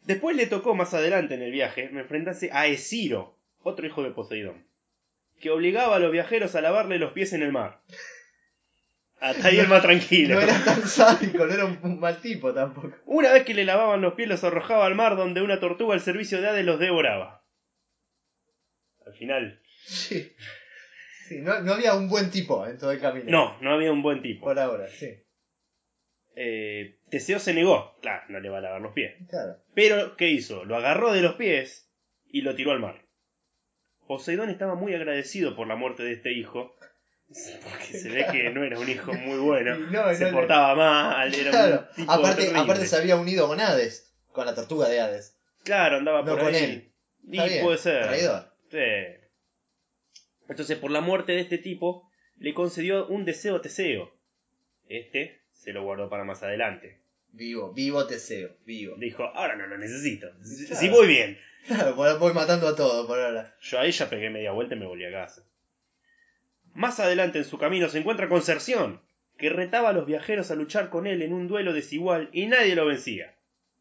Después 0.02 0.34
le 0.36 0.46
tocó 0.46 0.74
más 0.74 0.94
adelante 0.94 1.34
en 1.34 1.42
el 1.42 1.52
viaje 1.52 1.84
enfrentarse 1.84 2.50
a 2.52 2.66
Esciro, 2.66 3.36
otro 3.62 3.86
hijo 3.86 4.02
de 4.02 4.10
Poseidón, 4.12 4.66
que 5.40 5.50
obligaba 5.50 5.96
a 5.96 5.98
los 5.98 6.10
viajeros 6.12 6.54
a 6.54 6.60
lavarle 6.62 6.98
los 6.98 7.12
pies 7.12 7.32
en 7.32 7.42
el 7.42 7.52
mar. 7.52 7.82
Hasta 9.20 9.48
ahí 9.48 9.58
el 9.58 9.68
más 9.68 9.82
tranquilo. 9.82 10.34
No 10.36 10.40
era 10.40 10.64
tan 10.64 10.82
sádico, 10.86 11.46
no 11.46 11.52
era 11.52 11.66
un, 11.66 11.78
un 11.82 12.00
mal 12.00 12.20
tipo 12.20 12.54
tampoco. 12.54 12.92
Una 13.06 13.32
vez 13.32 13.44
que 13.44 13.54
le 13.54 13.64
lavaban 13.64 14.00
los 14.00 14.14
pies 14.14 14.28
los 14.28 14.42
arrojaba 14.44 14.86
al 14.86 14.94
mar 14.94 15.16
donde 15.16 15.42
una 15.42 15.60
tortuga 15.60 15.94
al 15.94 16.00
servicio 16.00 16.40
de 16.40 16.48
Hades 16.48 16.64
los 16.64 16.80
devoraba. 16.80 17.44
Al 19.06 19.12
final, 19.14 19.60
Sí. 19.84 20.32
Sí, 21.28 21.40
no, 21.40 21.60
no 21.60 21.74
había 21.74 21.94
un 21.94 22.08
buen 22.08 22.30
tipo 22.30 22.66
en 22.66 22.76
todo 22.78 22.90
el 22.92 23.00
camino. 23.00 23.26
no, 23.30 23.56
no 23.60 23.72
había 23.72 23.92
un 23.92 24.02
buen 24.02 24.20
tipo. 24.22 24.46
Por 24.46 24.58
ahora, 24.58 24.88
sí. 24.88 25.08
Eh, 26.34 26.98
Teseo 27.10 27.38
se 27.38 27.54
negó, 27.54 27.98
claro, 28.00 28.24
no 28.28 28.40
le 28.40 28.48
va 28.48 28.58
a 28.58 28.62
lavar 28.62 28.80
los 28.80 28.92
pies. 28.92 29.14
Claro. 29.28 29.56
Pero, 29.74 30.16
¿qué 30.16 30.28
hizo? 30.30 30.64
Lo 30.64 30.76
agarró 30.76 31.12
de 31.12 31.22
los 31.22 31.34
pies 31.34 31.88
y 32.26 32.42
lo 32.42 32.54
tiró 32.54 32.72
al 32.72 32.80
mar. 32.80 33.04
Poseidón 34.06 34.50
estaba 34.50 34.74
muy 34.74 34.94
agradecido 34.94 35.54
por 35.54 35.66
la 35.68 35.76
muerte 35.76 36.02
de 36.02 36.12
este 36.12 36.32
hijo, 36.32 36.74
porque 37.62 37.98
se 37.98 38.08
ve 38.08 38.26
que 38.32 38.50
no 38.50 38.64
era 38.64 38.78
un 38.78 38.88
hijo 38.88 39.12
muy 39.12 39.38
bueno. 39.38 39.76
No, 39.90 40.12
se 40.14 40.24
no 40.26 40.32
portaba 40.32 40.74
mal, 40.74 41.32
era 41.34 41.50
Claro. 41.50 41.86
un 41.90 41.94
tipo 41.96 42.12
Aparte, 42.12 42.40
terrible. 42.42 42.58
aparte 42.60 42.86
se 42.86 42.96
había 42.96 43.16
unido 43.16 43.46
con 43.46 43.60
Hades, 43.60 44.12
con 44.32 44.46
la 44.46 44.54
tortuga 44.54 44.88
de 44.88 45.00
Hades. 45.00 45.36
Claro, 45.64 45.96
andaba 45.98 46.22
No 46.22 46.26
por 46.32 46.40
con 46.40 46.54
ahí. 46.54 46.64
él. 46.64 46.92
Y 47.28 47.30
bien, 47.42 47.64
puede 47.64 47.78
ser. 47.78 48.02
Traidor. 48.04 48.52
Sí. 48.70 48.78
Entonces, 50.48 50.78
por 50.78 50.90
la 50.90 51.00
muerte 51.00 51.32
de 51.32 51.40
este 51.40 51.58
tipo, 51.58 52.10
le 52.38 52.54
concedió 52.54 53.06
un 53.06 53.24
deseo 53.24 53.56
a 53.56 53.62
Teseo. 53.62 54.10
Este 54.88 55.40
se 55.52 55.72
lo 55.72 55.82
guardó 55.84 56.08
para 56.08 56.24
más 56.24 56.42
adelante. 56.42 56.98
Vivo, 57.32 57.72
vivo 57.72 58.06
Teseo, 58.06 58.56
vivo. 58.64 58.96
Dijo, 58.98 59.22
ahora 59.22 59.54
no 59.54 59.66
lo 59.66 59.78
necesito. 59.78 60.26
Si 60.42 60.66
Claro. 60.66 60.80
si 60.80 60.88
voy 60.88 61.06
bien. 61.06 61.38
Claro, 61.66 61.94
voy 61.94 62.18
voy 62.18 62.32
matando 62.32 62.66
a 62.66 62.74
todos 62.74 63.06
por 63.06 63.20
ahora. 63.20 63.54
Yo 63.60 63.78
ahí 63.78 63.92
ya 63.92 64.08
pegué 64.10 64.30
media 64.30 64.50
vuelta 64.52 64.74
y 64.74 64.78
me 64.78 64.86
volví 64.86 65.04
a 65.04 65.12
casa. 65.12 65.42
Más 66.74 67.00
adelante 67.00 67.38
en 67.38 67.44
su 67.44 67.58
camino 67.58 67.88
se 67.88 67.98
encuentra 67.98 68.28
con 68.28 68.42
Cerción, 68.42 69.00
que 69.38 69.50
retaba 69.50 69.90
a 69.90 69.92
los 69.92 70.06
viajeros 70.06 70.50
a 70.50 70.54
luchar 70.54 70.90
con 70.90 71.06
él 71.06 71.22
en 71.22 71.32
un 71.32 71.48
duelo 71.48 71.72
desigual 71.72 72.28
y 72.32 72.46
nadie 72.46 72.74
lo 72.74 72.86
vencía. 72.86 73.34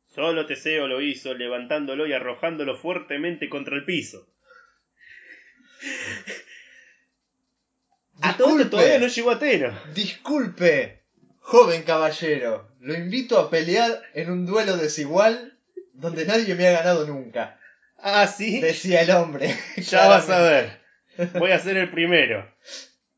Solo 0.07 0.45
Teseo 0.45 0.87
lo 0.87 1.01
hizo, 1.01 1.33
levantándolo 1.33 2.07
y 2.07 2.13
arrojándolo 2.13 2.75
fuertemente 2.75 3.47
contra 3.49 3.75
el 3.75 3.85
piso. 3.85 4.27
A 8.21 8.35
todo 8.35 8.69
todavía 8.69 8.99
no 8.99 9.07
llegó 9.07 9.31
a 9.31 9.35
Ateno. 9.35 9.71
Disculpe, 9.93 11.03
joven 11.39 11.83
caballero. 11.83 12.69
Lo 12.79 12.93
invito 12.95 13.39
a 13.39 13.49
pelear 13.49 14.01
en 14.13 14.31
un 14.31 14.45
duelo 14.45 14.77
desigual 14.77 15.57
donde 15.93 16.25
nadie 16.25 16.55
me 16.55 16.67
ha 16.67 16.71
ganado 16.71 17.05
nunca. 17.05 17.59
Ah, 17.97 18.27
sí. 18.27 18.59
Decía 18.61 19.01
el 19.01 19.11
hombre. 19.11 19.55
Ya 19.77 20.07
vas 20.07 20.29
a 20.29 20.41
ver. 20.41 20.78
Voy 21.37 21.51
a 21.51 21.59
ser 21.59 21.77
el 21.77 21.89
primero. 21.89 22.49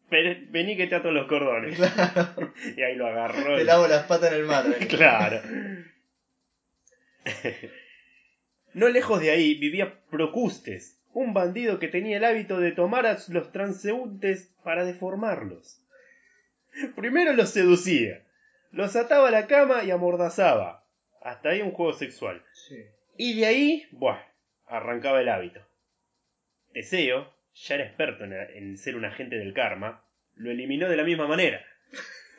Vení 0.09 0.75
que 0.75 0.87
te 0.87 0.95
ato 0.95 1.11
los 1.11 1.27
cordones. 1.27 1.75
Claro, 1.77 2.53
Y 2.77 2.81
ahí 2.81 2.95
lo 2.95 3.07
agarró. 3.07 3.55
te 3.55 3.61
y- 3.61 3.65
lavo 3.65 3.87
las 3.87 4.03
patas 4.03 4.31
en 4.33 4.39
el 4.39 4.45
mar. 4.45 4.65
Claro. 4.89 5.41
No 8.73 8.87
lejos 8.87 9.19
de 9.19 9.31
ahí 9.31 9.55
vivía 9.55 9.99
Procustes, 10.09 10.97
un 11.13 11.33
bandido 11.33 11.77
que 11.77 11.89
tenía 11.89 12.15
el 12.17 12.23
hábito 12.23 12.57
de 12.59 12.71
tomar 12.71 13.05
a 13.05 13.17
los 13.27 13.51
transeúntes 13.51 14.53
para 14.63 14.85
deformarlos. 14.85 15.83
Primero 16.95 17.33
los 17.33 17.49
seducía, 17.49 18.23
los 18.71 18.95
ataba 18.95 19.27
a 19.27 19.31
la 19.31 19.47
cama 19.47 19.83
y 19.83 19.91
amordazaba. 19.91 20.85
Hasta 21.21 21.49
ahí 21.49 21.61
un 21.61 21.71
juego 21.71 21.91
sexual. 21.93 22.41
Sí. 22.53 22.77
Y 23.17 23.37
de 23.41 23.45
ahí, 23.45 23.87
buah, 23.91 24.21
arrancaba 24.67 25.19
el 25.19 25.27
hábito. 25.27 25.59
Teseo, 26.73 27.29
ya 27.53 27.75
era 27.75 27.85
experto 27.85 28.23
en, 28.25 28.33
en 28.33 28.77
ser 28.77 28.95
un 28.95 29.05
agente 29.05 29.37
del 29.37 29.53
karma, 29.53 30.03
lo 30.35 30.51
eliminó 30.51 30.89
de 30.89 30.97
la 30.97 31.03
misma 31.03 31.27
manera. 31.27 31.61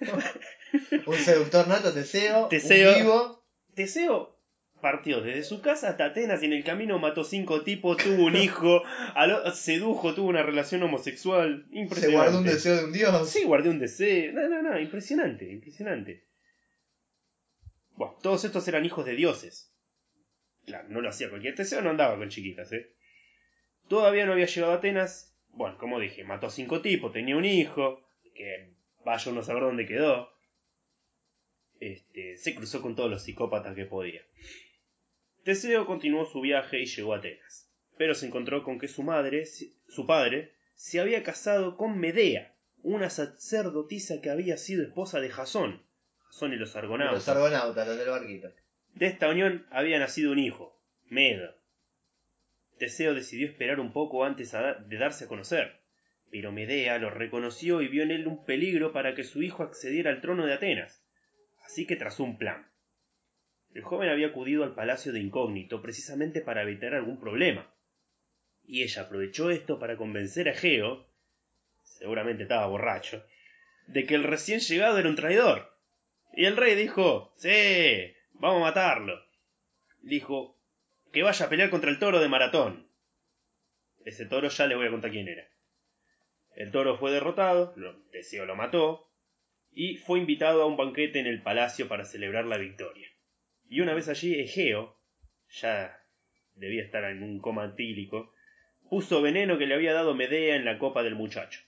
Un 1.07 1.17
seductor 1.17 1.69
nato, 1.69 1.93
Teseo. 1.93 2.49
Teseo. 2.49 2.93
Un 2.93 2.99
vivo. 2.99 3.45
Teseo 3.75 4.39
partió 4.81 5.21
desde 5.21 5.45
su 5.45 5.61
casa 5.61 5.91
hasta 5.91 6.07
Atenas 6.07 6.43
y 6.43 6.47
en 6.47 6.55
el 6.55 6.65
camino 6.65 6.99
mató 6.99 7.23
cinco 7.23 7.63
tipos, 7.63 7.99
tuvo 7.99 8.25
un 8.25 8.35
hijo, 8.37 8.83
al 9.15 9.31
o- 9.33 9.53
sedujo, 9.53 10.13
tuvo 10.15 10.29
una 10.29 10.43
relación 10.43 10.83
homosexual. 10.83 11.67
Se 11.71 11.79
Impresionante. 11.79 12.17
guardó 12.17 12.39
un 12.39 12.45
deseo 12.45 12.77
de 12.79 12.85
un 12.87 12.93
dios. 12.93 13.31
Sí, 13.31 13.45
guardé 13.45 13.69
un 13.69 13.79
deseo. 13.79 14.33
No, 14.33 14.49
no, 14.49 14.63
no, 14.63 14.81
impresionante, 14.81 15.49
impresionante. 15.53 16.25
Bueno, 17.95 18.17
todos 18.23 18.45
estos 18.45 18.67
eran 18.67 18.85
hijos 18.85 19.05
de 19.07 19.15
dioses. 19.15 19.73
Claro, 20.67 20.89
no 20.89 21.01
lo 21.01 21.09
hacía 21.11 21.29
cualquier 21.29 21.55
Teseo, 21.55 21.83
no 21.83 21.91
andaba 21.91 22.17
con 22.17 22.29
chiquitas, 22.29 22.73
¿eh? 22.73 22.93
Todavía 23.93 24.25
no 24.25 24.33
había 24.33 24.47
llegado 24.47 24.73
a 24.73 24.77
Atenas. 24.77 25.37
Bueno, 25.51 25.77
como 25.77 26.01
dije, 26.01 26.25
mató 26.25 26.47
a 26.47 26.51
cinco 26.51 26.81
tipos, 26.81 27.13
tenía 27.13 27.37
un 27.37 27.45
hijo, 27.45 28.03
que 28.35 28.73
vaya 29.05 29.31
uno 29.31 29.43
a 29.43 29.45
saber 29.45 29.65
dónde 29.65 29.85
quedó. 29.85 30.33
Este, 31.79 32.39
se 32.39 32.55
cruzó 32.55 32.81
con 32.81 32.97
todos 32.97 33.11
los 33.11 33.23
psicópatas 33.23 33.75
que 33.77 33.85
podía. 33.85 34.23
Teseo 35.45 35.85
continuó 35.85 36.25
su 36.25 36.41
viaje 36.41 36.81
y 36.81 36.87
llegó 36.87 37.13
a 37.13 37.19
Atenas. 37.19 37.71
Pero 37.99 38.15
se 38.15 38.25
encontró 38.25 38.65
con 38.65 38.79
que 38.79 38.89
su 38.89 39.03
madre, 39.03 39.45
su 39.45 40.07
padre, 40.07 40.55
se 40.73 40.99
había 40.99 41.23
casado 41.23 41.77
con 41.77 41.99
Medea, 41.99 42.57
una 42.83 43.11
sacerdotisa 43.11 44.23
que 44.23 44.31
había 44.31 44.57
sido 44.57 44.83
esposa 44.85 45.21
de 45.21 45.29
Jasón. 45.29 45.83
Jasón 46.29 46.55
y 46.55 46.57
los 46.57 46.75
argonautas. 46.77 47.27
Los 47.27 47.29
argonautas, 47.29 47.87
los 47.87 47.99
del 47.99 48.09
barquito. 48.09 48.55
De 48.95 49.05
esta 49.05 49.29
unión 49.29 49.67
había 49.71 49.99
nacido 49.99 50.33
un 50.33 50.39
hijo, 50.39 50.81
Medo. 51.11 51.62
Teseo 52.79 53.15
decidió 53.15 53.47
esperar 53.47 53.81
un 53.81 53.93
poco 53.93 54.25
antes 54.25 54.53
de 54.53 54.99
darse 54.99 55.25
a 55.25 55.29
conocer, 55.29 55.81
pero 56.31 56.51
Medea 56.51 56.99
lo 56.99 57.11
reconoció 57.11 57.83
y 57.83 57.89
vio 57.89 58.03
en 58.03 58.11
él 58.11 58.27
un 58.27 58.45
peligro 58.45 58.93
para 58.93 59.15
que 59.15 59.25
su 59.25 59.43
hijo 59.43 59.63
accediera 59.63 60.11
al 60.11 60.21
trono 60.21 60.47
de 60.47 60.55
Atenas, 60.55 61.05
así 61.65 61.87
que 61.87 61.97
trazó 61.97 62.25
un 62.25 62.39
plan. 62.39 62.67
El 63.75 63.83
joven 63.83 64.09
había 64.09 64.29
acudido 64.29 64.65
al 64.65 64.75
palacio 64.75 65.13
de 65.13 65.21
incógnito 65.21 65.81
precisamente 65.81 66.41
para 66.41 66.63
evitar 66.63 66.95
algún 66.95 67.21
problema, 67.21 67.73
y 68.65 68.83
ella 68.83 69.03
aprovechó 69.03 69.51
esto 69.51 69.79
para 69.79 69.97
convencer 69.97 70.49
a 70.49 70.53
Egeo, 70.53 71.07
seguramente 71.83 72.45
estaba 72.45 72.67
borracho, 72.67 73.25
de 73.87 74.07
que 74.07 74.15
el 74.15 74.25
recién 74.25 74.61
llegado 74.61 74.99
era 74.99 75.09
un 75.09 75.17
traidor. 75.17 75.73
Y 76.35 76.47
el 76.47 76.57
rey 76.57 76.75
dijo, 76.75 77.35
sí, 77.37 78.15
vamos 78.33 78.63
a 78.63 78.67
matarlo. 78.67 79.23
Dijo, 80.01 80.59
que 81.13 81.23
vaya 81.23 81.47
a 81.47 81.49
pelear 81.49 81.71
contra 81.71 81.91
el 81.91 81.99
toro 81.99 82.21
de 82.21 82.29
maratón. 82.29 82.89
Ese 84.05 84.27
toro 84.27 84.49
ya 84.49 84.67
le 84.67 84.75
voy 84.75 84.87
a 84.87 84.91
contar 84.91 85.11
quién 85.11 85.29
era. 85.29 85.47
El 86.57 86.71
toro 86.71 86.97
fue 86.97 87.13
derrotado, 87.13 87.73
lo, 87.77 87.97
Teseo 88.11 88.47
lo 88.47 88.57
mató, 88.57 89.09
y 89.71 89.97
fue 89.97 90.19
invitado 90.19 90.63
a 90.63 90.67
un 90.67 90.77
banquete 90.77 91.21
en 91.21 91.27
el 91.27 91.43
palacio 91.43 91.89
para 91.89 92.05
celebrar 92.05 92.45
la 92.45 92.59
victoria. 92.59 93.09
Y 93.69 93.81
una 93.81 93.95
vez 93.95 94.09
allí, 94.09 94.39
Egeo, 94.39 94.99
ya 95.49 95.99
debía 96.57 96.83
estar 96.83 97.05
en 97.05 97.23
un 97.23 97.41
coma 97.41 97.65
antílico, 97.65 98.33
puso 98.91 99.23
veneno 99.23 99.57
que 99.57 99.67
le 99.67 99.75
había 99.75 99.95
dado 99.95 100.15
Medea 100.15 100.57
en 100.57 100.65
la 100.65 100.79
copa 100.79 101.03
del 101.03 101.15
muchacho. 101.15 101.61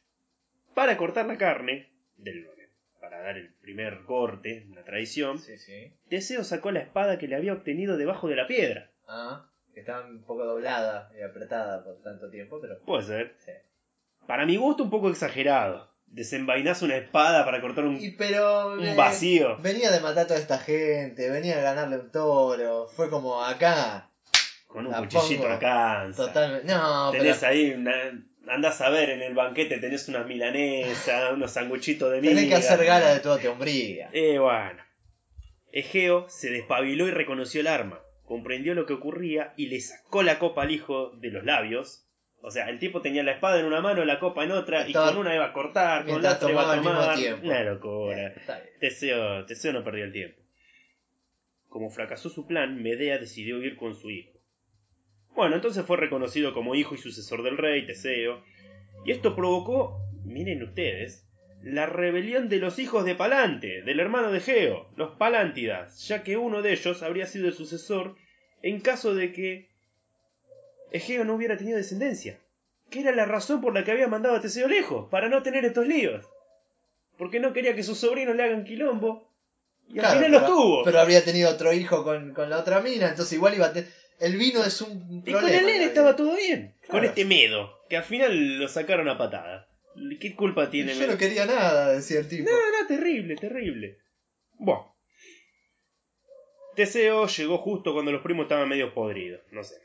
Para 0.75 0.97
cortar 0.97 1.27
la 1.27 1.39
carne, 1.39 1.89
del, 2.17 2.47
para 3.01 3.21
dar 3.21 3.39
el 3.39 3.55
primer 3.55 4.03
corte, 4.05 4.67
una 4.69 4.83
Sí, 5.39 5.57
sí. 5.57 5.93
Teseo 6.09 6.45
sacó 6.45 6.71
la 6.73 6.81
espada 6.81 7.19
que 7.19 7.29
le 7.29 7.37
había 7.37 7.53
obtenido 7.53 7.97
debajo 7.97 8.29
de 8.29 8.37
la 8.37 8.47
piedra. 8.47 8.91
Ah, 9.07 9.47
que 9.73 9.81
estaba 9.81 10.07
un 10.07 10.23
poco 10.25 10.45
doblada 10.45 11.11
y 11.19 11.23
apretada 11.23 11.83
por 11.85 12.01
tanto 12.03 12.31
tiempo, 12.31 12.61
pero. 12.61 12.79
Puede 12.81 13.03
ser. 13.03 13.37
Sí. 13.45 13.53
Para 14.27 14.47
mi 14.47 14.57
gusto 14.57 14.85
un 14.85 14.91
poco 14.91 15.11
exagerado. 15.11 15.93
Desenvainás 16.07 16.83
una 16.83 16.97
espada 16.97 17.45
para 17.45 17.61
cortar 17.61 17.85
un, 17.85 17.97
Y 18.01 18.13
pero. 18.13 18.75
un 18.75 18.85
eh, 18.85 18.95
vacío. 18.95 19.57
Venía 19.59 19.91
de 19.91 20.01
matar 20.01 20.25
a 20.25 20.27
toda 20.29 20.39
esta 20.41 20.59
gente, 20.59 21.29
venía 21.31 21.57
de 21.57 21.63
ganarle 21.63 21.99
un 21.99 22.11
toro. 22.11 22.87
Fue 22.87 23.11
como 23.11 23.43
acá. 23.43 24.11
Con 24.69 24.87
un 24.87 24.93
la 24.93 24.99
cuchillito 24.99 25.43
pongo 25.43 25.55
alcanza. 25.55 26.27
Totalmente. 26.27 26.73
No, 26.73 27.11
Tenés 27.11 27.39
pero. 27.39 27.53
ahí 27.53 27.71
una... 27.73 27.93
Andás 28.47 28.81
a 28.83 28.91
ver, 28.91 29.09
en 29.11 29.23
el 29.23 29.35
banquete 29.35 29.79
tenés 29.79 30.07
unas 30.09 30.27
milanesas, 30.27 31.33
unos 31.33 31.51
sanguchitos 31.51 32.13
de 32.13 32.21
miga. 32.21 32.35
Tenés 32.35 32.49
que 32.49 32.55
hacer 32.57 32.85
gala 32.85 33.15
de 33.15 33.21
toda 33.21 33.39
tu 33.39 33.49
hombría. 33.49 34.11
Eh, 34.13 34.39
bueno. 34.39 34.83
Egeo 35.73 36.29
se 36.29 36.51
despabiló 36.51 37.09
y 37.09 37.11
reconoció 37.11 37.61
el 37.61 37.67
arma. 37.69 38.01
Comprendió 38.35 38.75
lo 38.75 38.85
que 38.85 38.95
ocurría 38.95 39.55
y 39.57 39.69
le 39.69 39.79
sacó 39.81 40.25
la 40.25 40.41
copa 40.41 40.63
al 40.65 40.73
hijo 40.73 41.11
de 41.21 41.31
los 41.31 41.45
labios. 41.45 42.05
O 42.41 42.51
sea, 42.51 42.69
el 42.69 42.81
tipo 42.81 43.01
tenía 43.01 43.23
la 43.23 43.31
espada 43.31 43.61
en 43.61 43.65
una 43.65 43.81
mano, 43.81 44.05
la 44.05 44.19
copa 44.19 44.43
en 44.43 44.51
otra, 44.51 44.85
Estaba- 44.85 45.07
y 45.07 45.13
con 45.13 45.21
una 45.21 45.37
iba 45.37 45.45
a 45.45 45.53
cortar, 45.53 46.05
con 46.05 46.21
la 46.21 46.33
otra 46.33 46.51
iba 46.51 46.73
a 46.73 46.77
tomar. 46.77 47.17
Una 47.45 47.63
locura. 47.63 48.27
Eh. 48.27 48.35
Teseo, 48.81 49.47
Teseo 49.47 49.73
no 49.73 49.85
perdió 49.85 50.03
el 50.03 50.13
tiempo. 50.13 50.43
Como 51.69 51.91
fracasó 51.91 52.29
su 52.29 52.45
plan, 52.45 52.83
Medea 52.83 53.19
decidió 53.19 53.63
ir 53.63 53.77
con 53.77 53.95
su 53.95 54.11
hijo. 54.11 54.33
Bueno, 55.37 55.55
entonces 55.55 55.87
fue 55.87 55.97
reconocido 55.97 56.55
como 56.55 56.75
hijo 56.75 56.97
y 56.97 56.99
sucesor 56.99 57.45
del 57.45 57.57
rey, 57.57 57.87
Teseo, 57.87 58.43
y 59.07 59.13
esto 59.13 59.37
provocó, 59.37 60.01
miren 60.25 60.61
ustedes, 60.65 61.25
la 61.63 61.87
rebelión 61.87 62.49
de 62.49 62.59
los 62.59 62.81
hijos 62.81 63.05
de 63.05 63.15
Palante, 63.15 63.83
del 63.83 64.01
hermano 64.01 64.33
de 64.33 64.41
Geo, 64.41 64.91
los 64.97 65.13
Palántidas, 65.17 66.07
ya 66.09 66.25
que 66.25 66.37
uno 66.37 66.63
de 66.63 66.73
ellos 66.73 67.03
habría 67.05 67.27
sido 67.27 67.47
el 67.47 67.55
sucesor 67.55 68.17
en 68.65 68.81
caso 68.81 69.15
de 69.15 69.31
que 69.31 69.69
Egeo 70.91 71.25
no 71.25 71.35
hubiera 71.35 71.59
tenido 71.59 71.77
descendencia. 71.77 72.41
que 72.89 73.01
era 73.01 73.13
la 73.13 73.27
razón 73.27 73.61
por 73.61 73.75
la 73.75 73.85
que 73.85 73.91
había 73.91 74.09
mandado 74.09 74.37
a 74.37 74.41
Teseo 74.41 74.69
lejos, 74.69 75.09
para 75.11 75.29
no 75.29 75.43
tener 75.43 75.65
estos 75.65 75.87
líos. 75.87 76.25
Porque 77.19 77.41
no 77.41 77.53
quería 77.53 77.75
que 77.75 77.83
sus 77.83 77.99
sobrinos 77.99 78.37
le 78.37 78.43
hagan 78.43 78.65
quilombo. 78.65 79.29
Y 79.89 79.99
al 79.99 80.07
final 80.07 80.31
pero, 80.31 80.41
los 80.41 80.47
tuvo. 80.47 80.85
Pero 80.85 81.01
habría 81.01 81.23
tenido 81.23 81.51
otro 81.51 81.75
hijo 81.75 82.05
con, 82.05 82.33
con 82.33 82.49
la 82.49 82.59
otra 82.59 82.81
mina, 82.81 83.09
entonces 83.11 83.35
igual 83.35 83.55
iba 83.55 83.67
a 83.67 83.73
tener... 83.75 83.91
El 84.19 84.39
vino 84.39 84.65
es 84.65 84.81
un 84.81 85.23
y 85.27 85.33
problema. 85.33 85.41
con 85.41 85.49
el 85.51 85.55
en 85.57 85.67
nene 85.67 85.85
estaba 85.85 86.17
todo 86.17 86.35
bien. 86.37 86.75
Con 86.89 87.05
este 87.05 87.27
medo, 87.27 87.81
que 87.91 87.99
al 87.99 88.05
final 88.05 88.59
lo 88.59 88.69
sacaron 88.69 89.09
a 89.11 89.19
patada. 89.19 89.69
¿Qué 90.21 90.35
culpa 90.35 90.71
tiene 90.71 90.95
Yo 90.95 91.07
no 91.07 91.19
quería 91.19 91.45
nada, 91.45 91.93
decía 91.93 92.21
el 92.21 92.29
tipo. 92.29 92.49
No, 92.49 92.57
no, 92.57 92.87
terrible, 92.87 93.37
terrible. 93.37 93.99
Bueno. 94.55 94.94
Teseo 96.75 97.27
llegó 97.27 97.59
justo 97.59 97.93
cuando 97.93 98.13
los 98.13 98.23
primos 98.23 98.45
estaban 98.45 98.69
medio 98.69 98.93
podridos, 98.95 99.41
no 99.53 99.63
sé. 99.63 99.77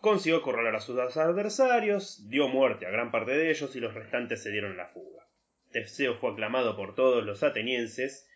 Consiguió 0.00 0.38
acorralar 0.38 0.76
a 0.76 0.80
sus 0.80 0.98
adversarios, 0.98 2.28
dio 2.28 2.48
muerte 2.48 2.86
a 2.86 2.90
gran 2.90 3.10
parte 3.10 3.32
de 3.32 3.50
ellos 3.50 3.74
y 3.74 3.80
los 3.80 3.94
restantes 3.94 4.42
se 4.42 4.50
dieron 4.50 4.76
la 4.76 4.88
fuga. 4.88 5.26
Teseo 5.72 6.14
fue 6.16 6.32
aclamado 6.32 6.76
por 6.76 6.94
todos 6.94 7.24
los 7.24 7.42
atenienses 7.42 8.28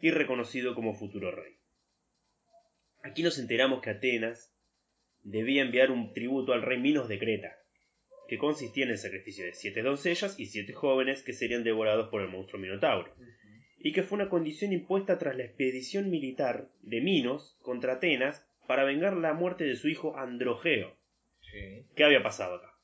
y 0.00 0.10
reconocido 0.10 0.74
como 0.74 0.94
futuro 0.94 1.30
rey. 1.30 1.56
Aquí 3.02 3.22
nos 3.22 3.38
enteramos 3.38 3.80
que 3.80 3.90
Atenas 3.90 4.52
debía 5.22 5.62
enviar 5.62 5.90
un 5.90 6.12
tributo 6.12 6.52
al 6.52 6.62
rey 6.62 6.78
Minos 6.78 7.08
de 7.08 7.18
Creta, 7.18 7.56
que 8.28 8.38
consistía 8.38 8.84
en 8.84 8.90
el 8.90 8.98
sacrificio 8.98 9.44
de 9.44 9.54
siete 9.54 9.82
doncellas 9.82 10.38
y 10.38 10.46
siete 10.46 10.72
jóvenes 10.72 11.22
que 11.22 11.32
serían 11.32 11.64
devorados 11.64 12.08
por 12.08 12.20
el 12.20 12.28
monstruo 12.28 12.60
Minotauro, 12.60 13.14
y 13.86 13.92
que 13.92 14.02
fue 14.02 14.16
una 14.16 14.28
condición 14.28 14.72
impuesta 14.72 15.16
tras 15.16 15.36
la 15.36 15.44
expedición 15.44 16.10
militar 16.10 16.66
de 16.82 17.00
Minos 17.00 17.56
contra 17.62 17.92
Atenas 17.94 18.44
para 18.66 18.82
vengar 18.82 19.16
la 19.16 19.32
muerte 19.32 19.62
de 19.62 19.76
su 19.76 19.88
hijo 19.88 20.16
Androgeo. 20.16 20.92
Sí. 21.52 21.84
¿Qué 21.94 22.02
había 22.02 22.20
pasado 22.20 22.56
acá? 22.56 22.74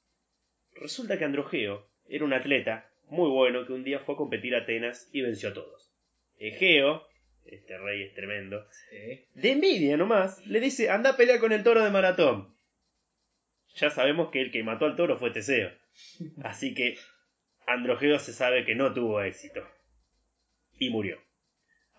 Resulta 0.77 1.19
que 1.19 1.25
Androgeo 1.25 1.89
era 2.09 2.25
un 2.25 2.33
atleta 2.33 2.89
muy 3.09 3.29
bueno 3.31 3.67
que 3.67 3.73
un 3.73 3.83
día 3.83 3.99
fue 3.99 4.15
a 4.15 4.19
competir 4.19 4.55
a 4.55 4.59
Atenas 4.59 5.09
y 5.13 5.23
venció 5.23 5.49
a 5.49 5.55
todos. 5.55 5.93
Egeo, 6.39 7.03
este 7.47 7.77
rey 7.79 8.05
es 8.05 8.15
tremendo, 8.15 8.65
Sí. 8.89 9.25
de 9.35 9.51
envidia 9.51 9.97
nomás, 9.97 10.47
le 10.47 10.61
dice 10.61 10.89
anda 10.89 11.11
a 11.11 11.17
pelear 11.17 11.41
con 11.41 11.51
el 11.51 11.65
toro 11.65 11.83
de 11.83 11.91
maratón. 11.91 12.55
Ya 13.75 13.91
sabemos 13.91 14.31
que 14.31 14.41
el 14.41 14.53
que 14.53 14.63
mató 14.63 14.85
al 14.85 14.95
toro 14.95 15.19
fue 15.19 15.33
Teseo. 15.33 15.73
Así 16.45 16.75
que 16.75 16.97
Androgeo 17.67 18.21
se 18.21 18.33
sabe 18.33 18.65
que 18.65 18.77
no 18.77 18.95
tuvo 18.95 19.21
éxito. 19.21 19.67
Y 20.83 20.91
murió. 20.91 21.19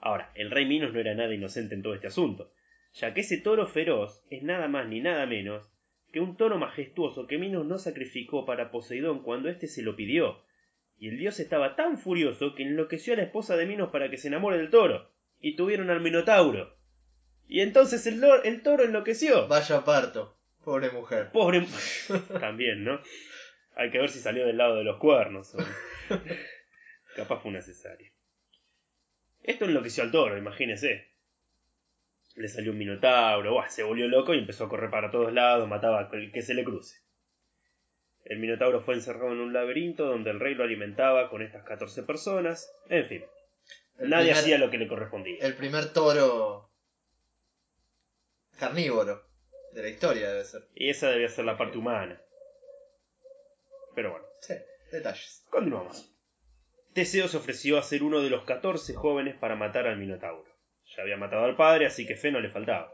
Ahora, 0.01 0.31
el 0.35 0.51
rey 0.51 0.65
Minos 0.65 0.93
no 0.93 0.99
era 0.99 1.13
nada 1.15 1.33
inocente 1.33 1.73
en 1.75 1.81
todo 1.81 1.93
este 1.95 2.07
asunto, 2.07 2.51
ya 2.93 3.13
que 3.13 3.21
ese 3.21 3.37
toro 3.37 3.65
feroz 3.67 4.23
es 4.29 4.43
nada 4.43 4.67
más 4.67 4.87
ni 4.87 4.99
nada 4.99 5.25
menos 5.25 5.71
que 6.11 6.19
un 6.19 6.35
toro 6.37 6.57
majestuoso 6.57 7.25
que 7.25 7.37
Minos 7.37 7.65
no 7.65 7.79
sacrificó 7.79 8.45
para 8.45 8.69
Poseidón 8.71 9.23
cuando 9.23 9.49
éste 9.49 9.67
se 9.67 9.81
lo 9.81 9.95
pidió. 9.95 10.43
Y 10.99 11.07
el 11.07 11.17
dios 11.17 11.39
estaba 11.39 11.75
tan 11.75 11.97
furioso 11.97 12.53
que 12.55 12.63
enloqueció 12.63 13.13
a 13.13 13.17
la 13.17 13.23
esposa 13.23 13.55
de 13.57 13.65
Minos 13.65 13.89
para 13.89 14.09
que 14.09 14.17
se 14.17 14.27
enamore 14.27 14.57
del 14.57 14.69
toro. 14.69 15.09
Y 15.39 15.55
tuvieron 15.55 15.89
al 15.89 16.01
Minotauro. 16.01 16.77
Y 17.47 17.61
entonces 17.61 18.05
el, 18.05 18.19
toro 18.61 18.83
enloqueció. 18.83 19.47
Vaya 19.47 19.83
parto. 19.83 20.37
Pobre 20.63 20.91
mujer. 20.91 21.31
Pobre. 21.31 21.65
También, 22.39 22.83
¿no? 22.83 23.01
Hay 23.75 23.89
que 23.89 23.97
ver 23.99 24.09
si 24.09 24.19
salió 24.19 24.45
del 24.45 24.57
lado 24.57 24.75
de 24.75 24.83
los 24.83 24.97
cuernos. 24.97 25.55
o- 25.55 25.57
Capaz 27.15 27.39
fue 27.41 27.51
una 27.51 27.61
cesárea. 27.61 28.12
Esto 29.43 29.65
enloqueció 29.65 30.03
al 30.03 30.11
toro, 30.11 30.37
imagínese. 30.37 31.07
Le 32.35 32.47
salió 32.47 32.71
un 32.71 32.77
minotauro, 32.79 33.53
¡buah! 33.53 33.69
se 33.69 33.83
volvió 33.83 34.07
loco 34.07 34.33
y 34.33 34.39
empezó 34.39 34.65
a 34.65 34.69
correr 34.69 34.89
para 34.89 35.11
todos 35.11 35.31
lados, 35.33 35.67
mataba 35.67 35.99
a 36.01 36.15
el 36.15 36.31
que 36.31 36.41
se 36.41 36.53
le 36.55 36.63
cruce. 36.63 36.97
El 38.25 38.39
minotauro 38.39 38.81
fue 38.81 38.93
encerrado 38.95 39.31
en 39.33 39.39
un 39.39 39.53
laberinto 39.53 40.05
donde 40.05 40.31
el 40.31 40.39
rey 40.39 40.55
lo 40.55 40.63
alimentaba 40.63 41.29
con 41.29 41.41
estas 41.41 41.63
14 41.63 42.03
personas. 42.03 42.71
En 42.89 43.05
fin, 43.07 43.23
El 43.99 44.09
nadie 44.09 44.27
primer- 44.27 44.37
hacía 44.41 44.57
lo 44.57 44.71
que 44.71 44.77
le 44.77 44.87
correspondía. 44.87 45.37
El 45.45 45.55
primer 45.55 45.91
toro 45.93 46.69
carnívoro 48.57 49.23
de 49.73 49.81
la 49.81 49.89
historia 49.89 50.29
debe 50.31 50.45
ser. 50.45 50.63
Y 50.73 50.89
esa 50.89 51.09
debía 51.09 51.27
ser 51.29 51.45
la 51.45 51.57
parte 51.57 51.77
humana. 51.77 52.19
Pero 53.95 54.11
bueno. 54.11 54.25
Sí, 54.41 54.53
detalles. 54.91 55.45
Continuamos. 55.49 56.09
Teseo 56.93 57.27
se 57.27 57.37
ofreció 57.37 57.79
a 57.79 57.83
ser 57.83 58.03
uno 58.03 58.21
de 58.21 58.29
los 58.29 58.43
14 58.43 58.93
jóvenes 58.93 59.35
para 59.35 59.55
matar 59.55 59.87
al 59.87 59.97
Minotauro. 59.97 60.45
Ya 60.95 61.01
había 61.01 61.17
matado 61.17 61.45
al 61.45 61.55
padre, 61.55 61.87
así 61.87 62.05
que 62.05 62.15
fe 62.15 62.31
no 62.31 62.39
le 62.39 62.51
faltaba. 62.51 62.93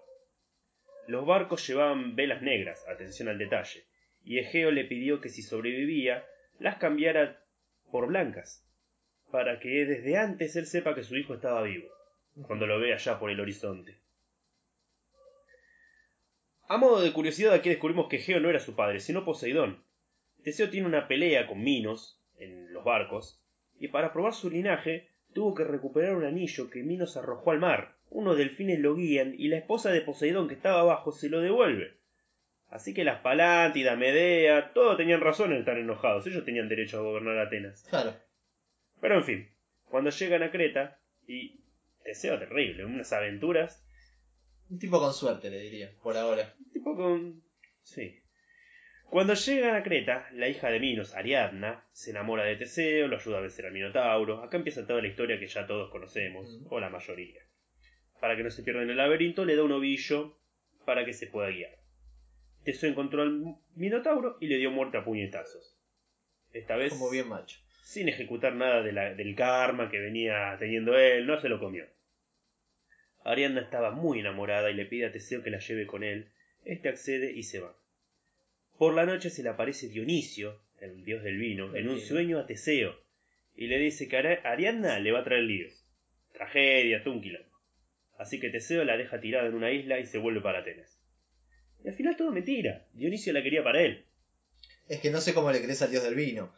Los 1.08 1.26
barcos 1.26 1.68
llevaban 1.68 2.16
velas 2.16 2.42
negras, 2.42 2.88
atención 2.88 3.28
al 3.28 3.38
detalle, 3.38 3.84
y 4.24 4.40
Egeo 4.40 4.72
le 4.72 4.86
pidió 4.86 5.20
que 5.20 5.28
si 5.28 5.42
sobrevivía, 5.42 6.26
las 6.60 6.78
cambiara 6.78 7.44
por 7.92 8.08
blancas, 8.08 8.66
para 9.32 9.60
que 9.60 9.86
desde 9.86 10.18
antes 10.18 10.56
él 10.56 10.66
sepa 10.66 10.96
que 10.96 11.04
su 11.04 11.18
hijo 11.18 11.34
estaba 11.34 11.64
vivo, 11.64 11.90
cuando 12.44 12.68
lo 12.68 12.80
vea 12.80 12.96
allá 12.96 13.20
por 13.20 13.32
el 13.32 13.40
horizonte. 13.42 14.00
A 16.70 16.78
modo 16.78 17.02
de 17.02 17.12
curiosidad, 17.12 17.54
aquí 17.54 17.68
descubrimos 17.68 18.08
que 18.08 18.18
Egeo 18.18 18.40
no 18.40 18.50
era 18.50 18.60
su 18.60 18.76
padre, 18.76 19.02
sino 19.02 19.26
Poseidón. 19.26 19.84
Teseo 20.44 20.70
tiene 20.70 20.88
una 20.88 21.08
pelea 21.08 21.48
con 21.48 21.62
Minos 21.62 22.22
en 22.38 22.72
los 22.72 22.84
barcos, 22.86 23.44
y 23.80 23.88
para 23.90 24.14
probar 24.14 24.34
su 24.34 24.50
linaje 24.50 25.08
tuvo 25.34 25.54
que 25.56 25.64
recuperar 25.64 26.16
un 26.16 26.26
anillo 26.26 26.70
que 26.70 26.84
Minos 26.84 27.18
arrojó 27.18 27.52
al 27.52 27.60
mar. 27.60 27.96
Unos 28.10 28.38
delfines 28.38 28.80
lo 28.80 28.96
guían 28.96 29.36
y 29.38 29.48
la 29.48 29.58
esposa 29.58 29.92
de 29.92 30.02
Poseidón 30.02 30.48
que 30.48 30.56
estaba 30.56 30.82
abajo 30.82 31.12
se 31.12 31.30
lo 31.30 31.42
devuelve. 31.42 31.98
Así 32.70 32.94
que 32.94 33.04
las 33.04 33.22
Palántida, 33.22 33.96
Medea, 33.96 34.74
todos 34.74 34.98
tenían 34.98 35.22
razón 35.22 35.52
en 35.54 35.60
estar 35.60 35.78
enojados. 35.78 36.26
Ellos 36.28 36.46
tenían 36.46 36.70
derecho 36.70 37.00
a 37.00 37.02
gobernar 37.02 37.38
Atenas. 37.40 37.84
Claro. 37.90 38.14
Pero 39.02 39.16
en 39.16 39.24
fin, 39.24 39.50
cuando 39.90 40.10
llegan 40.10 40.44
a 40.44 40.52
Creta, 40.52 41.00
y 41.28 41.62
Teseo 42.04 42.38
terrible, 42.38 42.86
unas 42.86 43.12
aventuras, 43.14 43.84
Un 44.70 44.78
tipo 44.80 45.00
con 45.00 45.14
suerte, 45.14 45.50
le 45.50 45.60
diría, 45.62 45.92
por 46.04 46.16
ahora. 46.18 46.54
tipo 46.74 46.96
con... 46.96 47.42
sí. 47.82 48.19
Cuando 49.10 49.34
llegan 49.34 49.76
a 49.76 49.84
Creta, 49.84 50.28
la 50.34 50.48
hija 50.48 50.70
de 50.70 50.80
Minos, 50.80 51.16
Ariadna, 51.16 51.84
se 51.92 52.12
enamora 52.12 52.44
de 52.44 52.56
Teseo, 52.58 53.08
lo 53.08 53.16
ayuda 53.18 53.40
a 53.40 53.42
vencer 53.42 53.66
al 53.66 53.72
Minotauro. 53.74 54.44
Acá 54.44 54.58
empieza 54.58 54.86
toda 54.86 55.02
la 55.02 55.08
historia 55.08 55.40
que 55.40 55.48
ya 55.48 55.66
todos 55.66 55.90
conocemos, 55.90 56.60
o 56.70 56.80
la 56.80 56.90
mayoría. 56.90 57.42
Para 58.22 58.36
que 58.36 58.44
no 58.44 58.52
se 58.52 58.62
pierda 58.62 58.84
en 58.84 58.90
el 58.92 58.98
laberinto, 58.98 59.46
le 59.46 59.56
da 59.56 59.64
un 59.64 59.72
ovillo 59.72 60.38
para 60.86 61.06
que 61.06 61.14
se 61.14 61.26
pueda 61.28 61.50
guiar. 61.50 61.72
Teseo 62.64 62.90
encontró 62.90 63.24
al 63.24 63.42
Minotauro 63.76 64.38
y 64.42 64.48
le 64.48 64.58
dio 64.58 64.70
muerte 64.70 64.98
a 64.98 65.04
puñetazos. 65.04 65.76
Esta 66.54 66.76
vez, 66.76 66.92
Como 66.94 67.10
bien 67.10 67.28
macho. 67.30 67.60
sin 67.82 68.10
ejecutar 68.10 68.54
nada 68.54 68.84
de 68.84 68.92
la- 68.92 69.14
del 69.16 69.34
karma 69.36 69.90
que 69.90 70.00
venía 70.00 70.56
teniendo 70.60 70.98
él, 71.00 71.26
no 71.26 71.40
se 71.42 71.50
lo 71.50 71.60
comió. 71.60 71.86
Ariadna 73.24 73.62
estaba 73.62 73.90
muy 73.92 74.20
enamorada 74.20 74.70
y 74.70 74.76
le 74.76 74.86
pide 74.86 75.08
a 75.08 75.12
Teseo 75.12 75.42
que 75.42 75.50
la 75.50 75.60
lleve 75.60 75.88
con 75.88 76.04
él. 76.04 76.32
Este 76.66 76.90
accede 76.90 77.32
y 77.32 77.44
se 77.44 77.60
va. 77.60 77.76
Por 78.80 78.96
la 78.96 79.06
noche 79.06 79.30
se 79.30 79.44
le 79.44 79.50
aparece 79.50 79.90
Dionisio, 79.90 80.60
el 80.80 81.04
dios 81.04 81.22
del 81.22 81.38
vino, 81.38 81.76
en 81.76 81.90
un 81.90 82.00
sueño 82.00 82.40
a 82.40 82.48
Teseo, 82.48 82.96
y 83.56 83.68
le 83.68 83.78
dice 83.78 84.08
que 84.08 84.16
Ariadna 84.18 84.98
le 85.00 85.12
va 85.12 85.20
a 85.20 85.24
traer 85.26 85.44
líos. 85.44 85.86
Tragedia, 86.34 87.04
quilombo. 87.04 87.46
Así 88.18 88.40
que 88.40 88.50
Teseo 88.50 88.86
la 88.86 88.96
deja 88.98 89.20
tirada 89.20 89.48
en 89.48 89.54
una 89.56 89.70
isla 89.72 90.00
y 90.00 90.06
se 90.06 90.18
vuelve 90.18 90.40
para 90.42 90.60
Atenas. 90.60 90.98
Y 91.84 91.90
al 91.90 91.94
final 91.94 92.16
todo 92.16 92.32
mentira. 92.32 92.86
Dionisio 92.94 93.34
la 93.34 93.44
quería 93.44 93.64
para 93.64 93.82
él. 93.82 94.06
Es 94.88 95.02
que 95.02 95.12
no 95.12 95.20
sé 95.22 95.34
cómo 95.34 95.52
le 95.52 95.62
crees 95.62 95.82
al 95.82 95.92
dios 95.92 96.04
del 96.04 96.16
vino. 96.16 96.52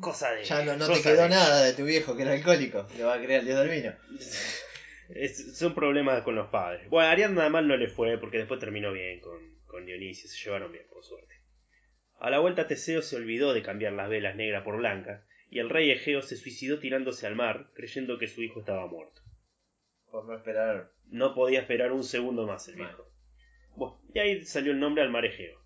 Cosa 0.00 0.30
de. 0.32 0.44
Ya 0.44 0.64
no, 0.64 0.76
no 0.76 0.86
te 0.92 1.02
quedó 1.02 1.22
de- 1.24 1.28
nada 1.30 1.64
de 1.64 1.72
tu 1.72 1.84
viejo 1.84 2.16
que 2.16 2.22
era 2.22 2.32
alcohólico. 2.32 2.86
Le 2.96 3.02
va 3.04 3.14
a 3.14 3.20
creer 3.20 3.40
al 3.40 3.46
dios 3.46 3.58
del 3.58 3.70
vino. 3.70 3.92
Es- 5.08 5.56
son 5.58 5.74
problemas 5.74 6.22
con 6.22 6.34
los 6.36 6.48
padres. 6.48 6.88
Bueno, 6.90 7.08
a 7.08 7.12
Ariadna 7.12 7.48
mal 7.48 7.66
no 7.66 7.76
le 7.76 7.88
fue 7.88 8.18
porque 8.18 8.38
después 8.38 8.60
terminó 8.60 8.92
bien 8.92 9.20
con, 9.20 9.55
con 9.76 9.84
Dionisio, 9.84 10.26
se 10.26 10.42
llevaron 10.42 10.72
bien, 10.72 10.86
por 10.88 11.04
suerte. 11.04 11.34
A 12.18 12.30
la 12.30 12.38
vuelta 12.38 12.66
Teseo 12.66 13.02
se 13.02 13.14
olvidó 13.16 13.52
de 13.52 13.62
cambiar 13.62 13.92
las 13.92 14.08
velas 14.08 14.34
negras 14.34 14.64
por 14.64 14.78
blancas 14.78 15.22
y 15.50 15.58
el 15.58 15.68
rey 15.68 15.90
Egeo 15.90 16.22
se 16.22 16.38
suicidó 16.38 16.78
tirándose 16.78 17.26
al 17.26 17.36
mar 17.36 17.70
creyendo 17.74 18.18
que 18.18 18.26
su 18.26 18.42
hijo 18.42 18.60
estaba 18.60 18.86
muerto. 18.86 19.20
Por 20.10 20.24
no 20.24 20.34
esperar. 20.34 20.92
No 21.08 21.34
podía 21.34 21.60
esperar 21.60 21.92
un 21.92 22.04
segundo 22.04 22.46
más 22.46 22.66
el 22.68 22.76
viejo. 22.76 23.12
Bueno, 23.76 24.00
y 24.14 24.18
ahí 24.18 24.46
salió 24.46 24.72
el 24.72 24.80
nombre 24.80 25.02
al 25.02 25.10
mar 25.10 25.26
Egeo. 25.26 25.60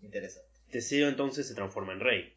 Interesante. 0.00 0.58
Teseo 0.70 1.08
entonces 1.08 1.46
se 1.46 1.54
transforma 1.54 1.92
en 1.92 2.00
rey. 2.00 2.32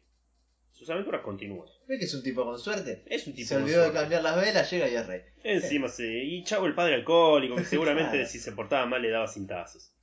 Sus 0.72 0.90
aventuras 0.90 1.22
continúan. 1.22 1.70
¿Ves 1.88 1.98
que 1.98 2.04
es 2.04 2.14
un 2.14 2.22
tipo 2.22 2.44
con 2.44 2.58
suerte? 2.58 3.02
Es 3.06 3.26
un 3.26 3.34
tipo 3.34 3.48
Se 3.48 3.54
con 3.54 3.62
olvidó 3.62 3.82
de 3.82 3.92
cambiar 3.92 4.22
las 4.22 4.36
velas, 4.36 4.70
llega 4.70 4.90
y 4.90 4.94
es 4.94 5.06
rey. 5.06 5.22
Encima 5.42 5.88
se. 5.88 6.06
Y 6.06 6.44
chavo 6.44 6.66
el 6.66 6.74
padre 6.74 6.96
alcohólico, 6.96 7.56
que 7.56 7.64
seguramente 7.64 8.10
Claro. 8.10 8.26
si 8.28 8.38
se 8.38 8.52
portaba 8.52 8.84
mal 8.84 9.00
le 9.00 9.08
daba 9.08 9.26
cintazos. 9.26 9.94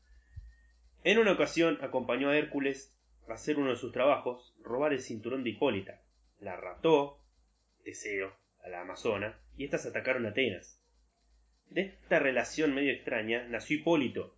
En 1.07 1.19
una 1.19 1.31
ocasión 1.31 1.77
acompañó 1.81 2.31
a 2.31 2.37
Hércules 2.37 2.93
a 3.29 3.33
hacer 3.35 3.57
uno 3.57 3.69
de 3.69 3.77
sus 3.77 3.93
trabajos, 3.93 4.53
robar 4.61 4.91
el 4.91 4.99
cinturón 4.99 5.41
de 5.41 5.51
Hipólita. 5.51 6.01
La 6.41 6.57
raptó, 6.57 7.23
Teseo, 7.85 8.35
a 8.61 8.67
la 8.67 8.81
Amazona, 8.81 9.39
y 9.55 9.63
estas 9.63 9.85
atacaron 9.85 10.25
a 10.25 10.31
Atenas. 10.31 10.83
De 11.69 11.83
esta 11.83 12.19
relación 12.19 12.75
medio 12.75 12.91
extraña 12.91 13.47
nació 13.47 13.77
Hipólito. 13.77 14.37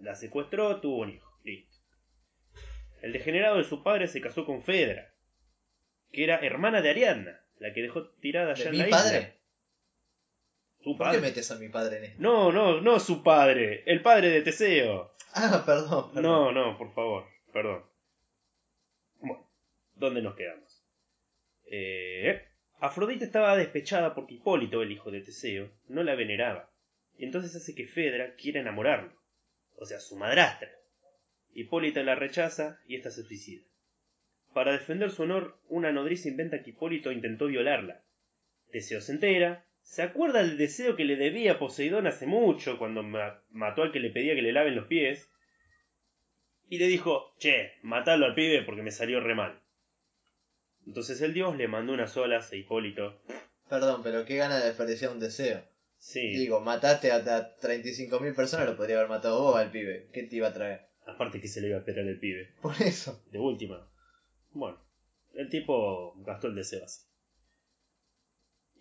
La 0.00 0.16
secuestró, 0.16 0.80
tuvo 0.80 1.02
un 1.02 1.10
hijo. 1.10 1.38
Listo. 1.44 1.78
el 3.00 3.12
degenerado 3.12 3.58
de 3.58 3.64
su 3.64 3.84
padre 3.84 4.08
se 4.08 4.20
casó 4.20 4.44
con 4.44 4.64
Fedra, 4.64 5.14
que 6.10 6.24
era 6.24 6.38
hermana 6.38 6.82
de 6.82 6.90
Ariadna, 6.90 7.44
la 7.60 7.72
que 7.72 7.82
dejó 7.82 8.08
tirada 8.14 8.54
allá 8.54 8.64
¿De 8.64 8.70
en 8.70 8.72
mi 8.72 8.78
la 8.78 8.88
isla. 8.88 9.34
Padre? 10.92 10.92
Su 10.92 10.96
¿Por 10.96 11.10
qué 11.12 11.20
metes 11.20 11.50
a 11.50 11.58
mi 11.58 11.68
padre 11.68 11.98
en 11.98 12.04
esto? 12.04 12.22
No, 12.22 12.52
no, 12.52 12.80
no 12.80 13.00
su 13.00 13.22
padre, 13.22 13.82
el 13.86 14.02
padre 14.02 14.30
de 14.30 14.42
Teseo. 14.42 15.14
Ah, 15.32 15.62
perdón, 15.66 16.12
perdón. 16.12 16.22
No, 16.22 16.52
no, 16.52 16.78
por 16.78 16.92
favor, 16.94 17.24
perdón. 17.52 17.84
Bueno, 19.20 19.50
¿dónde 19.94 20.22
nos 20.22 20.36
quedamos? 20.36 20.84
Eh, 21.66 22.42
Afrodita 22.80 23.24
estaba 23.24 23.56
despechada 23.56 24.14
porque 24.14 24.34
Hipólito, 24.34 24.82
el 24.82 24.92
hijo 24.92 25.10
de 25.10 25.22
Teseo, 25.22 25.70
no 25.88 26.02
la 26.02 26.14
veneraba. 26.14 26.70
Y 27.16 27.24
entonces 27.24 27.56
hace 27.56 27.74
que 27.74 27.86
Fedra 27.86 28.34
quiera 28.36 28.60
enamorarlo. 28.60 29.12
O 29.76 29.86
sea, 29.86 30.00
su 30.00 30.16
madrastra. 30.16 30.70
Hipólita 31.54 32.02
la 32.02 32.14
rechaza 32.14 32.80
y 32.86 32.96
ésta 32.96 33.10
se 33.10 33.22
suicida. 33.22 33.64
Para 34.52 34.72
defender 34.72 35.10
su 35.10 35.22
honor, 35.22 35.58
una 35.68 35.92
nodriza 35.92 36.28
inventa 36.28 36.62
que 36.62 36.70
Hipólito 36.70 37.10
intentó 37.10 37.46
violarla. 37.46 38.02
Teseo 38.70 39.00
se 39.00 39.12
entera, 39.12 39.66
se 39.84 40.02
acuerda 40.02 40.40
del 40.42 40.58
deseo 40.58 40.96
que 40.96 41.04
le 41.04 41.16
debía 41.16 41.52
a 41.52 41.58
Poseidón 41.58 42.06
hace 42.06 42.26
mucho, 42.26 42.78
cuando 42.78 43.02
ma- 43.02 43.40
mató 43.50 43.82
al 43.82 43.92
que 43.92 44.00
le 44.00 44.10
pedía 44.10 44.34
que 44.34 44.42
le 44.42 44.52
laven 44.52 44.74
los 44.74 44.86
pies, 44.86 45.30
y 46.68 46.78
le 46.78 46.88
dijo, 46.88 47.34
che, 47.38 47.72
matalo 47.82 48.26
al 48.26 48.34
pibe 48.34 48.62
porque 48.62 48.82
me 48.82 48.90
salió 48.90 49.20
re 49.20 49.34
mal. 49.34 49.60
Entonces 50.86 51.20
el 51.20 51.32
dios 51.34 51.56
le 51.56 51.68
mandó 51.68 51.92
unas 51.92 52.16
olas 52.16 52.50
a 52.52 52.56
Hipólito. 52.56 53.20
Perdón, 53.68 54.02
pero 54.02 54.24
qué 54.24 54.36
gana 54.36 54.58
de 54.58 54.66
desperdiciar 54.66 55.12
un 55.12 55.20
deseo. 55.20 55.62
Sí, 55.96 56.36
Digo, 56.36 56.60
mataste 56.60 57.12
a, 57.12 57.16
a 57.16 57.56
35.000 57.56 58.34
personas, 58.34 58.66
lo 58.66 58.76
podría 58.76 58.96
haber 58.96 59.08
matado 59.08 59.40
vos 59.40 59.56
al 59.56 59.70
pibe. 59.70 60.08
¿Qué 60.12 60.24
te 60.24 60.36
iba 60.36 60.48
a 60.48 60.52
traer? 60.52 60.80
aparte 61.06 61.38
que 61.40 61.48
se 61.48 61.60
le 61.60 61.68
iba 61.68 61.76
a 61.76 61.80
esperar 61.80 62.06
el 62.06 62.18
pibe. 62.18 62.48
Por 62.62 62.74
eso. 62.80 63.22
De 63.30 63.38
última. 63.38 63.86
Bueno, 64.52 64.78
el 65.34 65.48
tipo 65.50 66.14
gastó 66.24 66.46
el 66.48 66.54
deseo 66.54 66.82
así. 66.84 67.02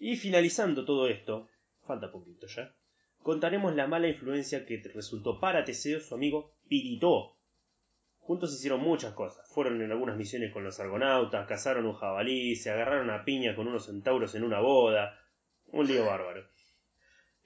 Y 0.05 0.17
finalizando 0.17 0.83
todo 0.83 1.07
esto, 1.07 1.47
falta 1.87 2.11
poquito 2.11 2.45
ya, 2.47 2.75
contaremos 3.21 3.73
la 3.73 3.87
mala 3.87 4.09
influencia 4.09 4.65
que 4.65 4.81
resultó 4.93 5.39
para 5.39 5.63
Teseo 5.63 6.01
su 6.01 6.13
amigo 6.13 6.53
Piritó. 6.67 7.37
Juntos 8.19 8.53
hicieron 8.53 8.81
muchas 8.81 9.13
cosas. 9.13 9.47
Fueron 9.53 9.81
en 9.81 9.91
algunas 9.91 10.17
misiones 10.17 10.51
con 10.51 10.65
los 10.65 10.77
argonautas, 10.81 11.47
cazaron 11.47 11.85
un 11.85 11.93
jabalí, 11.93 12.55
se 12.57 12.69
agarraron 12.71 13.09
a 13.11 13.23
piña 13.23 13.55
con 13.55 13.67
unos 13.67 13.85
centauros 13.85 14.35
en 14.35 14.43
una 14.43 14.59
boda. 14.59 15.17
Un 15.67 15.87
lío 15.87 16.05
bárbaro. 16.05 16.45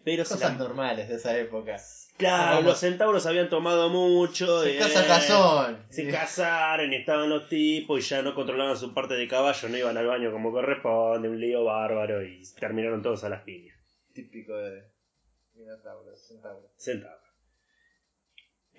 Pero 0.03 0.24
Cosas 0.24 0.39
la- 0.41 0.58
normales 0.58 1.10
de 1.10 1.16
esa 1.16 1.38
época. 1.38 1.78
Claro, 2.18 2.61
los 2.63 2.80
centauros 2.80 3.26
habían 3.28 3.47
tomado 3.47 3.89
mucho. 3.89 4.63
Se 4.63 4.76
eh, 4.76 4.80
casa 4.80 5.05
cazón. 5.05 5.86
se 5.89 6.09
casaron 6.09 6.91
y 6.91 6.95
estaban 6.95 7.30
los 7.30 7.47
tipos 7.47 7.99
y 7.99 8.01
ya 8.01 8.24
no 8.24 8.34
controlaban 8.34 8.76
su 8.76 8.93
parte 8.93 9.13
de 9.13 9.28
caballo, 9.28 9.70
no 9.70 9.78
iban 9.78 9.97
al 9.97 10.07
baño 10.07 10.32
como 10.32 10.51
corresponde, 10.51 11.30
un 11.30 11.39
lío 11.39 11.63
bárbaro 11.63 12.24
y 12.24 12.41
terminaron 12.59 13.03
todos 13.03 13.24
a 13.24 13.30
las 13.30 13.43
piñas. 13.43 13.78
Típico 14.13 14.55
de 14.57 14.84
Minotauros, 15.53 16.20
centauros. 16.28 16.72
Sentados. 16.76 17.22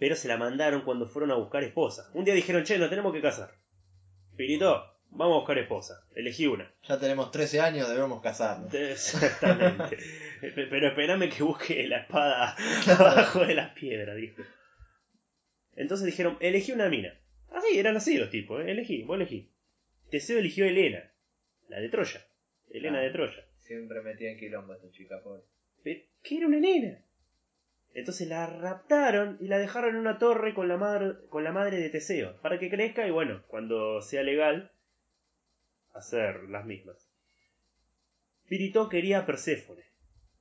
Pero 0.01 0.17
se 0.17 0.29
la 0.29 0.37
mandaron 0.37 0.83
cuando 0.83 1.07
fueron 1.07 1.31
a 1.31 1.37
buscar 1.37 1.63
esposa. 1.63 2.11
Un 2.15 2.25
día 2.25 2.35
dijeron, 2.35 2.65
che, 2.65 2.79
nos 2.79 2.91
tenemos 2.91 3.13
que 3.13 3.23
casar. 3.23 3.55
Pirito, 4.37 4.98
vamos 5.11 5.35
a 5.35 5.39
buscar 5.39 5.59
esposa. 5.59 6.05
Elegí 6.15 6.47
una. 6.47 6.73
Ya 6.89 6.99
tenemos 6.99 7.31
13 7.31 7.61
años, 7.61 7.89
debemos 7.89 8.23
casarnos. 8.23 8.73
Exactamente. 8.73 9.97
Pe- 10.41 10.67
Pero 10.71 10.89
espérame 10.89 11.29
que 11.31 11.43
busque 11.43 11.87
la 11.87 11.99
espada 12.03 12.55
abajo 12.99 13.45
de 13.45 13.55
las 13.55 13.71
piedras, 13.73 14.17
dijo. 14.17 14.43
Entonces 15.77 16.07
dijeron, 16.07 16.37
elegí 16.41 16.73
una 16.73 16.89
mina. 16.89 17.15
Así, 17.51 17.79
eran 17.79 17.97
así 17.97 18.17
los 18.19 18.31
tipos, 18.31 18.65
¿eh? 18.65 18.71
elegí, 18.73 19.03
vos 19.05 19.17
elegí. 19.17 19.51
Teseo 20.11 20.39
eligió 20.39 20.65
a 20.65 20.69
Helena, 20.69 21.11
la 21.69 21.81
de 21.81 21.89
Troya. 21.89 22.25
Helena 22.71 22.99
Ah. 22.99 23.03
de 23.03 23.11
Troya. 23.11 23.45
Siempre 23.61 24.01
metía 24.03 24.31
en 24.31 24.39
quilombo 24.39 24.73
a 24.73 24.77
esta 24.77 24.91
chica, 24.91 25.21
pobre. 25.23 25.43
Pero, 25.85 26.01
¿qué 26.23 26.39
era 26.39 26.47
una 26.47 26.59
nena? 26.59 26.99
Entonces 27.95 28.29
la 28.29 28.47
raptaron 28.47 29.39
y 29.41 29.49
la 29.49 29.59
dejaron 29.59 29.91
en 29.95 30.01
una 30.01 30.19
torre 30.19 30.55
con 30.55 30.69
la 30.69 30.77
madre, 30.77 31.15
con 31.31 31.43
la 31.45 31.53
madre 31.53 31.79
de 31.79 31.89
Teseo, 31.91 32.41
para 32.43 32.59
que 32.59 32.71
crezca 32.71 33.07
y 33.07 33.11
bueno, 33.11 33.43
cuando 33.49 34.01
sea 34.03 34.23
legal, 34.23 34.71
hacer 35.99 36.45
las 36.49 36.65
mismas. 36.65 36.97
Piritó 38.49 38.89
quería 38.89 39.21
a 39.21 39.27
Perséfone, 39.27 39.85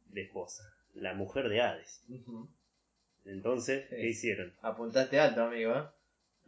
de 0.06 0.22
esposa, 0.24 0.64
la 0.94 1.14
mujer 1.14 1.50
de 1.50 1.62
Hades. 1.62 2.06
Entonces, 3.26 3.86
Sí. 3.90 3.96
¿qué 3.96 4.08
hicieron? 4.08 4.54
Apuntaste 4.62 5.20
alto, 5.20 5.44
amigo, 5.44 5.76
¿eh? 5.76 5.84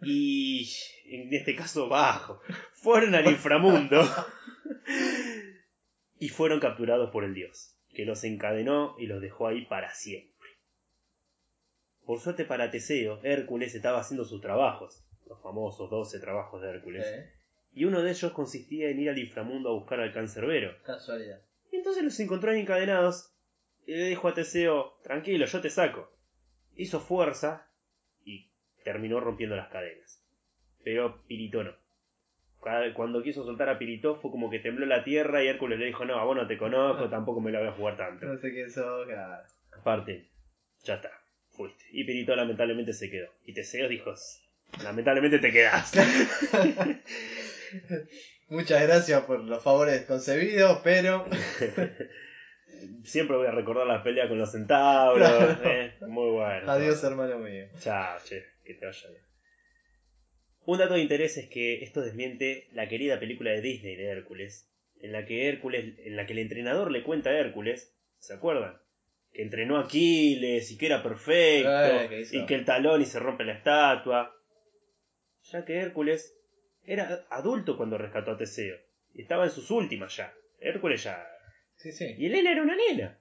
Y 0.02 0.72
en 1.06 1.34
este 1.34 1.56
caso 1.56 1.90
bajo, 1.90 2.40
fueron 2.74 3.14
al 3.16 3.28
inframundo 3.28 4.02
y 6.20 6.30
fueron 6.30 6.60
capturados 6.62 7.12
por 7.12 7.26
el 7.26 7.34
dios, 7.34 7.76
que 7.94 8.06
los 8.06 8.24
encadenó 8.24 8.96
y 8.98 9.08
los 9.08 9.22
dejó 9.22 9.48
ahí 9.48 9.66
para 9.66 9.94
siempre. 9.94 10.30
Por 12.06 12.20
suerte 12.22 12.46
para 12.46 12.72
Teseo, 12.72 13.20
Hércules 13.24 13.76
estaba 13.76 14.00
haciendo 14.00 14.24
sus 14.24 14.42
trabajos, 14.42 15.04
los 15.28 15.42
famosos 15.44 15.90
12 15.90 16.20
trabajos 16.20 16.62
de 16.62 16.70
Hércules. 16.70 17.06
Y 17.80 17.86
uno 17.86 18.02
de 18.02 18.12
ellos 18.12 18.34
consistía 18.34 18.90
en 18.90 19.00
ir 19.00 19.10
al 19.10 19.18
inframundo 19.18 19.70
a 19.70 19.74
buscar 19.74 20.02
al 20.02 20.12
cancerbero. 20.12 20.76
Casualidad. 20.84 21.40
Y 21.72 21.78
entonces 21.78 22.04
los 22.04 22.20
encontró 22.20 22.52
encadenados 22.52 23.34
y 23.86 23.94
le 23.94 24.08
dijo 24.08 24.28
a 24.28 24.34
Teseo, 24.34 24.98
tranquilo, 25.02 25.46
yo 25.46 25.62
te 25.62 25.70
saco. 25.70 26.12
Hizo 26.76 27.00
fuerza 27.00 27.72
y 28.26 28.52
terminó 28.84 29.22
rompiendo 29.22 29.56
las 29.56 29.70
cadenas. 29.70 30.22
Pero 30.84 31.24
Pirito 31.26 31.64
no. 31.64 31.74
Cuando 32.96 33.24
quiso 33.24 33.46
soltar 33.46 33.70
a 33.70 33.80
Pirito 33.80 34.18
fue 34.18 34.30
como 34.30 34.50
que 34.50 34.60
tembló 34.60 34.86
la 34.86 35.06
tierra 35.06 35.42
y 35.42 35.48
Hércules 35.48 35.80
le 35.80 35.86
dijo, 35.86 36.04
no, 36.04 36.20
a 36.20 36.26
vos 36.26 36.36
no 36.36 36.48
te 36.48 36.58
conozco, 36.58 37.10
tampoco 37.10 37.40
me 37.40 37.54
la 37.54 37.60
voy 37.60 37.70
a 37.70 37.72
jugar 37.72 37.96
tanto. 37.96 38.26
No 38.26 38.38
sé 38.40 38.52
quién 38.52 38.70
sos, 38.70 39.08
claro. 39.08 39.48
Aparte, 39.72 40.28
ya 40.84 40.96
está, 40.96 41.12
fuiste. 41.52 41.86
Y 41.94 42.04
Pirito 42.04 42.36
lamentablemente 42.36 42.92
se 42.92 43.10
quedó. 43.10 43.30
Y 43.46 43.54
Teseo 43.54 43.88
dijo, 43.88 44.14
lamentablemente 44.84 45.40
te 45.40 45.54
quedás. 45.54 45.94
Muchas 48.50 48.82
gracias 48.82 49.24
por 49.26 49.40
los 49.42 49.62
favores 49.64 50.06
concebidos, 50.06 50.80
pero 50.84 51.26
Siempre 53.04 53.36
voy 53.36 53.48
a 53.48 53.52
recordar 53.52 53.88
la 53.88 54.02
pelea 54.04 54.28
con 54.28 54.38
los 54.38 54.52
centauros. 54.52 55.58
eh, 55.64 55.92
Muy 56.08 56.32
bueno. 56.32 56.72
adiós 56.72 57.04
hermano 57.04 57.38
mío. 57.40 57.66
Chao, 57.80 58.18
che, 58.24 58.44
que 58.64 58.74
te 58.74 58.86
vaya 58.86 59.10
bien. 59.10 59.24
Un 60.66 60.78
dato 60.78 60.94
de 60.94 61.02
interés 61.02 61.38
es 61.38 61.48
que 61.50 61.84
esto 61.84 62.02
desmiente 62.02 62.68
la 62.72 62.88
querida 62.88 63.20
película 63.20 63.52
de 63.52 63.62
Disney 63.62 63.96
de 63.96 64.06
Hércules, 64.06 64.68
en 65.02 65.12
la 65.12 65.26
que 65.26 65.48
Hércules, 65.50 65.96
en 65.98 66.16
la 66.16 66.26
que 66.26 66.34
el 66.34 66.40
entrenador 66.40 66.92
le 66.92 67.04
cuenta 67.04 67.32
a 67.32 67.40
Hércules, 67.40 67.92
¿se 68.20 68.34
acuerdan? 68.34 68.78
Que 69.34 69.42
entrenó 69.42 69.78
a 69.78 69.82
Aquiles 69.86 70.70
y 70.72 70.78
que 70.78 70.86
era 70.86 71.02
perfecto, 71.02 71.70
y 72.32 72.46
que 72.46 72.56
el 72.56 72.66
talón 72.66 73.02
y 73.02 73.06
se 73.06 73.20
rompe 73.20 73.46
la 73.46 73.54
estatua. 73.54 74.32
Ya 75.52 75.66
que 75.66 75.80
Hércules 75.80 76.36
era 76.94 77.26
adulto 77.30 77.78
cuando 77.78 77.98
rescató 77.98 78.32
a 78.32 78.38
Teseo, 78.38 78.78
y 79.14 79.22
estaba 79.22 79.46
en 79.46 79.52
sus 79.52 79.70
últimas 79.72 80.16
ya. 80.18 80.34
Hércules 80.60 81.04
ya 81.04 81.26
Sí, 81.76 81.92
sí. 81.92 82.16
y 82.18 82.26
Helena 82.26 82.52
era 82.52 82.64
una 82.64 82.76
nena. 82.76 83.18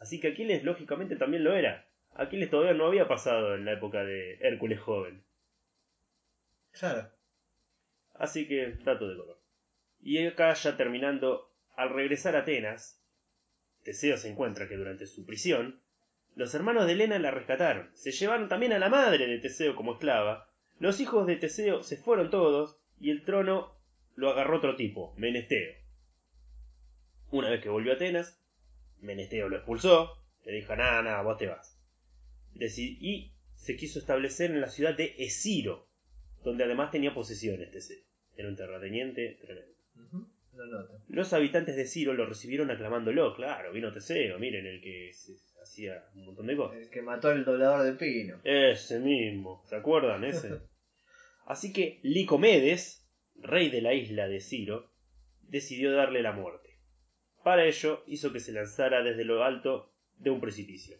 Así 0.00 0.18
que 0.18 0.28
Aquiles 0.28 0.64
lógicamente 0.64 1.16
también 1.16 1.44
lo 1.44 1.54
era. 1.54 1.86
Aquiles 2.14 2.50
todavía 2.50 2.72
no 2.74 2.86
había 2.86 3.06
pasado 3.06 3.54
en 3.54 3.64
la 3.64 3.72
época 3.74 4.02
de 4.04 4.38
Hércules 4.40 4.80
joven. 4.80 5.22
Claro. 6.72 7.08
Así 8.14 8.48
que 8.48 8.74
dato 8.84 9.06
de 9.08 9.16
color. 9.16 9.38
Y 10.00 10.26
acá 10.26 10.54
ya 10.54 10.76
terminando, 10.76 11.52
al 11.76 11.90
regresar 11.90 12.34
a 12.36 12.40
Atenas, 12.40 13.00
Teseo 13.84 14.16
se 14.16 14.30
encuentra 14.30 14.66
que 14.66 14.76
durante 14.76 15.06
su 15.06 15.26
prisión, 15.26 15.80
los 16.34 16.54
hermanos 16.54 16.86
de 16.86 16.92
Helena 16.92 17.18
la 17.18 17.30
rescataron. 17.30 17.90
Se 17.94 18.12
llevaron 18.12 18.48
también 18.48 18.72
a 18.72 18.78
la 18.78 18.88
madre 18.88 19.26
de 19.26 19.38
Teseo 19.38 19.76
como 19.76 19.92
esclava. 19.92 20.48
Los 20.78 21.00
hijos 21.00 21.26
de 21.26 21.36
Teseo 21.36 21.82
se 21.82 21.98
fueron 21.98 22.30
todos 22.30 22.79
y 23.00 23.10
el 23.10 23.24
trono 23.24 23.72
lo 24.16 24.30
agarró 24.30 24.58
otro 24.58 24.76
tipo, 24.76 25.14
Menesteo. 25.16 25.74
Una 27.30 27.50
vez 27.50 27.62
que 27.62 27.68
volvió 27.68 27.92
a 27.92 27.94
Atenas, 27.96 28.38
Menesteo 29.00 29.48
lo 29.48 29.56
expulsó, 29.56 30.16
le 30.44 30.52
dijo, 30.52 30.74
nada, 30.76 31.02
nada, 31.02 31.22
vos 31.22 31.38
te 31.38 31.46
vas. 31.46 31.78
Y 32.54 33.32
se 33.54 33.76
quiso 33.76 33.98
establecer 33.98 34.50
en 34.50 34.60
la 34.60 34.68
ciudad 34.68 34.96
de 34.96 35.14
Esiro, 35.18 35.86
donde 36.44 36.64
además 36.64 36.90
tenía 36.90 37.14
posesiones 37.14 37.70
Teseo. 37.70 38.02
Era 38.36 38.48
un 38.48 38.56
terrateniente 38.56 39.38
tremendo. 39.40 39.70
Ujú, 39.96 40.26
Lo 40.56 40.66
noto. 40.66 41.00
Los 41.08 41.32
habitantes 41.32 41.76
de 41.76 41.86
Ciro 41.86 42.14
lo 42.14 42.26
recibieron 42.26 42.70
aclamándolo, 42.70 43.34
claro, 43.34 43.72
vino 43.72 43.92
Teseo, 43.92 44.38
miren, 44.38 44.66
el 44.66 44.80
que 44.80 45.12
se- 45.12 45.36
hacía 45.62 46.04
un 46.14 46.26
montón 46.26 46.46
de 46.46 46.56
cosas. 46.56 46.78
El 46.78 46.90
que 46.90 47.02
mató 47.02 47.28
al 47.28 47.44
doblador 47.44 47.84
de 47.84 47.92
pino. 47.92 48.40
Ese 48.44 48.98
mismo, 48.98 49.62
¿se 49.68 49.76
acuerdan? 49.76 50.24
Ese. 50.24 50.58
Así 51.50 51.72
que 51.72 51.98
Licomedes, 52.04 53.04
rey 53.34 53.70
de 53.70 53.82
la 53.82 53.92
isla 53.92 54.28
de 54.28 54.40
Ciro, 54.40 54.88
decidió 55.48 55.90
darle 55.90 56.22
la 56.22 56.30
muerte. 56.30 56.78
Para 57.42 57.64
ello 57.64 58.04
hizo 58.06 58.32
que 58.32 58.38
se 58.38 58.52
lanzara 58.52 59.02
desde 59.02 59.24
lo 59.24 59.42
alto 59.42 59.92
de 60.18 60.30
un 60.30 60.40
precipicio. 60.40 60.96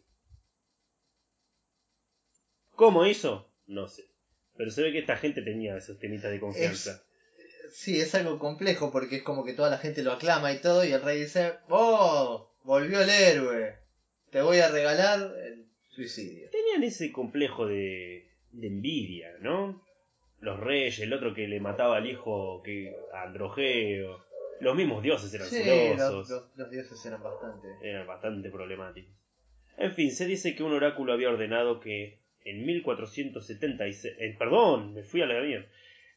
¿Cómo 2.72 3.06
hizo? 3.06 3.48
No 3.68 3.86
sé. 3.86 4.06
Pero 4.56 4.72
se 4.72 4.82
ve 4.82 4.90
que 4.90 4.98
esta 4.98 5.16
gente 5.16 5.40
tenía 5.42 5.76
esos 5.76 6.00
temitas 6.00 6.32
de 6.32 6.40
confianza. 6.40 7.00
Sí, 7.70 8.00
es 8.00 8.12
algo 8.16 8.40
complejo 8.40 8.90
porque 8.90 9.18
es 9.18 9.22
como 9.22 9.44
que 9.44 9.52
toda 9.52 9.70
la 9.70 9.78
gente 9.78 10.02
lo 10.02 10.10
aclama 10.10 10.52
y 10.52 10.60
todo 10.60 10.84
y 10.84 10.90
el 10.90 11.00
rey 11.00 11.20
dice, 11.20 11.52
¡Oh! 11.68 12.50
Volvió 12.64 13.00
el 13.02 13.08
héroe. 13.08 13.76
Te 14.30 14.42
voy 14.42 14.58
a 14.58 14.68
regalar 14.68 15.32
el 15.46 15.68
suicidio. 15.90 16.50
Tenían 16.50 16.82
ese 16.82 17.12
complejo 17.12 17.68
de, 17.68 18.28
de 18.50 18.66
envidia, 18.66 19.36
¿no? 19.38 19.88
Los 20.40 20.58
reyes, 20.60 20.98
el 21.00 21.12
otro 21.12 21.34
que 21.34 21.46
le 21.48 21.60
mataba 21.60 21.96
al 21.98 22.06
hijo 22.08 22.62
que 22.62 22.94
Androgeo. 23.12 24.24
Los 24.60 24.76
mismos 24.76 25.02
dioses 25.02 25.32
eran 25.32 25.48
Sí, 25.48 25.62
celosos. 25.62 25.98
los, 25.98 26.30
los- 26.30 26.56
los 26.56 26.70
dioses 26.70 27.06
eran 27.06 27.22
bastante... 27.22 27.68
eran 27.82 28.06
bastante 28.06 28.50
problemáticos. 28.50 29.14
En 29.78 29.92
fin, 29.94 30.10
se 30.12 30.26
dice 30.26 30.54
que 30.54 30.62
un 30.62 30.72
oráculo 30.72 31.12
había 31.14 31.30
ordenado 31.30 31.80
que 31.80 32.20
en 32.44 32.64
1476... 32.66 34.04
eh, 34.18 34.36
perdón, 34.38 34.92
me 34.94 35.02
fui 35.02 35.22
a 35.22 35.26
la 35.26 35.40
mía. 35.40 35.66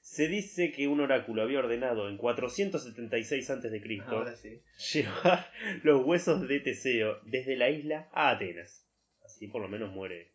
Se 0.02 0.28
dice 0.28 0.74
que 0.74 0.90
un 0.90 1.00
oráculo 1.00 1.42
había 1.44 1.60
ordenado 1.60 2.10
en 2.10 2.18
476 2.18 3.50
a.C. 3.50 4.62
Sí. 4.76 5.00
llevar 5.02 5.50
los 5.84 6.06
huesos 6.06 6.46
de 6.48 6.60
Teseo 6.60 7.20
desde 7.24 7.56
la 7.56 7.70
isla 7.70 8.10
a 8.12 8.32
Atenas. 8.32 8.86
Así 9.24 9.48
por 9.48 9.62
lo 9.62 9.70
menos 9.70 9.92
muere 9.94 10.34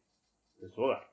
en 0.62 0.70
su 0.70 0.80
hogar. 0.82 1.06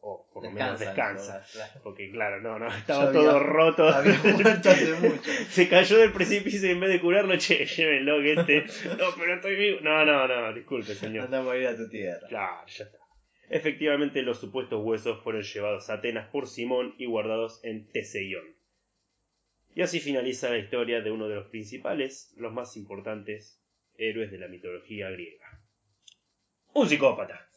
O 0.00 0.28
por 0.32 0.44
lo 0.44 0.50
menos 0.52 0.78
Descansa. 0.78 1.44
Porque 1.82 2.10
claro, 2.12 2.40
no, 2.40 2.58
no, 2.58 2.68
estaba 2.68 3.06
Ya 3.06 3.12
todo 3.12 3.30
había- 3.30 3.42
roto. 3.42 3.88
Había 3.88 4.14
mucho. 5.00 5.30
Se 5.48 5.68
cayó 5.68 5.98
del 5.98 6.12
precipicio 6.12 6.68
y 6.68 6.72
en 6.72 6.80
vez 6.80 6.90
de 6.90 7.00
curarlo, 7.00 7.36
che, 7.38 7.64
llévenlo 7.66 8.20
que 8.20 8.32
este. 8.34 8.64
No, 8.98 9.06
pero 9.18 9.34
estoy 9.34 9.56
vivo. 9.56 9.80
No, 9.82 10.04
no, 10.04 10.28
no, 10.28 10.52
disculpe, 10.54 10.94
señor. 10.94 11.24
Anda 11.24 11.40
a 11.40 11.42
morir 11.42 11.66
a 11.66 11.76
tu 11.76 11.88
tierra. 11.88 12.26
Claro, 12.28 12.66
ya 12.68 12.84
está. 12.84 12.98
Efectivamente, 13.48 14.22
los 14.22 14.38
supuestos 14.40 14.84
huesos 14.84 15.22
fueron 15.22 15.42
llevados 15.42 15.88
a 15.90 15.94
Atenas 15.94 16.28
por 16.30 16.46
Simón 16.48 16.94
y 16.98 17.06
guardados 17.06 17.60
en 17.64 17.88
Teseión. 17.90 18.44
Y 19.74 19.82
así 19.82 20.00
finaliza 20.00 20.50
la 20.50 20.58
historia 20.58 21.00
de 21.00 21.10
uno 21.10 21.28
de 21.28 21.34
los 21.36 21.48
principales, 21.48 22.32
los 22.36 22.52
más 22.52 22.76
importantes 22.76 23.62
héroes 23.98 24.30
de 24.30 24.38
la 24.38 24.48
mitología 24.48 25.10
griega. 25.10 25.46
Un 26.72 26.88
psicópata, 26.88 27.48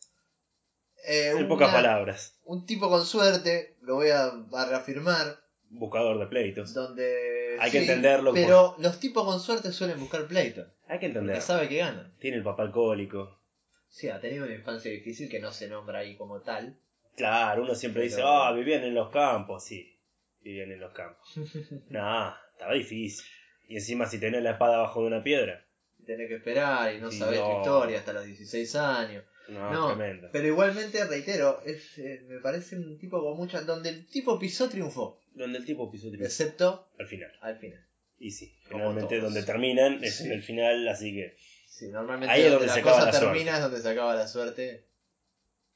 Eh, 1.06 1.30
en 1.32 1.38
una- 1.38 1.48
pocas 1.48 1.72
palabras. 1.74 2.40
Un 2.46 2.66
tipo 2.66 2.90
con 2.90 3.06
suerte, 3.06 3.76
lo 3.82 3.96
voy 3.96 4.10
a, 4.10 4.26
a 4.54 4.66
reafirmar, 4.70 5.40
Buscador 5.72 6.18
de 6.20 6.26
pleitos. 6.28 6.74
donde... 6.74 7.58
Hay 7.60 7.70
que 7.72 7.80
entenderlo 7.80 8.34
Pero 8.34 8.76
los 8.80 9.00
tipos 9.00 9.24
con 9.26 9.40
suerte 9.40 9.72
suelen 9.72 10.00
buscar 10.00 10.26
pleito, 10.28 10.62
Hay 10.62 10.68
que 10.68 10.78
porque 10.88 11.06
entender. 11.08 11.42
sabe 11.42 11.68
que 11.70 11.78
ganan. 11.78 12.16
Tiene 12.20 12.38
el 12.38 12.44
papá 12.44 12.64
alcohólico. 12.64 13.40
Sí, 13.88 14.10
ha 14.10 14.20
tenido 14.20 14.46
una 14.46 14.56
infancia 14.56 14.90
difícil 14.92 15.30
que 15.30 15.40
no 15.40 15.52
se 15.52 15.68
nombra 15.68 16.00
ahí 16.00 16.16
como 16.16 16.42
tal. 16.42 16.78
Claro, 17.16 17.64
uno 17.64 17.76
siempre 17.76 18.04
dice, 18.04 18.22
ah, 18.24 18.52
vivían 18.54 18.84
en 18.84 18.96
los 18.96 19.10
campos. 19.12 19.64
Sí, 19.66 20.00
vivían 20.42 20.72
en 20.72 20.80
los 20.80 20.94
campos. 20.94 21.28
No, 21.90 22.34
estaba 22.54 22.74
difícil. 22.74 23.26
Y 23.68 23.76
encima 23.76 24.06
si 24.08 24.20
tenés 24.20 24.42
la 24.42 24.52
espada 24.52 24.78
bajo 24.78 25.02
de 25.02 25.08
una 25.08 25.22
piedra. 25.24 25.66
Tenés 26.06 26.28
que 26.30 26.36
esperar 26.38 26.94
y 26.96 27.00
no 27.00 27.12
Sí, 27.12 27.20
sabés 27.20 27.40
tu 27.42 27.46
no. 27.48 27.58
historia 27.60 28.00
hasta 28.00 28.14
los 28.14 28.26
16 28.26 28.76
años. 28.76 29.24
No, 29.50 29.72
No, 29.72 29.96
tremendo. 29.96 30.30
pero 30.32 30.48
igualmente, 30.48 31.04
reitero, 31.06 31.62
es, 31.66 31.98
eh, 31.98 32.24
me 32.28 32.40
parece 32.40 32.76
un 32.78 32.98
tipo 32.98 33.22
con 33.22 33.38
mucha... 33.38 33.62
Donde 33.62 33.90
el 33.90 34.08
tipo 34.08 34.38
pisó, 34.40 34.70
triunfó. 34.70 35.20
Donde 35.34 35.58
el 35.60 35.66
tipo 35.66 35.90
pisó 35.92 36.08
triunfo. 36.08 36.26
Excepto 36.26 36.90
Al 37.00 37.08
final. 37.08 37.32
al 37.42 37.58
final. 37.58 37.86
Y 38.20 38.32
sí, 38.32 38.54
todos. 38.70 39.22
donde 39.22 39.44
terminan 39.44 40.04
es 40.04 40.18
Sí. 40.18 40.26
en 40.26 40.32
el 40.34 40.44
final, 40.44 40.88
así 40.90 41.14
que. 41.14 41.38
Sí, 41.68 41.88
normalmente 41.88 42.34
Ahí 42.34 42.42
es 42.44 42.52
donde, 42.52 42.66
donde 42.68 42.74
se 42.74 42.82
la 42.84 42.92
acaba 42.92 43.06
cosa 43.06 43.12
la 43.14 43.20
termina 43.20 43.52
suerte. 43.52 43.56
es 43.56 43.62
donde 43.64 43.82
se 43.82 43.90
acaba 43.90 44.16
la 44.16 44.28
suerte. 44.28 44.86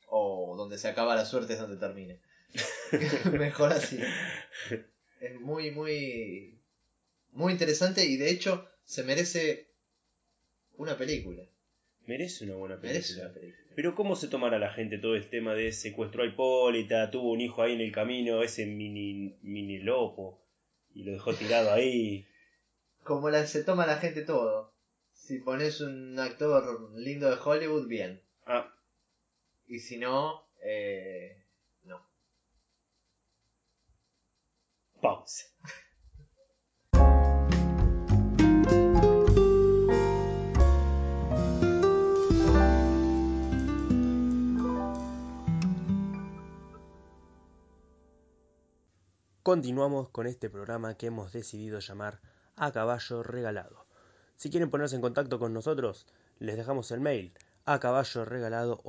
O 0.07 0.55
donde 0.57 0.77
se 0.77 0.87
acaba 0.89 1.15
la 1.15 1.25
suerte 1.25 1.53
es 1.53 1.59
donde 1.59 1.77
termina. 1.77 2.15
Mejor 3.31 3.71
así. 3.71 3.97
Es 5.21 5.39
muy, 5.39 5.71
muy. 5.71 6.59
Muy 7.31 7.53
interesante 7.53 8.05
y 8.05 8.17
de 8.17 8.29
hecho 8.29 8.67
se 8.83 9.03
merece 9.03 9.69
una 10.75 10.97
película. 10.97 11.43
Merece 12.05 12.43
una 12.43 12.55
buena 12.55 12.75
Merece 12.75 13.13
película. 13.13 13.25
una 13.29 13.33
película. 13.33 13.62
Pero 13.75 13.95
¿cómo 13.95 14.15
se 14.15 14.27
tomará 14.27 14.59
la 14.59 14.71
gente 14.71 14.99
todo 14.99 15.15
el 15.15 15.29
tema 15.29 15.53
de 15.53 15.71
secuestró 15.71 16.23
a 16.23 16.27
Hipólita, 16.27 17.09
tuvo 17.09 17.31
un 17.31 17.41
hijo 17.41 17.61
ahí 17.63 17.73
en 17.73 17.81
el 17.81 17.91
camino, 17.91 18.43
ese 18.43 18.65
mini, 18.65 19.35
mini 19.41 19.79
lopo, 19.79 20.39
y 20.93 21.03
lo 21.03 21.11
dejó 21.13 21.33
tirado 21.33 21.71
ahí? 21.71 22.25
Como 23.03 23.29
la, 23.29 23.45
se 23.47 23.63
toma 23.63 23.85
la 23.87 23.97
gente 23.97 24.21
todo. 24.21 24.71
Si 25.13 25.39
pones 25.39 25.81
un 25.81 26.19
actor 26.19 26.91
lindo 26.95 27.29
de 27.29 27.37
Hollywood, 27.43 27.87
bien. 27.87 28.21
Ah, 28.45 28.71
Y 29.67 29.79
si 29.79 29.97
no, 29.97 30.45
eh, 30.61 31.43
no. 31.85 32.05
pausa. 35.01 35.45
Continuamos 49.43 50.07
con 50.07 50.25
este 50.25 50.49
programa 50.49 50.95
que 50.95 51.07
hemos 51.07 51.33
decidido 51.33 51.79
llamar 51.79 52.21
A 52.55 52.71
Caballo 52.71 53.23
Regalado. 53.23 53.85
Si 54.37 54.49
quieren 54.49 54.69
ponerse 54.69 54.95
en 54.95 55.01
contacto 55.01 55.37
con 55.37 55.53
nosotros, 55.53 56.07
les 56.39 56.55
dejamos 56.55 56.91
el 56.91 57.01
mail 57.01 57.33
a 57.65 57.77
caballo 57.81 58.23
regalado 58.23 58.81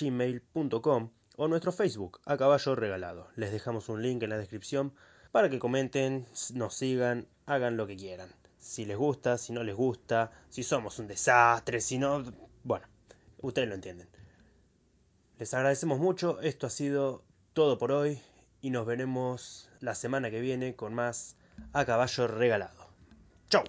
gmail.com 0.00 1.10
o 1.36 1.48
nuestro 1.48 1.72
Facebook 1.72 2.20
a 2.26 2.36
caballo 2.36 2.74
regalado. 2.74 3.30
Les 3.36 3.50
dejamos 3.50 3.88
un 3.88 4.02
link 4.02 4.22
en 4.22 4.28
la 4.28 4.36
descripción 4.36 4.92
para 5.32 5.48
que 5.48 5.58
comenten, 5.58 6.26
nos 6.52 6.74
sigan, 6.74 7.26
hagan 7.46 7.78
lo 7.78 7.86
que 7.86 7.96
quieran. 7.96 8.28
Si 8.58 8.84
les 8.84 8.98
gusta, 8.98 9.38
si 9.38 9.54
no 9.54 9.64
les 9.64 9.74
gusta, 9.74 10.30
si 10.50 10.62
somos 10.62 10.98
un 10.98 11.06
desastre, 11.06 11.80
si 11.80 11.96
no... 11.96 12.22
Bueno, 12.64 12.86
ustedes 13.40 13.66
lo 13.66 13.76
entienden. 13.76 14.08
Les 15.38 15.54
agradecemos 15.54 15.98
mucho, 15.98 16.38
esto 16.42 16.66
ha 16.66 16.70
sido 16.70 17.22
todo 17.54 17.78
por 17.78 17.92
hoy 17.92 18.20
y 18.60 18.70
nos 18.70 18.86
veremos 18.86 19.70
la 19.80 19.94
semana 19.94 20.30
que 20.30 20.40
viene 20.40 20.74
con 20.74 20.94
más 20.94 21.36
a 21.72 21.84
caballo 21.84 22.26
regalado. 22.26 22.88
¡Chau! 23.50 23.64